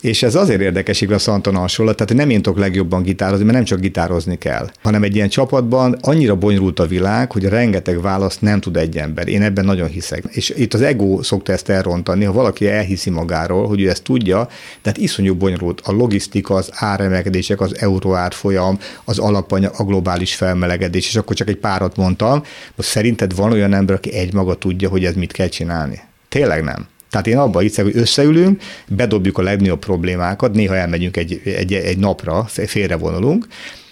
És 0.00 0.22
ez 0.22 0.34
azért 0.34 0.60
érdekes, 0.60 1.02
a 1.02 1.18
Szanton 1.18 1.54
hasonlat, 1.54 1.96
tehát 1.96 2.14
nem 2.14 2.30
én 2.30 2.42
tudok 2.42 2.58
legjobban 2.58 3.02
gitározni, 3.02 3.44
mert 3.44 3.56
nem 3.56 3.64
csak 3.64 3.80
gitározni 3.80 4.38
kell, 4.38 4.70
hanem 4.82 5.02
egy 5.02 5.14
ilyen 5.14 5.28
csapatban 5.28 5.98
annyira 6.00 6.36
bonyolult 6.36 6.80
a 6.80 6.86
világ, 6.86 7.32
hogy 7.32 7.44
rengeteg 7.44 8.00
választ 8.00 8.40
nem 8.40 8.60
tud 8.60 8.76
egy 8.76 8.96
ember. 8.96 9.28
Én 9.28 9.42
ebben 9.42 9.64
nagyon 9.64 9.88
hiszek. 9.88 10.24
És 10.30 10.52
itt 10.56 10.74
az 10.74 10.82
ego 10.82 11.22
szokta 11.22 11.52
ezt 11.52 11.68
elrontani, 11.68 12.24
ha 12.24 12.32
valaki 12.32 12.68
elhiszi 12.68 13.10
magáról, 13.10 13.66
hogy 13.66 13.80
ő 13.80 13.88
ezt 13.88 14.02
tudja, 14.02 14.48
de 14.82 14.90
hát 14.90 14.98
iszonyú 14.98 15.34
bonyolult 15.34 15.80
a 15.84 15.92
logisztika, 15.92 16.54
az 16.54 16.70
áremelkedések, 16.72 17.60
az 17.60 17.78
euró 17.78 18.14
árfolyam, 18.14 18.78
az 19.04 19.18
alapanyag, 19.18 19.72
a 19.76 19.84
globális 19.84 20.27
felmelegedés, 20.34 21.06
és 21.06 21.16
akkor 21.16 21.36
csak 21.36 21.48
egy 21.48 21.56
párat 21.56 21.96
mondtam. 21.96 22.42
Most 22.74 22.88
szerinted 22.88 23.34
van 23.34 23.52
olyan 23.52 23.74
ember, 23.74 23.96
aki 23.96 24.12
egymaga 24.12 24.54
tudja, 24.54 24.88
hogy 24.88 25.04
ez 25.04 25.14
mit 25.14 25.32
kell 25.32 25.48
csinálni? 25.48 26.00
Tényleg 26.28 26.64
nem. 26.64 26.86
Tehát 27.10 27.26
én 27.26 27.38
abban 27.38 27.62
hiszek, 27.62 27.84
hogy 27.84 27.96
összeülünk, 27.96 28.62
bedobjuk 28.88 29.38
a 29.38 29.42
legnagyobb 29.42 29.78
problémákat, 29.78 30.54
néha 30.54 30.76
elmegyünk 30.76 31.16
egy, 31.16 31.40
egy, 31.44 31.72
egy 31.72 31.98
napra, 31.98 32.44
félrevonulunk, 32.44 33.46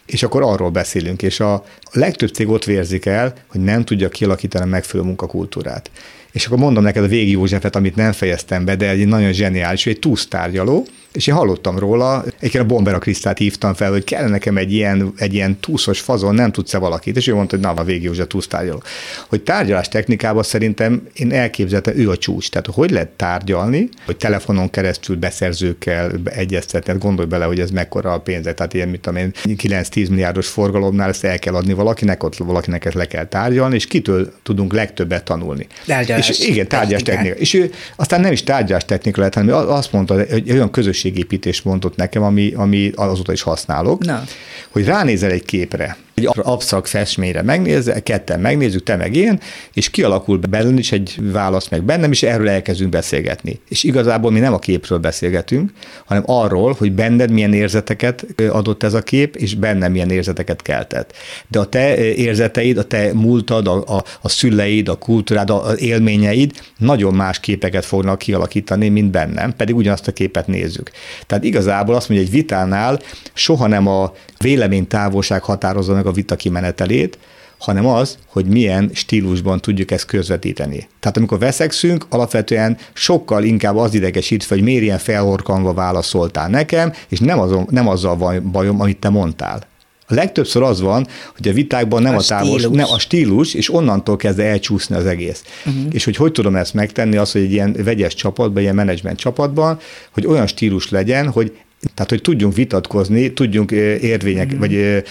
és 0.07 0.23
akkor 0.23 0.43
arról 0.43 0.71
beszélünk, 0.71 1.23
és 1.23 1.41
a 1.41 1.65
legtöbb 1.93 2.29
cég 2.29 2.49
ott 2.49 2.65
vérzik 2.65 3.07
el, 3.07 3.35
hogy 3.47 3.61
nem 3.61 3.85
tudja 3.85 4.09
kialakítani 4.09 4.65
a 4.65 4.69
megfelelő 4.69 5.09
munkakultúrát. 5.09 5.91
És 6.33 6.47
akkor 6.47 6.59
mondom 6.59 6.83
neked 6.83 7.05
a 7.05 7.07
Végi 7.07 7.31
Józsefet, 7.31 7.77
amit 7.77 7.97
nem 7.97 8.13
fejeztem 8.13 8.65
be, 8.65 8.77
de 8.77 8.89
egy 8.89 9.07
nagyon 9.07 9.33
zseniális, 9.33 9.87
egy 9.87 9.99
túsztárgyaló, 9.99 10.87
és 11.17 11.27
én 11.27 11.35
hallottam 11.35 11.79
róla, 11.79 12.25
egyébként 12.39 12.65
a 12.65 12.67
Bombera 12.67 12.99
Krisztát 12.99 13.39
hívtam 13.39 13.75
fel, 13.75 13.91
hogy 13.91 14.05
kell 14.05 14.29
nekem 14.29 14.57
egy 14.57 14.73
ilyen, 14.73 15.13
egy 15.17 15.35
ilyen 15.35 15.61
túszos 15.61 16.01
fazon, 16.01 16.35
nem 16.35 16.53
tudsz-e 16.53 16.79
valakit, 16.79 17.17
és 17.17 17.27
ő 17.27 17.35
mondta, 17.35 17.57
hogy 17.57 17.65
na, 17.65 17.71
a 17.71 17.85
végig 17.85 18.21
a 18.21 18.27
túsztárgyaló. 18.27 18.83
Hogy 19.29 19.43
tárgyalás 19.43 19.89
technikában 19.89 20.43
szerintem 20.43 21.03
én 21.15 21.33
elképzeltem, 21.33 21.97
ő 21.97 22.11
a 22.11 22.17
csúcs. 22.17 22.51
Tehát 22.51 22.67
hogy 22.67 22.91
lehet 22.91 23.09
tárgyalni, 23.09 23.89
hogy 24.05 24.17
telefonon 24.17 24.71
keresztül 24.71 25.17
beszerzőkkel 25.17 26.11
egyeztetni, 26.25 26.93
hát 26.93 27.01
gondolj 27.01 27.29
bele, 27.29 27.45
hogy 27.45 27.61
ez 27.61 27.71
mekkora 27.71 28.13
a 28.13 28.21
pénze, 28.21 28.55
tehát 28.55 28.75
ilyen, 28.75 28.89
mit 28.89 29.01
tudom 29.01 29.19
én, 29.19 29.33
9-10 29.45 30.09
milliárdos 30.09 30.47
forgalomnál 30.47 31.09
ezt 31.09 31.25
el 31.25 31.39
kell 31.39 31.55
adni 31.55 31.73
valakinek, 31.73 32.23
ott 32.23 32.37
valakinek 32.37 32.85
ezt 32.85 32.95
le 32.95 33.07
kell 33.07 33.25
tárgyalni, 33.25 33.75
és 33.75 33.87
kitől 33.87 34.33
tudunk 34.43 34.73
legtöbbet 34.73 35.25
tanulni. 35.25 35.67
Tárgyalás 35.87 36.29
és 36.29 36.47
igen, 36.47 36.69
tárgyalás 36.69 37.03
technika. 37.03 37.35
És 37.35 37.55
ő 37.55 37.71
aztán 37.97 38.21
nem 38.21 38.33
is 38.33 38.43
tárgyalás 38.43 38.85
technika 38.85 39.21
lett, 39.21 39.35
hanem 39.35 39.55
azt 39.55 39.93
mondta, 39.93 40.15
hogy 40.31 40.51
olyan 40.51 40.71
közös 40.71 41.05
közösségépítést 41.07 41.65
mondott 41.65 41.97
nekem, 41.97 42.23
ami, 42.23 42.53
ami 42.53 42.91
azóta 42.95 43.33
is 43.33 43.43
használok, 43.43 44.05
Na. 44.05 44.23
hogy 44.71 44.85
ránézel 44.85 45.31
egy 45.31 45.45
képre, 45.45 45.97
egy 46.17 46.29
absztrakt 46.35 46.89
festményre 46.89 47.43
megnézze, 47.43 48.01
ketten 48.01 48.41
megnézzük, 48.41 48.83
te 48.83 48.97
meg 48.97 49.17
én, 49.17 49.41
és 49.73 49.91
kialakul 49.91 50.39
belőle 50.39 50.79
is 50.79 50.93
egy 50.93 51.17
válasz 51.21 51.69
meg 51.69 51.83
bennem, 51.83 52.11
és 52.11 52.23
erről 52.23 52.49
elkezdünk 52.49 52.91
beszélgetni. 52.91 53.61
És 53.69 53.83
igazából 53.83 54.31
mi 54.31 54.39
nem 54.39 54.53
a 54.53 54.59
képről 54.59 54.99
beszélgetünk, 54.99 55.71
hanem 56.05 56.23
arról, 56.27 56.75
hogy 56.79 56.93
benned 56.93 57.31
milyen 57.31 57.53
érzeteket 57.53 58.27
adott 58.51 58.83
ez 58.83 58.95
a 58.95 59.03
kép, 59.03 59.37
és 59.37 59.55
bennem 59.55 59.93
milyen 59.93 60.11
érzeteket 60.11 60.63
keltett. 60.63 61.13
De 61.49 61.59
a 61.59 61.65
te 61.65 62.15
érzeteid, 62.15 62.79
a 62.79 62.85
te 62.85 63.11
múltad, 63.15 63.67
a, 63.67 63.97
a, 63.97 64.05
a 64.21 64.29
szüleid, 64.29 64.89
a 64.89 64.95
kultúrád, 64.95 65.51
az 65.51 65.81
élményeid 65.81 66.53
nagyon 66.79 67.15
más 67.15 67.41
képeket 67.41 67.85
fognak 67.85 68.19
kialakítani, 68.19 68.89
mint 68.89 69.11
bennem, 69.11 69.57
pedig 69.57 69.77
ugyanazt 69.77 70.09
a 70.09 70.13
képet 70.13 70.47
nézzük. 70.47 70.91
Tehát 71.27 71.45
igazából 71.45 71.95
azt 71.95 72.09
mondja, 72.09 72.27
egy 72.27 72.33
vitánál 72.33 73.01
soha 73.33 73.67
nem 73.67 73.87
a 73.87 74.13
véleménytávolság 74.39 75.43
határozza 75.43 75.95
meg 75.95 76.06
a 76.07 76.13
vita 76.13 76.37
kimenetelét, 76.37 77.19
hanem 77.59 77.87
az, 77.87 78.19
hogy 78.27 78.47
milyen 78.47 78.91
stílusban 78.93 79.61
tudjuk 79.61 79.91
ezt 79.91 80.05
közvetíteni. 80.05 80.89
Tehát 81.01 81.17
amikor 81.17 81.39
veszekszünk, 81.39 82.07
alapvetően 82.09 82.77
sokkal 82.93 83.45
inkább 83.45 83.77
az 83.77 83.95
idegesít 83.95 84.45
hogy 84.45 84.63
miért 84.63 84.83
ilyen 84.83 84.99
felhorkanva 84.99 85.73
válaszoltál 85.73 86.49
nekem, 86.49 86.93
és 87.09 87.19
nem, 87.19 87.39
azon, 87.39 87.67
nem 87.71 87.89
azzal 87.89 88.17
van 88.17 88.51
bajom, 88.53 88.81
amit 88.81 88.99
te 88.99 89.09
mondtál 89.09 89.67
A 90.09 90.15
legtöbbször 90.15 90.63
az 90.63 90.81
van, 90.81 91.07
hogy 91.37 91.49
a 91.49 91.53
vitákban 91.53 92.03
nem 92.03 92.15
a, 92.15 92.19
a 92.19 92.23
távos, 92.23 92.61
stílus. 92.61 92.77
nem 92.77 92.87
a 92.91 92.99
stílus, 92.99 93.55
és 93.55 93.73
onnantól 93.73 94.17
kezd 94.17 94.39
elcsúszni 94.39 94.97
az 94.97 95.07
egész. 95.07 95.43
Uh-huh. 95.67 95.83
És 95.91 96.05
hogy 96.05 96.17
hogy 96.17 96.33
tudom 96.33 96.57
ezt 96.57 96.75
megtenni, 96.75 97.17
az, 97.17 97.33
hogy 97.33 97.43
egy 97.43 97.53
ilyen 97.53 97.77
vegyes 97.85 98.15
csapatban, 98.15 98.63
ilyen 98.63 98.75
menedzsment 98.75 99.19
csapatban, 99.19 99.79
hogy 100.11 100.27
olyan 100.27 100.47
stílus 100.47 100.91
legyen, 100.91 101.31
hogy 101.31 101.53
tehát, 101.95 102.11
hogy 102.11 102.23
tudjunk 102.23 102.55
vitatkozni, 102.55 103.33
tudjunk 103.33 103.71
érvények, 104.01 104.55
mm. 104.55 104.59
vagy 104.59 105.05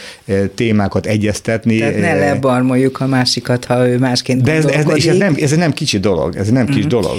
témákat 0.56 1.06
egyeztetni. 1.06 1.78
Tehát 1.78 2.00
ne 2.00 2.14
lebarmoljuk 2.14 3.00
a 3.00 3.08
másikat, 3.08 3.66
ha 3.66 3.88
ő 3.88 3.98
másként 3.98 4.42
De 4.42 4.52
ez, 4.52 4.66
ez, 4.66 4.86
és 4.96 5.06
ez, 5.06 5.18
nem, 5.18 5.36
ez 5.40 5.52
nem 5.52 5.74
kicsi 5.74 6.00
dolog, 6.00 6.36
ez 6.36 6.50
nem 6.50 6.66
kis 6.66 6.86
mm. 6.86 6.88
dolog 6.88 7.18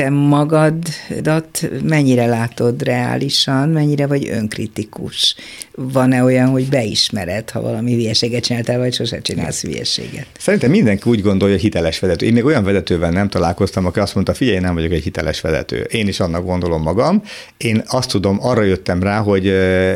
te 0.00 0.10
magadat 0.10 1.70
mennyire 1.82 2.26
látod 2.26 2.82
reálisan, 2.82 3.68
mennyire 3.68 4.06
vagy 4.06 4.28
önkritikus? 4.28 5.34
Van-e 5.74 6.22
olyan, 6.22 6.48
hogy 6.48 6.68
beismered, 6.68 7.50
ha 7.50 7.60
valami 7.60 7.94
hülyeséget 7.94 8.42
csináltál, 8.42 8.78
vagy 8.78 8.94
sose 8.94 9.20
csinálsz 9.20 9.62
hülyeséget? 9.62 10.26
Szerintem 10.38 10.70
mindenki 10.70 11.10
úgy 11.10 11.22
gondolja, 11.22 11.54
hogy 11.54 11.62
hiteles 11.62 11.98
vezető. 11.98 12.26
Én 12.26 12.32
még 12.32 12.44
olyan 12.44 12.64
vezetővel 12.64 13.10
nem 13.10 13.28
találkoztam, 13.28 13.86
aki 13.86 13.98
azt 13.98 14.14
mondta, 14.14 14.34
figyelj, 14.34 14.58
nem 14.58 14.74
vagyok 14.74 14.92
egy 14.92 15.02
hiteles 15.02 15.40
vezető. 15.40 15.80
Én 15.80 16.08
is 16.08 16.20
annak 16.20 16.44
gondolom 16.44 16.82
magam. 16.82 17.22
Én 17.56 17.82
azt 17.86 18.10
tudom, 18.10 18.38
arra 18.40 18.62
jöttem 18.62 19.02
rá, 19.02 19.18
hogy 19.18 19.48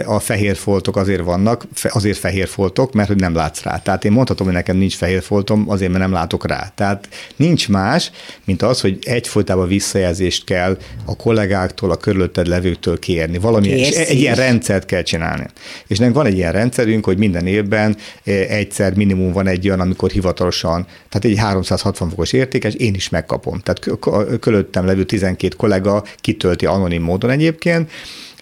a 0.05 0.18
fehér 0.18 0.57
foltok 0.57 0.96
azért 0.96 1.22
vannak, 1.22 1.66
azért 1.82 2.18
fehér 2.18 2.48
foltok, 2.48 2.92
mert 2.92 3.09
hogy 3.09 3.20
nem 3.20 3.34
látsz 3.34 3.62
rá. 3.62 3.78
Tehát 3.78 4.05
én 4.05 4.12
mondhatom, 4.12 4.46
hogy 4.46 4.57
nekem 4.57 4.76
nincs 4.76 4.96
fehér 4.96 5.22
foltom, 5.22 5.64
azért, 5.70 5.90
mert 5.90 6.02
nem 6.02 6.12
látok 6.12 6.46
rá. 6.46 6.72
Tehát 6.74 7.09
nincs 7.36 7.68
más, 7.68 8.11
mint 8.44 8.62
az, 8.62 8.80
hogy 8.80 8.98
egyfolytában 9.02 9.68
vissza 9.68 9.93
visszajelzést 9.95 10.45
kell 10.45 10.78
a 11.05 11.16
kollégáktól, 11.16 11.90
a 11.90 11.97
körülötted 11.97 12.47
levőktől 12.47 12.99
kérni. 12.99 13.38
Valami, 13.38 13.68
és 13.68 13.90
egy 13.90 14.18
ilyen 14.18 14.34
rendszert 14.34 14.86
kell 14.86 15.03
csinálni. 15.03 15.47
És 15.86 15.99
nekünk 15.99 16.16
van 16.16 16.26
egy 16.26 16.36
ilyen 16.36 16.53
rendszerünk, 16.53 17.05
hogy 17.05 17.18
minden 17.18 17.47
évben 17.47 17.97
eh, 18.24 18.51
egyszer 18.51 18.95
minimum 18.95 19.32
van 19.32 19.47
egy 19.47 19.66
olyan, 19.66 19.80
amikor 19.80 20.11
hivatalosan, 20.11 20.86
tehát 21.09 21.24
egy 21.24 21.38
360 21.38 22.09
fokos 22.09 22.32
értékes, 22.32 22.74
én 22.74 22.95
is 22.95 23.09
megkapom. 23.09 23.61
Tehát 23.61 23.99
körülöttem 24.40 24.86
levő 24.86 25.05
12 25.05 25.57
kollega 25.57 26.05
kitölti 26.16 26.66
anonim 26.66 27.03
módon 27.03 27.30
egyébként, 27.30 27.90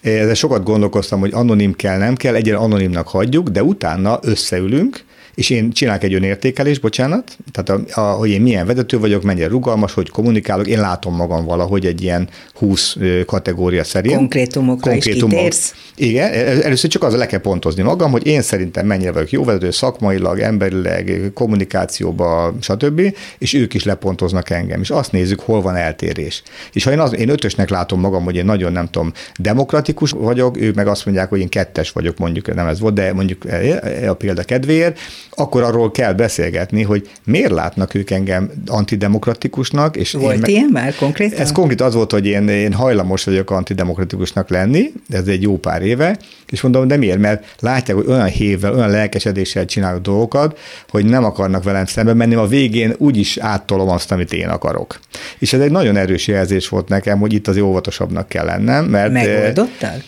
eh, 0.01 0.19
ezzel 0.19 0.33
sokat 0.33 0.63
gondolkoztam, 0.63 1.19
hogy 1.19 1.33
anonim 1.33 1.75
kell, 1.75 1.97
nem 1.97 2.15
kell, 2.15 2.35
egyre 2.35 2.55
anonimnak 2.55 3.07
hagyjuk, 3.07 3.49
de 3.49 3.63
utána 3.63 4.19
összeülünk, 4.21 5.03
és 5.35 5.49
én 5.49 5.71
csinálok 5.71 6.03
egy 6.03 6.13
önértékelést, 6.13 6.81
bocsánat, 6.81 7.37
tehát 7.51 7.89
a, 7.95 8.01
a, 8.01 8.13
hogy 8.13 8.29
én 8.29 8.41
milyen 8.41 8.65
vezető 8.65 8.99
vagyok, 8.99 9.23
mennyire 9.23 9.47
rugalmas, 9.47 9.93
hogy 9.93 10.09
kommunikálok, 10.09 10.67
én 10.67 10.79
látom 10.79 11.15
magam 11.15 11.45
valahogy 11.45 11.85
egy 11.85 12.01
ilyen 12.01 12.29
20 12.53 12.95
kategória 13.25 13.83
szerint. 13.83 14.15
Konkrétumokra 14.15 14.91
Konkrétumok. 14.91 15.31
is 15.31 15.37
kitérsz. 15.37 15.73
Igen, 15.95 16.31
e, 16.31 16.35
e, 16.35 16.63
először 16.63 16.89
csak 16.89 17.03
az 17.03 17.15
le 17.15 17.25
kell 17.25 17.39
pontozni 17.39 17.83
magam, 17.83 18.11
hogy 18.11 18.27
én 18.27 18.41
szerintem 18.41 18.85
mennyire 18.85 19.11
vagyok 19.11 19.31
jó 19.31 19.43
vezető, 19.43 19.71
szakmailag, 19.71 20.39
emberileg, 20.39 21.31
kommunikációba, 21.33 22.53
stb., 22.61 23.15
és 23.37 23.53
ők 23.53 23.73
is 23.73 23.83
lepontoznak 23.83 24.49
engem, 24.49 24.81
és 24.81 24.89
azt 24.89 25.11
nézzük, 25.11 25.39
hol 25.39 25.61
van 25.61 25.75
eltérés. 25.75 26.43
És 26.73 26.83
ha 26.83 26.91
én, 26.91 26.99
az, 26.99 27.15
én 27.15 27.29
ötösnek 27.29 27.69
látom 27.69 27.99
magam, 27.99 28.23
hogy 28.23 28.35
én 28.35 28.45
nagyon 28.45 28.71
nem 28.71 28.89
tudom, 28.89 29.11
demokratikus 29.39 30.11
vagyok, 30.11 30.61
ők 30.61 30.75
meg 30.75 30.87
azt 30.87 31.05
mondják, 31.05 31.29
hogy 31.29 31.39
én 31.39 31.49
kettes 31.49 31.91
vagyok, 31.91 32.17
mondjuk 32.17 32.53
nem 32.55 32.67
ez 32.67 32.79
volt, 32.79 32.93
de 32.93 33.13
mondjuk 33.13 33.45
e, 33.45 34.09
a 34.09 34.13
példa 34.13 34.43
kedvéért, 34.43 34.99
akkor 35.29 35.63
arról 35.63 35.91
kell 35.91 36.13
beszélgetni, 36.13 36.81
hogy 36.81 37.09
miért 37.25 37.51
látnak 37.51 37.93
ők 37.93 38.09
engem 38.09 38.51
antidemokratikusnak. 38.67 39.95
És 39.95 40.11
volt 40.11 40.47
én 40.47 40.55
ilyen 40.55 40.69
már 40.71 40.95
konkrétan? 40.95 41.39
Ez 41.39 41.51
konkrét 41.51 41.81
az 41.81 41.93
volt, 41.93 42.11
hogy 42.11 42.25
én, 42.25 42.47
én 42.47 42.73
hajlamos 42.73 43.23
vagyok 43.23 43.51
antidemokratikusnak 43.51 44.49
lenni, 44.49 44.91
ez 45.09 45.27
egy 45.27 45.41
jó 45.41 45.57
pár 45.57 45.81
éve, 45.81 46.17
és 46.49 46.61
mondom, 46.61 46.87
de 46.87 46.97
miért? 46.97 47.19
Mert 47.19 47.45
látják, 47.59 47.97
hogy 47.97 48.07
olyan 48.07 48.27
hévvel, 48.27 48.73
olyan 48.73 48.89
lelkesedéssel 48.89 49.65
csinálok 49.65 50.01
dolgokat, 50.01 50.59
hogy 50.89 51.05
nem 51.05 51.23
akarnak 51.23 51.63
velem 51.63 51.85
szembe 51.85 52.13
menni, 52.13 52.35
a 52.35 52.47
végén 52.47 52.93
úgyis 52.97 53.37
áttolom 53.37 53.89
azt, 53.89 54.11
amit 54.11 54.33
én 54.33 54.47
akarok. 54.47 54.99
És 55.39 55.53
ez 55.53 55.59
egy 55.59 55.71
nagyon 55.71 55.97
erős 55.97 56.27
jelzés 56.27 56.69
volt 56.69 56.87
nekem, 56.87 57.19
hogy 57.19 57.33
itt 57.33 57.47
az 57.47 57.57
óvatosabbnak 57.57 58.27
kell 58.27 58.45
lennem, 58.45 58.85
mert... 58.85 59.11
Megoldottál? 59.11 60.01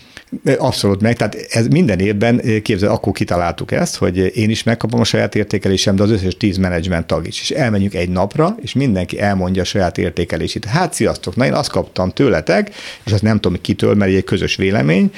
Abszolút 0.57 1.01
meg, 1.01 1.15
tehát 1.15 1.35
ez 1.49 1.67
minden 1.67 1.99
évben, 1.99 2.41
képzel, 2.61 2.91
akkor 2.91 3.13
kitaláltuk 3.13 3.71
ezt, 3.71 3.95
hogy 3.95 4.37
én 4.37 4.49
is 4.49 4.63
megkapom 4.63 4.99
a 4.99 5.03
saját 5.03 5.35
értékelésem, 5.35 5.95
de 5.95 6.03
az 6.03 6.11
összes 6.11 6.37
tíz 6.37 6.57
menedzsment 6.57 7.07
tag 7.07 7.27
is. 7.27 7.41
És 7.41 7.51
elmenjünk 7.51 7.93
egy 7.93 8.09
napra, 8.09 8.55
és 8.61 8.73
mindenki 8.73 9.19
elmondja 9.19 9.61
a 9.61 9.65
saját 9.65 9.97
értékelését. 9.97 10.65
Hát 10.65 10.93
sziasztok, 10.93 11.35
na 11.35 11.45
én 11.45 11.53
azt 11.53 11.69
kaptam 11.69 12.09
tőletek, 12.09 12.75
és 13.05 13.11
azt 13.11 13.21
nem 13.21 13.39
tudom 13.39 13.61
kitől, 13.61 13.95
mert 13.95 14.11
egy 14.11 14.23
közös 14.23 14.55
vélemény, 14.55 15.11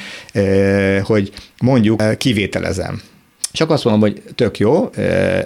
hogy 1.04 1.32
mondjuk 1.62 2.18
kivételezem 2.18 3.02
csak 3.52 3.70
azt 3.70 3.84
mondom, 3.84 4.02
hogy 4.02 4.22
tök 4.36 4.60
jó, 4.60 4.90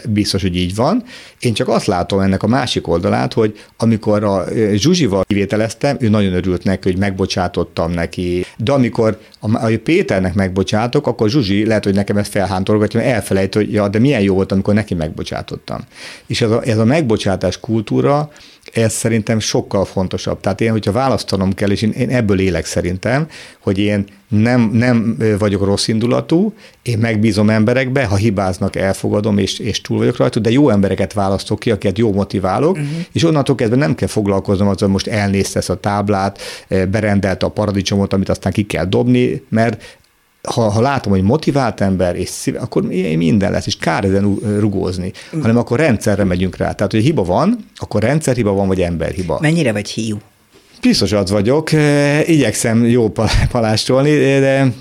biztos, 0.10 0.42
hogy 0.42 0.56
így 0.56 0.76
van. 0.76 1.04
Én 1.40 1.54
csak 1.54 1.68
azt 1.68 1.86
látom 1.86 2.20
ennek 2.20 2.44
a 2.44 2.48
másik 2.48 2.88
oldalát, 2.88 3.34
hogy 3.34 3.60
amikor 3.78 4.24
a 4.24 4.46
Zsuzsival 4.74 5.24
kivételeztem, 5.28 5.98
ő 6.00 6.10
nagyon 6.10 6.34
örült 6.34 6.64
neki, 6.64 6.90
hogy 6.90 7.00
megbocsátottam 7.00 7.92
neki. 7.92 8.46
De 8.58 8.72
amikor 8.72 9.20
a 9.42 9.80
Péternek 9.84 10.34
megbocsátok, 10.34 11.08
akkor 11.08 11.30
Zsuzsi 11.30 11.66
lehet, 11.66 11.84
hogy 11.84 11.94
nekem 11.94 12.18
ezt 12.18 12.32
felhántolgatja, 12.32 13.00
mert 13.00 13.12
elfelejt, 13.12 13.54
hogy 13.54 13.74
ja, 13.74 13.88
de 13.88 14.00
milyen 14.00 14.22
jó 14.22 14.36
volt, 14.36 14.52
amikor 14.52 14.74
neki 14.74 14.94
megbocsátottam. 14.94 15.82
És 16.26 16.42
ez 16.42 16.52
a, 16.52 16.62
ez 16.66 16.78
a 16.78 16.86
megbocsátás 16.86 17.60
kultúra, 17.60 18.32
ez 18.74 18.94
szerintem 18.94 19.40
sokkal 19.40 19.86
fontosabb. 19.86 20.40
Tehát 20.40 20.62
én, 20.62 20.72
hogyha 20.72 20.92
választanom 20.92 21.54
kell, 21.54 21.70
és 21.70 21.82
én, 21.82 21.92
én 21.92 22.10
ebből 22.10 22.40
élek 22.40 22.66
szerintem, 22.66 23.28
hogy 23.60 23.78
én 23.78 24.06
nem, 24.28 24.70
nem 24.74 25.18
vagyok 25.40 25.66
rossz 25.66 25.88
indulatú, 25.88 26.54
én 26.82 26.98
megbízom 26.98 27.50
emberekbe, 27.50 28.06
ha 28.06 28.16
hibáznak, 28.16 28.76
elfogadom, 28.76 29.38
és, 29.38 29.60
és 29.60 29.82
túl 29.82 29.98
vagyok 29.98 30.18
rajta, 30.18 30.40
de 30.40 30.52
jó 30.52 30.70
embereket 30.70 31.14
választok 31.14 31.60
ki, 31.60 31.72
akiket 31.72 31.98
jó 31.98 32.14
motiválok, 32.14 32.72
uh-huh. 32.76 32.90
és 33.12 33.24
onnantól 33.24 33.56
kezdve 33.56 33.76
nem 33.76 33.96
kell 33.96 34.08
foglalkoznom 34.08 34.68
azzal, 34.68 34.90
most 34.90 35.08
elnézte 35.08 35.60
ezt 35.60 35.70
a 35.70 35.76
táblát, 35.76 36.40
berendelte 36.68 37.46
a 37.46 37.50
paradicsomot, 37.50 38.14
amit 38.14 38.30
aztán 38.30 38.52
ki 38.52 38.66
kell 38.66 38.86
dobni, 38.86 39.31
mert 39.50 40.00
ha, 40.42 40.70
ha 40.70 40.82
látom, 40.82 41.12
hogy 41.12 41.22
motivált 41.22 41.82
ember, 41.82 42.16
és 42.16 42.30
szíve, 42.30 42.60
akkor 42.60 42.84
minden 43.16 43.52
lesz, 43.52 43.66
és 43.66 43.78
kár 43.78 44.04
ezen 44.04 44.36
rugózni, 44.60 45.12
hanem 45.42 45.58
akkor 45.58 45.80
rendszerre 45.80 46.24
megyünk 46.24 46.58
rá. 46.58 46.72
Tehát, 46.72 46.92
hogy 46.92 47.04
hiba 47.04 47.24
van, 47.24 47.66
akkor 47.76 48.02
rendszerhiba 48.02 48.54
van, 48.54 48.68
vagy 48.68 48.82
emberhiba. 48.82 49.38
Mennyire 49.42 49.72
vagy 49.72 49.90
hiú? 49.90 50.18
Biztos 50.82 51.12
az 51.12 51.32
vagyok, 51.32 51.70
igyekszem 52.26 52.86
jó 52.86 53.12
palástolni, 53.52 54.18
de 54.18 54.74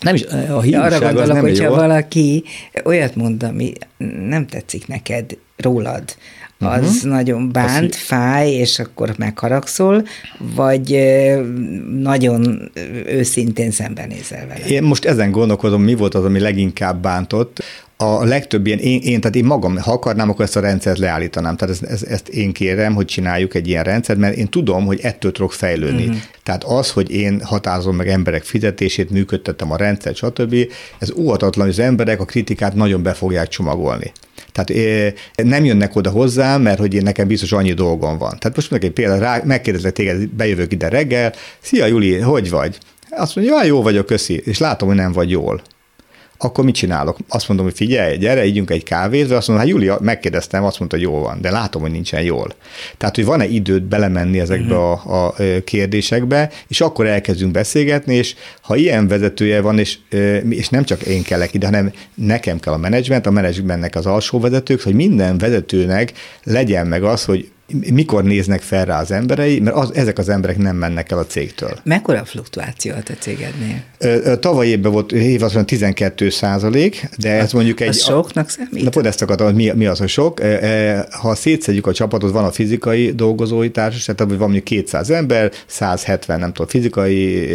nem 0.00 0.14
is, 0.14 0.24
a 0.24 0.60
hiúság 0.60 0.92
Arra 0.92 0.98
gondolok, 0.98 1.20
az 1.20 1.28
nem 1.28 1.40
hogyha 1.40 1.64
jó. 1.64 1.74
valaki 1.74 2.44
olyat 2.84 3.14
mond, 3.14 3.42
ami 3.42 3.72
nem 4.28 4.46
tetszik 4.46 4.86
neked 4.86 5.36
rólad, 5.56 6.16
az 6.62 6.84
uh-huh. 6.84 7.10
nagyon 7.10 7.52
bánt, 7.52 7.94
az... 7.94 8.00
fáj, 8.00 8.50
és 8.50 8.78
akkor 8.78 9.14
megharagszol, 9.18 10.06
vagy 10.54 10.98
nagyon 12.00 12.70
őszintén 13.06 13.70
szembenézel 13.70 14.46
vele? 14.46 14.66
Én 14.66 14.82
most 14.82 15.04
ezen 15.04 15.30
gondolkodom, 15.30 15.82
mi 15.82 15.94
volt 15.94 16.14
az, 16.14 16.24
ami 16.24 16.38
leginkább 16.38 17.02
bántott 17.02 17.62
a 18.02 18.24
legtöbb 18.24 18.66
ilyen, 18.66 18.78
én, 18.78 19.00
én, 19.00 19.20
tehát 19.20 19.36
én 19.36 19.44
magam, 19.44 19.76
ha 19.76 19.92
akarnám, 19.92 20.28
akkor 20.28 20.44
ezt 20.44 20.56
a 20.56 20.60
rendszert 20.60 20.98
leállítanám. 20.98 21.56
Tehát 21.56 21.74
ezt, 21.74 21.82
ezt, 21.82 22.02
ezt 22.02 22.28
én 22.28 22.52
kérem, 22.52 22.94
hogy 22.94 23.04
csináljuk 23.04 23.54
egy 23.54 23.68
ilyen 23.68 23.84
rendszert, 23.84 24.18
mert 24.18 24.36
én 24.36 24.48
tudom, 24.48 24.84
hogy 24.84 25.00
ettől 25.02 25.32
tudok 25.32 25.52
fejlődni. 25.52 26.02
Uh-huh. 26.02 26.16
Tehát 26.42 26.64
az, 26.64 26.90
hogy 26.90 27.10
én 27.10 27.40
határozom 27.44 27.96
meg 27.96 28.08
emberek 28.08 28.42
fizetését, 28.42 29.10
működtettem 29.10 29.72
a 29.72 29.76
rendszert, 29.76 30.16
stb., 30.16 30.56
ez 30.98 31.12
óhatatlan, 31.16 31.66
hogy 31.66 31.74
az 31.74 31.84
emberek 31.84 32.20
a 32.20 32.24
kritikát 32.24 32.74
nagyon 32.74 33.02
be 33.02 33.12
fogják 33.12 33.48
csomagolni. 33.48 34.12
Tehát 34.52 35.14
nem 35.36 35.64
jönnek 35.64 35.96
oda 35.96 36.10
hozzám, 36.10 36.62
mert 36.62 36.78
hogy 36.78 36.94
én 36.94 37.02
nekem 37.02 37.26
biztos 37.26 37.52
annyi 37.52 37.72
dolgom 37.72 38.18
van. 38.18 38.38
Tehát 38.38 38.56
most 38.56 38.70
mondok 38.70 38.88
egy 38.88 38.94
példát, 38.94 39.44
megkérdezlek 39.44 39.92
téged, 39.92 40.28
bejövök 40.28 40.72
ide 40.72 40.88
reggel, 40.88 41.32
szia 41.60 41.86
Juli, 41.86 42.18
hogy 42.18 42.50
vagy? 42.50 42.78
Azt 43.10 43.36
mondja, 43.36 43.54
ja, 43.54 43.64
jó 43.64 43.82
vagyok, 43.82 44.06
köszi, 44.06 44.42
és 44.44 44.58
látom, 44.58 44.88
hogy 44.88 44.96
nem 44.96 45.12
vagy 45.12 45.30
jól 45.30 45.62
akkor 46.44 46.64
mit 46.64 46.74
csinálok? 46.74 47.16
Azt 47.28 47.48
mondom, 47.48 47.66
hogy 47.66 47.76
figyelj, 47.76 48.16
gyere, 48.16 48.44
ígyünk 48.44 48.70
egy 48.70 48.82
kávét, 48.82 49.26
vagy 49.26 49.36
azt 49.36 49.48
mondom, 49.48 49.66
hát 49.66 49.74
Júlia, 49.74 49.98
megkérdeztem, 50.00 50.64
azt 50.64 50.78
mondta, 50.78 50.96
hogy 50.96 51.06
jó 51.06 51.18
van, 51.18 51.40
de 51.40 51.50
látom, 51.50 51.82
hogy 51.82 51.90
nincsen 51.90 52.22
jól. 52.22 52.54
Tehát, 52.96 53.14
hogy 53.14 53.24
van-e 53.24 53.46
időt 53.46 53.82
belemenni 53.82 54.40
ezekbe 54.40 54.74
uh-huh. 54.74 55.12
a, 55.12 55.26
a 55.26 55.34
kérdésekbe, 55.64 56.50
és 56.68 56.80
akkor 56.80 57.06
elkezdünk 57.06 57.52
beszélgetni, 57.52 58.14
és 58.14 58.34
ha 58.60 58.76
ilyen 58.76 59.08
vezetője 59.08 59.60
van, 59.60 59.78
és, 59.78 59.98
és 60.48 60.68
nem 60.68 60.84
csak 60.84 61.02
én 61.02 61.22
kellek 61.22 61.54
ide, 61.54 61.66
hanem 61.66 61.92
nekem 62.14 62.60
kell 62.60 62.72
a 62.72 62.76
menedzsment, 62.78 63.26
a 63.26 63.30
menedzsmentnek 63.30 63.94
az 63.94 64.06
alsó 64.06 64.40
vezetők, 64.40 64.82
hogy 64.82 64.94
minden 64.94 65.38
vezetőnek 65.38 66.12
legyen 66.42 66.86
meg 66.86 67.02
az, 67.02 67.24
hogy 67.24 67.50
mikor 67.66 68.24
néznek 68.24 68.60
fel 68.60 68.84
rá 68.84 69.00
az 69.00 69.10
emberei, 69.10 69.60
mert 69.60 69.76
az, 69.76 69.94
ezek 69.94 70.18
az 70.18 70.28
emberek 70.28 70.58
nem 70.58 70.76
mennek 70.76 71.10
el 71.10 71.18
a 71.18 71.26
cégtől. 71.26 71.78
Mekkora 71.84 72.20
a 72.20 72.24
fluktuáció 72.24 72.92
a 72.92 73.02
te 73.02 73.14
cégednél? 73.14 73.82
Tavaly 74.38 74.66
évben 74.66 74.92
volt, 74.92 75.12
év 75.12 75.42
az 75.42 75.58
12 75.64 76.30
százalék, 76.30 77.08
de 77.18 77.30
ez 77.30 77.52
mondjuk 77.52 77.80
egy... 77.80 77.88
Az 77.88 78.02
soknak 78.02 78.48
számít? 78.48 78.82
Na 78.82 78.90
pont 78.90 79.06
ezt 79.06 79.22
akartam, 79.22 79.54
mi, 79.54 79.72
mi 79.74 79.86
az, 79.86 79.98
hogy 79.98 80.08
sok. 80.08 80.40
Ha 81.10 81.34
szétszedjük 81.34 81.86
a 81.86 81.92
csapatot, 81.92 82.32
van 82.32 82.44
a 82.44 82.50
fizikai 82.50 83.10
dolgozói 83.10 83.70
társaság, 83.70 84.14
tehát 84.14 84.32
van 84.32 84.40
mondjuk 84.40 84.64
200 84.64 85.10
ember, 85.10 85.52
170 85.66 86.38
nem 86.38 86.52
tudom, 86.52 86.66
fizikai 86.66 87.48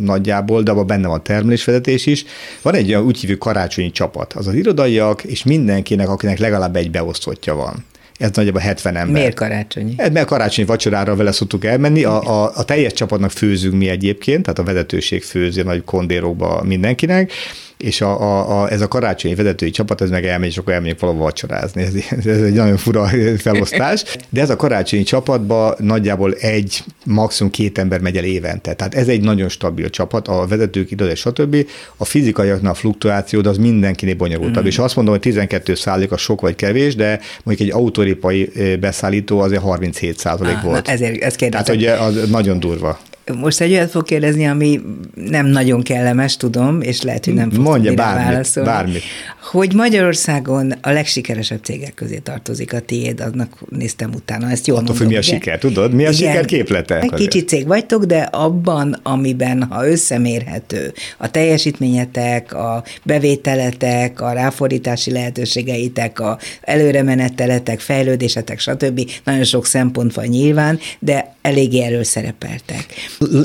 nagyjából, 0.00 0.62
de 0.62 0.70
abban 0.70 0.86
benne 0.86 1.08
van 1.08 1.22
termelésvezetés 1.22 2.06
is. 2.06 2.24
Van 2.62 2.74
egy 2.74 2.88
olyan 2.88 3.04
úgy 3.04 3.18
hívő 3.18 3.34
karácsonyi 3.34 3.90
csapat, 3.90 4.32
az 4.32 4.46
az 4.46 4.54
irodaiak, 4.54 5.24
és 5.24 5.44
mindenkinek, 5.44 6.08
akinek 6.08 6.38
legalább 6.38 6.76
egy 6.76 6.90
beosztottja 6.90 7.54
van 7.54 7.84
ez 8.18 8.30
nagyjából 8.34 8.60
70 8.60 8.96
ember. 8.96 9.14
Miért 9.14 9.34
karácsonyi? 9.34 9.94
Ez, 9.96 10.10
mert 10.10 10.26
karácsonyi 10.26 10.66
vacsorára 10.66 11.16
vele 11.16 11.32
szoktuk 11.32 11.64
elmenni. 11.64 12.04
A, 12.04 12.44
a, 12.44 12.52
a 12.54 12.64
teljes 12.64 12.92
csapatnak 12.92 13.30
főzünk 13.30 13.74
mi 13.74 13.88
egyébként, 13.88 14.42
tehát 14.42 14.58
a 14.58 14.62
vezetőség 14.62 15.22
főzi 15.22 15.62
nagy 15.62 15.84
kondérokba 15.84 16.62
mindenkinek, 16.62 17.32
és 17.78 18.00
a, 18.00 18.20
a, 18.20 18.62
a, 18.62 18.70
ez 18.70 18.80
a 18.80 18.88
karácsonyi 18.88 19.34
vezetői 19.34 19.70
csapat, 19.70 20.00
ez 20.00 20.10
meg 20.10 20.24
elmegy, 20.26 20.48
és 20.48 20.58
akkor 20.58 20.72
elmegyünk 20.72 21.00
valahol 21.00 21.22
vacsorázni. 21.22 21.82
Ez, 21.82 21.94
ez 22.26 22.42
egy 22.42 22.52
nagyon 22.52 22.76
fura 22.76 23.08
felosztás. 23.38 24.04
De 24.28 24.40
ez 24.40 24.50
a 24.50 24.56
karácsonyi 24.56 25.02
csapatban 25.02 25.74
nagyjából 25.78 26.32
egy, 26.32 26.84
maximum 27.04 27.52
két 27.52 27.78
ember 27.78 28.00
megy 28.00 28.16
el 28.16 28.24
évente. 28.24 28.74
Tehát 28.74 28.94
ez 28.94 29.08
egy 29.08 29.20
nagyon 29.20 29.48
stabil 29.48 29.90
csapat, 29.90 30.28
a 30.28 30.46
vezetők 30.46 30.90
ide, 30.90 31.14
stb. 31.14 31.66
A 31.96 32.04
fizikaiaknál 32.04 32.72
a 32.72 32.74
fluktuáció, 32.74 33.40
de 33.40 33.48
az 33.48 33.58
mindenkinél 33.58 34.14
bonyolultabb. 34.14 34.64
Mm. 34.64 34.66
És 34.66 34.78
azt 34.78 34.96
mondom, 34.96 35.14
hogy 35.14 35.22
12 35.22 35.74
százalék 35.74 36.12
a 36.12 36.16
sok 36.16 36.40
vagy 36.40 36.54
kevés, 36.54 36.94
de 36.94 37.20
mondjuk 37.42 37.68
egy 37.68 37.74
autóripai 37.74 38.50
beszállító 38.80 39.40
azért 39.40 39.62
37 39.62 40.18
százalék 40.18 40.56
ah, 40.56 40.62
volt. 40.62 40.86
Na 40.86 40.92
ezért, 40.92 41.22
ez 41.22 41.34
kérdezem. 41.34 41.78
Tehát, 41.78 42.00
hogy 42.00 42.20
az 42.20 42.30
nagyon 42.30 42.60
durva. 42.60 42.98
Most 43.34 43.60
egy 43.60 43.72
olyat 43.72 43.90
fog 43.90 44.04
kérdezni, 44.04 44.46
ami 44.46 44.80
nem 45.14 45.46
nagyon 45.46 45.82
kellemes, 45.82 46.36
tudom, 46.36 46.80
és 46.80 47.02
lehet, 47.02 47.24
hogy 47.24 47.34
nem 47.34 47.50
fogsz 47.50 47.64
Mondja 47.64 47.94
bármit, 47.94 48.26
válaszolni. 48.26 48.68
bármit. 48.68 49.02
Hogy 49.42 49.74
Magyarországon 49.74 50.74
a 50.80 50.90
legsikeresebb 50.90 51.58
cégek 51.62 51.94
közé 51.94 52.18
tartozik 52.18 52.72
a 52.72 52.80
tiéd, 52.80 53.20
annak 53.20 53.58
néztem 53.68 54.10
utána, 54.14 54.50
ezt 54.50 54.66
jól 54.66 54.76
Attól, 54.76 54.88
mondom. 54.88 55.08
mi 55.08 55.16
a 55.16 55.22
siker, 55.22 55.58
tudod? 55.58 55.92
Mi 55.92 56.06
a 56.06 56.10
Igen, 56.10 56.12
siker 56.12 56.44
képlete? 56.44 56.98
Egy 57.00 57.12
kicsi 57.14 57.44
cég 57.44 57.66
vagytok, 57.66 58.04
de 58.04 58.18
abban, 58.18 59.00
amiben, 59.02 59.62
ha 59.62 59.88
összemérhető, 59.88 60.92
a 61.16 61.30
teljesítményetek, 61.30 62.54
a 62.54 62.84
bevételetek, 63.02 64.20
a 64.20 64.32
ráfordítási 64.32 65.10
lehetőségeitek, 65.10 66.20
a 66.20 66.38
előremeneteletek, 66.60 67.80
fejlődésetek, 67.80 68.58
stb. 68.58 69.10
Nagyon 69.24 69.44
sok 69.44 69.66
szempont 69.66 70.14
van 70.14 70.26
nyilván, 70.26 70.78
de 70.98 71.34
eléggé 71.42 71.82
erről 71.82 72.04
szerepeltek. 72.04 72.86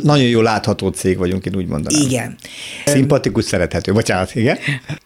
Nagyon 0.03 0.27
jó 0.27 0.41
látható 0.41 0.89
cég 0.89 1.17
vagyunk, 1.17 1.45
én 1.45 1.55
úgy 1.55 1.67
mondanám. 1.67 2.01
Igen. 2.01 2.35
Szimpatikus, 2.85 3.45
szerethető. 3.45 3.91
Bocsánat, 3.91 4.35
igen? 4.35 4.57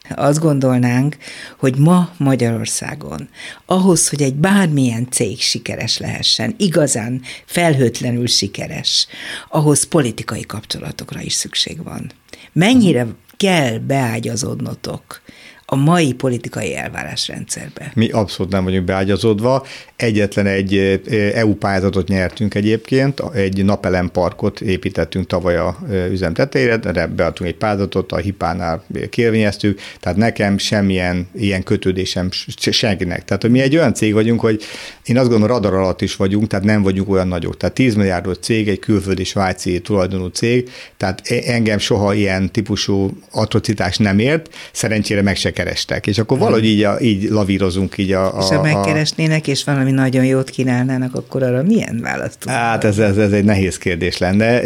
Azt 0.09 0.39
gondolnánk, 0.39 1.18
hogy 1.57 1.78
ma 1.78 2.09
Magyarországon 2.18 3.30
ahhoz, 3.66 4.09
hogy 4.09 4.22
egy 4.22 4.36
bármilyen 4.36 5.07
cég 5.11 5.41
sikeres 5.41 5.97
lehessen, 5.97 6.55
igazán 6.57 7.22
felhőtlenül 7.45 8.28
sikeres, 8.28 9.07
ahhoz 9.49 9.84
politikai 9.84 10.45
kapcsolatokra 10.45 11.22
is 11.22 11.34
szükség 11.34 11.84
van. 11.84 12.11
Mennyire 12.53 13.07
kell 13.38 13.78
beágyazódnotok 13.78 15.22
a 15.66 15.76
mai 15.76 16.13
politikai 16.13 16.76
elvárásrendszerbe. 16.76 17.91
Mi 17.93 18.09
abszolút 18.09 18.51
nem 18.51 18.63
vagyunk 18.63 18.86
beágyazódva. 18.86 19.66
Egyetlen 19.95 20.45
egy 20.45 21.01
EU 21.34 21.53
pályázatot 21.53 22.07
nyertünk 22.07 22.55
egyébként, 22.55 23.22
egy 23.34 23.66
napelemparkot 23.66 24.61
építettünk 24.61 25.28
tavaly 25.28 25.57
a 25.57 25.78
üzem 26.11 26.34
tetejére, 26.34 26.78
de 26.78 27.07
beadtunk 27.07 27.49
egy 27.49 27.55
pályázatot, 27.55 28.11
a 28.11 28.18
hipánál 28.18 28.84
kérvényeztük, 29.09 29.80
tehát 29.99 30.18
nekem 30.18 30.57
semmilyen 30.57 31.28
ilyen 31.34 31.63
kötődésem 31.63 32.30
senkinek. 32.72 33.26
Tehát, 33.26 33.47
mi 33.47 33.61
egy 33.61 33.76
olyan 33.76 33.93
cég 33.93 34.13
vagyunk, 34.13 34.39
hogy 34.39 34.63
én 35.05 35.18
azt 35.18 35.30
gondolom, 35.30 35.55
radar 35.55 35.74
alatt 35.74 36.01
is 36.01 36.16
vagyunk, 36.16 36.47
tehát 36.47 36.66
nem 36.66 36.84
vagyunk 36.84 37.09
olyan 37.09 37.28
nagyok. 37.28 37.57
Tehát 37.57 37.76
10 37.76 37.95
milliárdos 37.95 38.38
cég, 38.38 38.68
egy 38.68 38.80
külföldi 38.80 39.24
svájci 39.24 39.82
tulajdonú 39.82 40.28
cég, 40.28 40.70
tehát 40.97 41.22
e, 41.28 41.36
engem 41.45 41.78
soha 41.78 42.13
ilyen 42.13 42.51
típusú 42.51 43.18
atrocitás 43.32 43.97
nem 43.97 44.20
ért, 44.20 44.55
szerencsére 44.72 45.22
meg 45.22 45.36
se 45.36 45.51
kerestek. 45.55 46.07
És 46.07 46.17
akkor 46.17 46.37
valahogy 46.37 46.65
így, 46.65 46.83
a, 46.83 46.97
így 47.01 47.29
lavírozunk 47.29 47.97
így 47.97 48.11
a... 48.11 48.37
a 48.37 48.41
és 48.41 48.47
ha 48.47 48.61
megkeresnének, 48.61 49.47
és 49.47 49.63
valami 49.63 49.91
nagyon 49.91 50.25
jót 50.25 50.49
kínálnának, 50.49 51.15
akkor 51.15 51.43
arra 51.43 51.63
milyen 51.63 51.99
választ 52.01 52.37
Hát 52.45 52.83
ez, 52.83 52.97
ez, 52.97 53.17
ez 53.17 53.31
egy 53.31 53.43
nehéz 53.43 53.77
kérdés 53.77 54.17
lenne. 54.17 54.61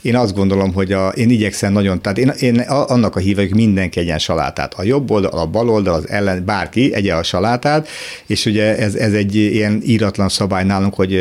Én 0.00 0.16
azt 0.16 0.34
gondolom, 0.34 0.72
hogy 0.72 0.92
a, 0.92 1.08
én 1.08 1.30
igyekszem 1.30 1.72
nagyon, 1.72 2.00
tehát 2.00 2.18
én, 2.18 2.32
én 2.40 2.58
annak 2.68 3.16
a 3.16 3.18
híve, 3.18 3.42
hogy 3.42 3.54
mindenki 3.54 4.00
egyen 4.00 4.18
salátát. 4.18 4.74
A 4.74 4.82
jobb 4.82 5.10
oldal, 5.10 5.30
a 5.30 5.46
bal 5.46 5.70
oldal, 5.70 5.94
az 5.94 6.08
ellen, 6.08 6.44
bárki 6.44 6.94
egye 6.94 7.14
a 7.14 7.22
salátát, 7.22 7.88
és 8.26 8.46
ugye 8.46 8.76
ez, 8.78 8.94
ez 8.94 9.12
egy 9.12 9.34
ilyen 9.34 9.80
íratlan 9.84 10.28
szabály 10.28 10.64
nálunk, 10.64 10.94
hogy, 10.94 11.20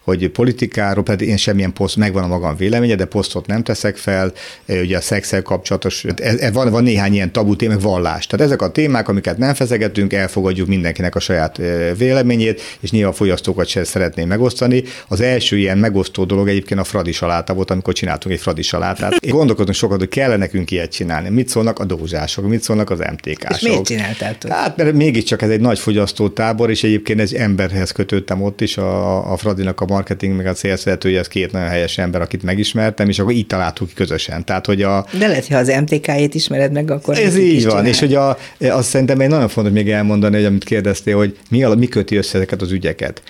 hogy 0.00 0.28
politikáról, 0.28 1.04
pedig 1.04 1.28
én 1.28 1.36
semmilyen 1.36 1.72
poszt, 1.72 1.96
megvan 1.96 2.22
a 2.22 2.26
magam 2.26 2.56
véleménye, 2.56 2.94
de 2.94 3.04
posztot 3.04 3.46
nem 3.46 3.62
teszek 3.62 3.96
fel, 3.96 4.32
ugye 4.66 4.96
a 4.96 5.00
szexel 5.00 5.42
kapcsolatos, 5.42 6.04
ez, 6.04 6.38
ez 6.38 6.52
van, 6.52 6.70
van 6.70 6.82
néhány 6.82 7.12
ilyen 7.12 7.32
tabu 7.32 7.56
téma, 7.56 7.78
vallás. 7.78 8.26
Tehát 8.26 8.41
ezek 8.42 8.62
a 8.62 8.70
témák, 8.70 9.08
amiket 9.08 9.38
nem 9.38 9.54
feszegetünk, 9.54 10.12
elfogadjuk 10.12 10.68
mindenkinek 10.68 11.14
a 11.14 11.20
saját 11.20 11.60
véleményét, 11.96 12.60
és 12.80 12.90
nyilván 12.90 13.12
a 13.12 13.14
fogyasztókat 13.14 13.66
sem 13.66 13.84
szeretném 13.84 14.28
megosztani. 14.28 14.82
Az 15.08 15.20
első 15.20 15.58
ilyen 15.58 15.78
megosztó 15.78 16.24
dolog 16.24 16.48
egyébként 16.48 16.80
a 16.80 16.84
fradi 16.84 17.12
saláta 17.12 17.54
volt, 17.54 17.70
amikor 17.70 17.94
csináltunk 17.94 18.34
egy 18.34 18.40
fradi 18.40 18.62
salátát. 18.62 19.30
Gondolkodunk 19.30 19.76
sokat, 19.76 19.98
hogy 19.98 20.08
kell 20.08 20.36
nekünk 20.36 20.70
ilyet 20.70 20.92
csinálni. 20.92 21.28
Mit 21.28 21.48
szólnak 21.48 21.78
a 21.78 21.84
dózsások, 21.84 22.48
mit 22.48 22.62
szólnak 22.62 22.90
az 22.90 22.98
MTK-sok. 22.98 23.50
És 23.50 23.60
miért 23.60 23.84
csináltátok? 23.84 24.50
Hát, 24.50 24.76
mert 24.76 24.92
mégiscsak 24.92 25.42
ez 25.42 25.50
egy 25.50 25.60
nagy 25.60 25.78
fogyasztótábor, 25.78 26.70
és 26.70 26.84
egyébként 26.84 27.20
egy 27.20 27.34
emberhez 27.34 27.90
kötöttem 27.90 28.42
ott 28.42 28.60
is, 28.60 28.76
a, 28.76 29.32
a 29.32 29.36
Fradinak 29.36 29.80
a 29.80 29.84
marketing, 29.86 30.36
meg 30.36 30.46
a 30.46 30.52
célszeretője, 30.52 31.18
ez 31.18 31.28
két 31.28 31.52
nagyon 31.52 31.68
helyes 31.68 31.98
ember, 31.98 32.20
akit 32.20 32.42
megismertem, 32.42 33.08
és 33.08 33.18
akkor 33.18 33.32
így 33.32 33.46
találtuk 33.46 33.88
ki 33.88 33.94
közösen. 33.94 34.44
Tehát, 34.44 34.66
hogy 34.66 34.82
a... 34.82 35.06
De 35.18 35.26
lehet, 35.26 35.46
ha 35.46 35.56
az 35.56 35.68
MTK-jét 35.68 36.34
ismered 36.34 36.72
meg, 36.72 36.90
akkor 36.90 37.18
ez 37.18 37.36
így 37.36 37.64
van, 37.64 37.70
csinál. 37.70 37.86
és 37.86 37.98
hogy 37.98 38.14
a, 38.14 38.31
azt 38.60 38.88
szerintem 38.88 39.20
egy 39.20 39.28
nagyon 39.28 39.48
fontos 39.48 39.72
még 39.72 39.90
elmondani, 39.90 40.36
hogy 40.36 40.44
amit 40.44 40.64
kérdeztél, 40.64 41.16
hogy 41.16 41.38
mi, 41.50 41.64
mi 41.76 41.86
köti 41.86 42.16
össze 42.16 42.36
ezeket 42.36 42.62
az 42.62 42.70
ügyeket. 42.70 43.22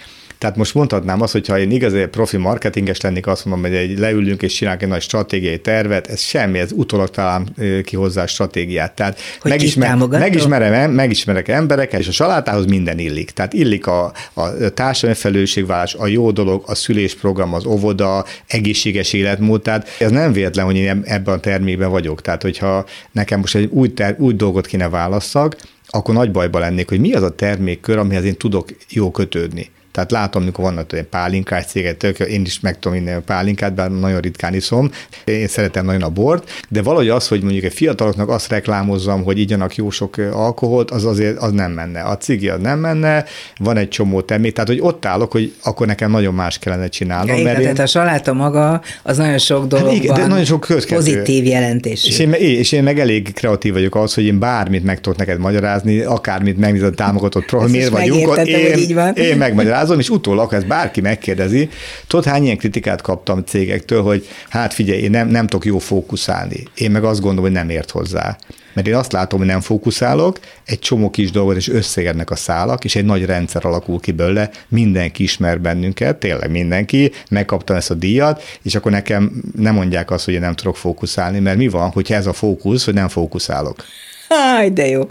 Tehát 0.43 0.57
most 0.57 0.74
mondhatnám 0.74 1.20
azt, 1.20 1.32
hogy 1.32 1.47
ha 1.47 1.59
én 1.59 1.70
igazi 1.70 2.07
profi 2.07 2.36
marketinges 2.36 3.01
lennék, 3.01 3.26
azt 3.26 3.45
mondom, 3.45 3.70
hogy 3.70 3.78
egy 3.78 3.99
leülünk 3.99 4.43
és 4.43 4.55
csinálunk 4.55 4.82
egy 4.82 4.88
nagy 4.88 5.01
stratégiai 5.01 5.61
tervet, 5.61 6.07
ez 6.07 6.20
semmi, 6.20 6.59
ez 6.59 6.72
utólag 6.72 7.11
talán 7.11 7.55
ki 7.84 7.97
hozzá 7.97 8.22
a 8.22 8.26
stratégiát. 8.26 8.93
Tehát 8.93 9.18
hogy 9.40 9.51
megismer, 9.51 9.97
megismerem, 9.97 10.90
megismerek 10.90 11.49
embereket, 11.49 12.01
és 12.01 12.09
a 12.09 12.12
salátához 12.12 12.64
minden 12.64 12.99
illik. 12.99 13.30
Tehát 13.30 13.53
illik 13.53 13.86
a, 13.86 14.12
a 14.32 14.68
társadalmi 14.74 15.20
felelősségvállás, 15.20 15.95
a 15.95 16.07
jó 16.07 16.30
dolog, 16.30 16.62
a 16.66 16.74
szülésprogram, 16.74 17.55
az 17.55 17.66
óvoda, 17.66 18.24
egészséges 18.47 19.12
életmód. 19.12 19.62
Tehát 19.62 19.88
ez 19.99 20.11
nem 20.11 20.32
véletlen, 20.32 20.64
hogy 20.64 20.76
én 20.76 21.03
ebben 21.05 21.34
a 21.34 21.40
termékben 21.40 21.90
vagyok. 21.90 22.22
Tehát, 22.22 22.43
hogyha 22.43 22.84
nekem 23.12 23.40
most 23.40 23.55
egy 23.55 23.68
új, 23.70 23.93
ter, 23.93 24.16
új 24.18 24.34
dolgot 24.34 24.66
kéne 24.66 24.88
válasszak, 24.88 25.57
akkor 25.86 26.14
nagy 26.14 26.30
bajba 26.30 26.59
lennék, 26.59 26.88
hogy 26.88 27.01
mi 27.01 27.12
az 27.12 27.22
a 27.22 27.34
termékkör, 27.34 27.99
amihez 27.99 28.24
én 28.24 28.36
tudok 28.36 28.68
jó 28.88 29.11
kötődni. 29.11 29.70
Tehát 29.93 30.11
látom, 30.11 30.43
amikor 30.43 30.64
vannak 30.64 30.93
olyan 30.93 31.07
pálinkás 31.11 31.64
cégek, 31.64 32.03
én 32.03 32.40
is 32.45 32.61
meg 32.61 32.78
tudom 32.78 32.99
inni 32.99 33.11
a 33.11 33.20
pálinkát, 33.20 33.74
bár 33.74 33.90
nagyon 33.90 34.20
ritkán 34.20 34.55
iszom. 34.55 34.90
Én 35.24 35.47
szeretem 35.47 35.84
nagyon 35.84 36.03
a 36.03 36.09
bort, 36.09 36.64
de 36.68 36.82
valahogy 36.82 37.09
az, 37.09 37.28
hogy 37.28 37.43
mondjuk 37.43 37.64
egy 37.64 37.72
fiataloknak 37.72 38.28
azt 38.28 38.49
reklámozzam, 38.49 39.24
hogy 39.24 39.38
igyanak 39.38 39.74
jó 39.76 39.90
sok 39.90 40.16
alkoholt, 40.32 40.90
az 40.90 41.05
azért 41.05 41.38
az 41.38 41.53
nem 41.53 41.72
menne. 41.72 42.01
A 42.03 42.16
cigi 42.16 42.49
az 42.49 42.61
nem 42.61 42.78
menne, 42.78 43.24
van 43.59 43.76
egy 43.76 43.88
csomó 43.88 44.20
termék, 44.20 44.53
tehát 44.53 44.68
hogy 44.68 44.80
ott 44.80 45.05
állok, 45.05 45.32
hogy 45.32 45.55
akkor 45.62 45.86
nekem 45.86 46.11
nagyon 46.11 46.34
más 46.34 46.59
kellene 46.59 46.88
csinálnom. 46.88 47.36
Ja, 47.36 47.43
mert 47.43 47.59
igen, 47.59 47.68
én... 47.68 47.74
tehát 47.74 47.88
a 47.88 47.93
saláta 47.93 48.32
maga 48.32 48.82
az 49.03 49.16
nagyon 49.16 49.38
sok 49.38 49.66
dologban 49.66 49.95
hát 49.95 50.05
igen, 50.05 50.14
de 50.14 50.26
nagyon 50.26 50.45
sok 50.45 50.66
pozitív 50.88 51.45
jelentés. 51.45 52.07
És 52.07 52.18
én, 52.18 52.32
és 52.32 52.72
én 52.72 52.82
meg 52.82 52.99
elég 52.99 53.32
kreatív 53.32 53.72
vagyok 53.72 53.97
az, 53.97 54.14
hogy 54.14 54.24
én 54.24 54.38
bármit 54.38 54.84
meg 54.84 55.01
tudok 55.01 55.18
neked 55.18 55.38
magyarázni, 55.38 56.01
akármit 56.01 56.59
megnézed 56.59 56.93
a 56.93 56.95
támogatott 56.95 57.45
program, 57.45 57.70
miért 57.70 57.90
vagyunk 57.90 58.28
ott, 58.28 58.47
én, 58.47 58.76
így 58.78 58.95
van. 58.95 59.14
én 59.14 59.36
megmagyarázom 59.36 59.82
magyarázom, 59.83 59.99
és 59.99 60.09
utólag, 60.09 60.49
ha 60.49 60.57
ezt 60.57 60.66
bárki 60.66 61.01
megkérdezi, 61.01 61.68
tudod, 62.07 62.24
hány 62.24 62.45
ilyen 62.45 62.57
kritikát 62.57 63.01
kaptam 63.01 63.45
cégektől, 63.45 64.03
hogy 64.03 64.28
hát 64.49 64.74
figyelj, 64.74 65.03
én 65.03 65.11
nem, 65.11 65.28
nem 65.28 65.47
tudok 65.47 65.64
jó 65.64 65.78
fókuszálni. 65.78 66.62
Én 66.74 66.91
meg 66.91 67.05
azt 67.05 67.20
gondolom, 67.20 67.45
hogy 67.45 67.53
nem 67.53 67.70
ért 67.70 67.91
hozzá. 67.91 68.37
Mert 68.74 68.87
én 68.87 68.95
azt 68.95 69.12
látom, 69.12 69.39
hogy 69.39 69.49
nem 69.49 69.61
fókuszálok, 69.61 70.39
egy 70.64 70.78
csomó 70.78 71.11
kis 71.11 71.30
dolgot, 71.30 71.57
és 71.57 71.68
összeérnek 71.68 72.30
a 72.30 72.37
szálak, 72.37 72.85
és 72.85 72.97
egy 72.97 73.05
nagy 73.05 73.24
rendszer 73.24 73.64
alakul 73.64 74.01
ki 74.01 74.12
belőle, 74.12 74.51
mindenki 74.68 75.22
ismer 75.22 75.61
bennünket, 75.61 76.16
tényleg 76.16 76.51
mindenki, 76.51 77.12
megkaptam 77.30 77.76
ezt 77.76 77.91
a 77.91 77.95
díjat, 77.95 78.43
és 78.62 78.74
akkor 78.74 78.93
nekem 78.93 79.43
nem 79.57 79.74
mondják 79.74 80.11
azt, 80.11 80.24
hogy 80.24 80.35
én 80.35 80.41
nem 80.41 80.55
tudok 80.55 80.76
fókuszálni, 80.76 81.39
mert 81.39 81.57
mi 81.57 81.68
van, 81.68 81.91
hogyha 81.91 82.14
ez 82.14 82.26
a 82.26 82.33
fókusz, 82.33 82.85
hogy 82.85 82.95
nem 82.95 83.09
fókuszálok? 83.09 83.85
Háj, 84.28 84.70
de 84.70 84.87
jó. 84.87 85.09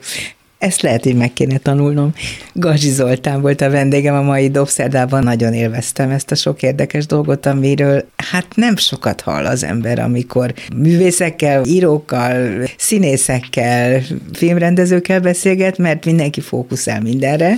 Ezt 0.62 0.82
lehet, 0.82 1.03
hogy 1.03 1.16
meg 1.16 1.34
kéne 1.34 1.57
tanulnom. 1.57 2.14
Gazsi 2.53 2.89
Zoltán 2.89 3.41
volt 3.41 3.62
a 3.62 3.70
vendégem 3.70 4.16
a 4.16 4.22
mai 4.22 4.49
Dobszerdában, 4.49 5.24
nagyon 5.24 5.53
élveztem 5.53 6.09
ezt 6.09 6.32
a 6.32 6.36
sok 6.36 6.62
érdekes 6.62 7.05
dolgot, 7.05 7.45
amiről 7.45 8.05
hát 8.16 8.45
nem 8.55 8.76
sokat 8.76 9.22
hall 9.22 9.45
az 9.45 9.64
ember, 9.64 9.99
amikor 9.99 10.53
művészekkel, 10.76 11.66
írókkal, 11.66 12.64
színészekkel, 12.78 14.01
filmrendezőkkel 14.34 15.20
beszélget, 15.20 15.78
mert 15.78 16.05
mindenki 16.05 16.41
fókuszál 16.41 17.01
mindenre, 17.01 17.57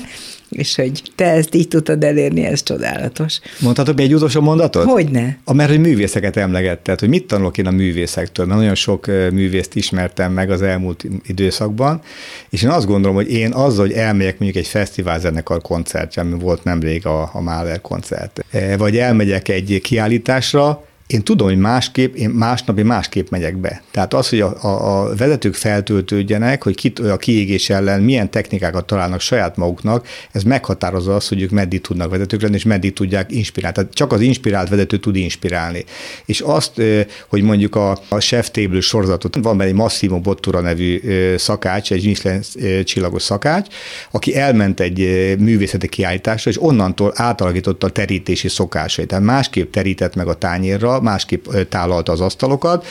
és 0.54 0.76
hogy 0.76 1.02
te 1.16 1.26
ezt 1.26 1.56
így 1.56 1.68
tudtad 1.68 2.04
elérni, 2.04 2.46
ez 2.46 2.64
csodálatos. 2.64 3.40
Mondhatok 3.60 4.00
egy 4.00 4.14
utolsó 4.14 4.42
mondatot? 4.42 4.84
Hogyne. 4.84 5.38
A, 5.44 5.54
mert 5.54 5.70
hogy 5.70 5.80
művészeket 5.80 6.38
emlegetted, 6.38 7.00
hogy 7.00 7.10
mit 7.10 7.28
tanulok 7.28 7.58
én 7.58 7.68
a 7.68 7.72
művészektől, 7.72 8.46
mert 8.46 8.60
nagyon 8.60 8.76
sok 8.76 9.06
művészt 9.32 9.76
ismertem 9.76 10.32
meg 10.32 10.52
az 10.52 10.62
elmúlt 10.62 11.06
időszakban, 11.26 12.02
és 12.50 12.62
én 12.62 12.70
azt 12.70 12.86
gondolom, 12.86 13.16
hogy 13.16 13.32
én 13.32 13.52
azzal, 13.52 13.86
hogy 13.86 13.96
elmegyek 13.96 14.40
mondjuk 14.40 14.64
egy 14.64 14.70
fesztiválzenekar 14.70 15.62
koncertje, 15.62 16.22
ami 16.22 16.40
volt 16.40 16.64
nemrég 16.64 17.06
a, 17.06 17.30
a 17.34 17.42
Mahler 17.42 17.82
koncert, 17.82 18.46
vagy 18.78 18.98
elmegyek 18.98 19.50
egy 19.50 19.80
kiállításra, 19.84 20.84
én 21.14 21.24
tudom, 21.24 21.48
hogy 21.48 21.58
másképp, 21.58 22.16
én 22.16 22.30
másnap 22.30 22.80
én 22.80 22.86
másképp 22.86 23.30
megyek 23.30 23.58
be. 23.58 23.82
Tehát 23.92 24.14
az, 24.14 24.30
hogy 24.30 24.40
a, 24.42 24.64
a, 24.64 25.02
a 25.02 25.16
vezetők 25.16 25.54
feltöltődjenek, 25.54 26.64
hogy 26.64 26.76
kit, 26.76 27.00
a 27.00 27.18
kiégés 27.18 27.70
ellen 27.70 28.02
milyen 28.02 28.30
technikákat 28.30 28.86
találnak 28.86 29.20
saját 29.20 29.58
maguknak, 29.58 30.08
ez 30.32 30.44
meghatározza 30.44 31.16
azt, 31.16 31.30
hogy 31.30 31.42
ők 31.42 31.50
meddig 31.50 31.82
tudnak 31.82 32.10
vezetők 32.10 32.42
lenni, 32.42 32.56
és 32.56 32.64
meddig 32.64 32.94
tudják 32.94 33.32
inspirálni. 33.32 33.76
Tehát 33.76 33.94
csak 33.94 34.12
az 34.12 34.22
inspirált 34.22 34.70
vezető 34.70 34.98
tud 34.98 35.16
inspirálni. 35.16 35.84
És 36.26 36.40
azt, 36.40 36.82
hogy 37.28 37.42
mondjuk 37.42 37.76
a, 37.76 37.92
a 38.10 38.20
Chef 38.20 38.52
Table 38.52 38.82
sorozatot, 38.82 39.36
van 39.42 39.58
benne 39.58 39.70
egy 39.70 39.76
Massimo 39.76 40.20
Bottura 40.20 40.62
nevű 40.62 41.02
szakács, 41.38 41.92
egy 41.92 42.06
Michelin 42.06 42.42
csillagos 42.84 43.22
szakács, 43.22 43.68
aki 44.12 44.36
elment 44.36 44.80
egy 44.80 44.98
művészeti 45.40 45.88
kiállításra, 45.88 46.52
és 46.52 46.62
onnantól 46.62 47.12
átalakította 47.16 47.88
a 47.88 47.90
terítési 47.90 48.48
szokásait. 48.48 49.08
Tehát 49.08 49.24
másképp 49.24 49.72
terített 49.72 50.16
meg 50.16 50.28
a 50.28 50.34
tányérra, 50.34 51.02
másképp 51.04 51.48
tálalta 51.70 52.12
az 52.12 52.22
asztalokat, 52.22 52.86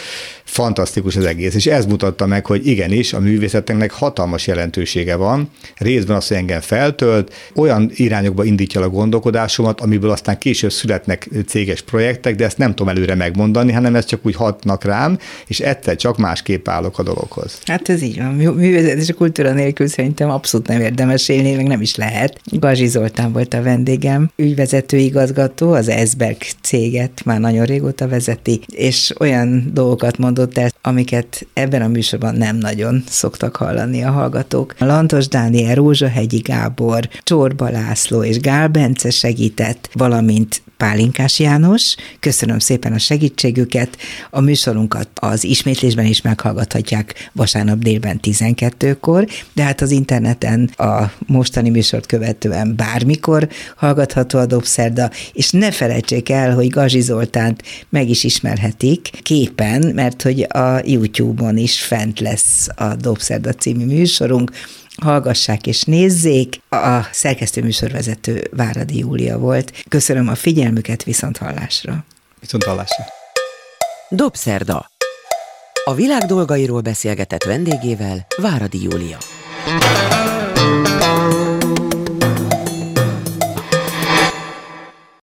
fantasztikus 0.53 1.17
az 1.17 1.25
egész, 1.25 1.55
és 1.55 1.67
ez 1.67 1.87
mutatta 1.87 2.27
meg, 2.27 2.47
hogy 2.47 2.67
igenis, 2.67 3.13
a 3.13 3.21
művészetnek 3.21 3.91
hatalmas 3.91 4.47
jelentősége 4.47 5.17
van, 5.17 5.51
részben 5.77 6.17
azt, 6.17 6.29
hogy 6.29 6.37
engem 6.37 6.61
feltölt, 6.61 7.35
olyan 7.55 7.91
irányokba 7.95 8.45
indítja 8.45 8.81
a 8.81 8.89
gondolkodásomat, 8.89 9.81
amiből 9.81 10.11
aztán 10.11 10.39
később 10.39 10.73
születnek 10.73 11.29
céges 11.47 11.81
projektek, 11.81 12.35
de 12.35 12.45
ezt 12.45 12.59
nem 12.59 12.75
tudom 12.75 12.89
előre 12.89 13.15
megmondani, 13.15 13.73
hanem 13.73 13.95
ez 13.95 14.05
csak 14.05 14.27
úgy 14.27 14.35
hatnak 14.35 14.85
rám, 14.85 15.19
és 15.47 15.61
egyszer 15.61 15.97
csak 15.97 16.19
másképp 16.19 16.69
állok 16.69 16.99
a 16.99 17.03
dologhoz. 17.03 17.59
Hát 17.65 17.89
ez 17.89 18.03
így 18.03 18.17
van. 18.19 18.35
Művészet 18.35 18.99
és 18.99 19.09
a 19.09 19.15
kultúra 19.15 19.53
nélkül 19.53 19.87
szerintem 19.87 20.31
abszolút 20.31 20.67
nem 20.67 20.81
érdemes 20.81 21.29
élni, 21.29 21.55
meg 21.55 21.67
nem 21.67 21.81
is 21.81 21.95
lehet. 21.95 22.41
Gazsi 22.45 22.87
Zoltán 22.87 23.33
volt 23.33 23.55
a 23.55 23.63
vendégem, 23.63 24.31
ügyvezető 24.37 24.97
igazgató, 24.97 25.73
az 25.73 25.89
Esberg 25.89 26.37
céget 26.63 27.25
már 27.25 27.41
nagyon 27.41 27.65
régóta 27.65 28.09
vezeti, 28.09 28.61
és 28.67 29.13
olyan 29.19 29.71
dolgokat 29.73 30.19
mondott, 30.19 30.41
mondott 30.43 30.59
el, 30.59 30.71
amiket 30.93 31.47
ebben 31.53 31.83
a 31.83 31.89
műsorban 31.89 32.35
nem 32.35 32.57
nagyon 32.57 33.05
szoktak 33.09 33.57
hallani 33.57 34.03
a 34.03 34.11
hallgatók. 34.11 34.75
Lantos 34.79 35.29
Dániel, 35.29 35.75
Rózsahegyi 35.75 36.39
Gábor, 36.39 37.09
Csorba 37.23 37.71
László 37.71 38.25
és 38.25 38.41
Gál 38.41 38.69
Bence 38.69 39.11
segített, 39.11 39.89
valamint 39.93 40.63
Pálinkás 40.83 41.39
János. 41.39 41.95
Köszönöm 42.21 42.59
szépen 42.59 42.93
a 42.93 42.99
segítségüket. 42.99 43.97
A 44.31 44.41
műsorunkat 44.41 45.09
az 45.15 45.45
ismétlésben 45.45 46.07
is 46.07 46.23
meghallgathatják 46.23 47.31
vasárnap 47.33 47.79
délben 47.79 48.21
12-kor, 48.23 49.27
de 49.53 49.63
hát 49.63 49.81
az 49.81 49.91
interneten 49.91 50.71
a 50.77 51.13
mostani 51.27 51.71
műsort 51.71 52.07
követően 52.07 52.77
bármikor 52.77 53.49
hallgatható 53.77 54.39
a 54.39 54.47
Dobszerda, 54.47 55.11
és 55.33 55.51
ne 55.51 55.71
felejtsék 55.71 56.29
el, 56.29 56.55
hogy 56.55 56.69
Gazsi 56.69 57.01
Zoltánt 57.01 57.63
meg 57.89 58.09
is 58.09 58.25
ismerhetik 58.25 59.11
képen, 59.23 59.93
mert 59.95 60.23
hogy 60.23 60.47
a 60.49 60.81
YouTube-on 60.85 61.57
is 61.57 61.81
fent 61.81 62.21
lesz 62.21 62.69
a 62.77 62.95
Dobszerda 62.95 63.53
című 63.53 63.85
műsorunk, 63.85 64.51
hallgassák 65.01 65.67
és 65.67 65.83
nézzék. 65.83 66.61
A 66.69 67.09
szerkesztő 67.13 67.63
műsorvezető 67.63 68.49
Váradi 68.51 68.99
Júlia 68.99 69.39
volt. 69.39 69.85
Köszönöm 69.89 70.29
a 70.29 70.35
figyelmüket, 70.35 71.03
viszont 71.03 71.37
hallásra. 71.37 72.05
Viszont 72.41 72.65
hallásra. 72.65 73.05
Dobszerda. 74.09 74.91
A 75.85 75.95
világ 75.95 76.23
dolgairól 76.23 76.81
beszélgetett 76.81 77.43
vendégével 77.43 78.27
Váradi 78.37 78.83
Júlia. 78.83 79.19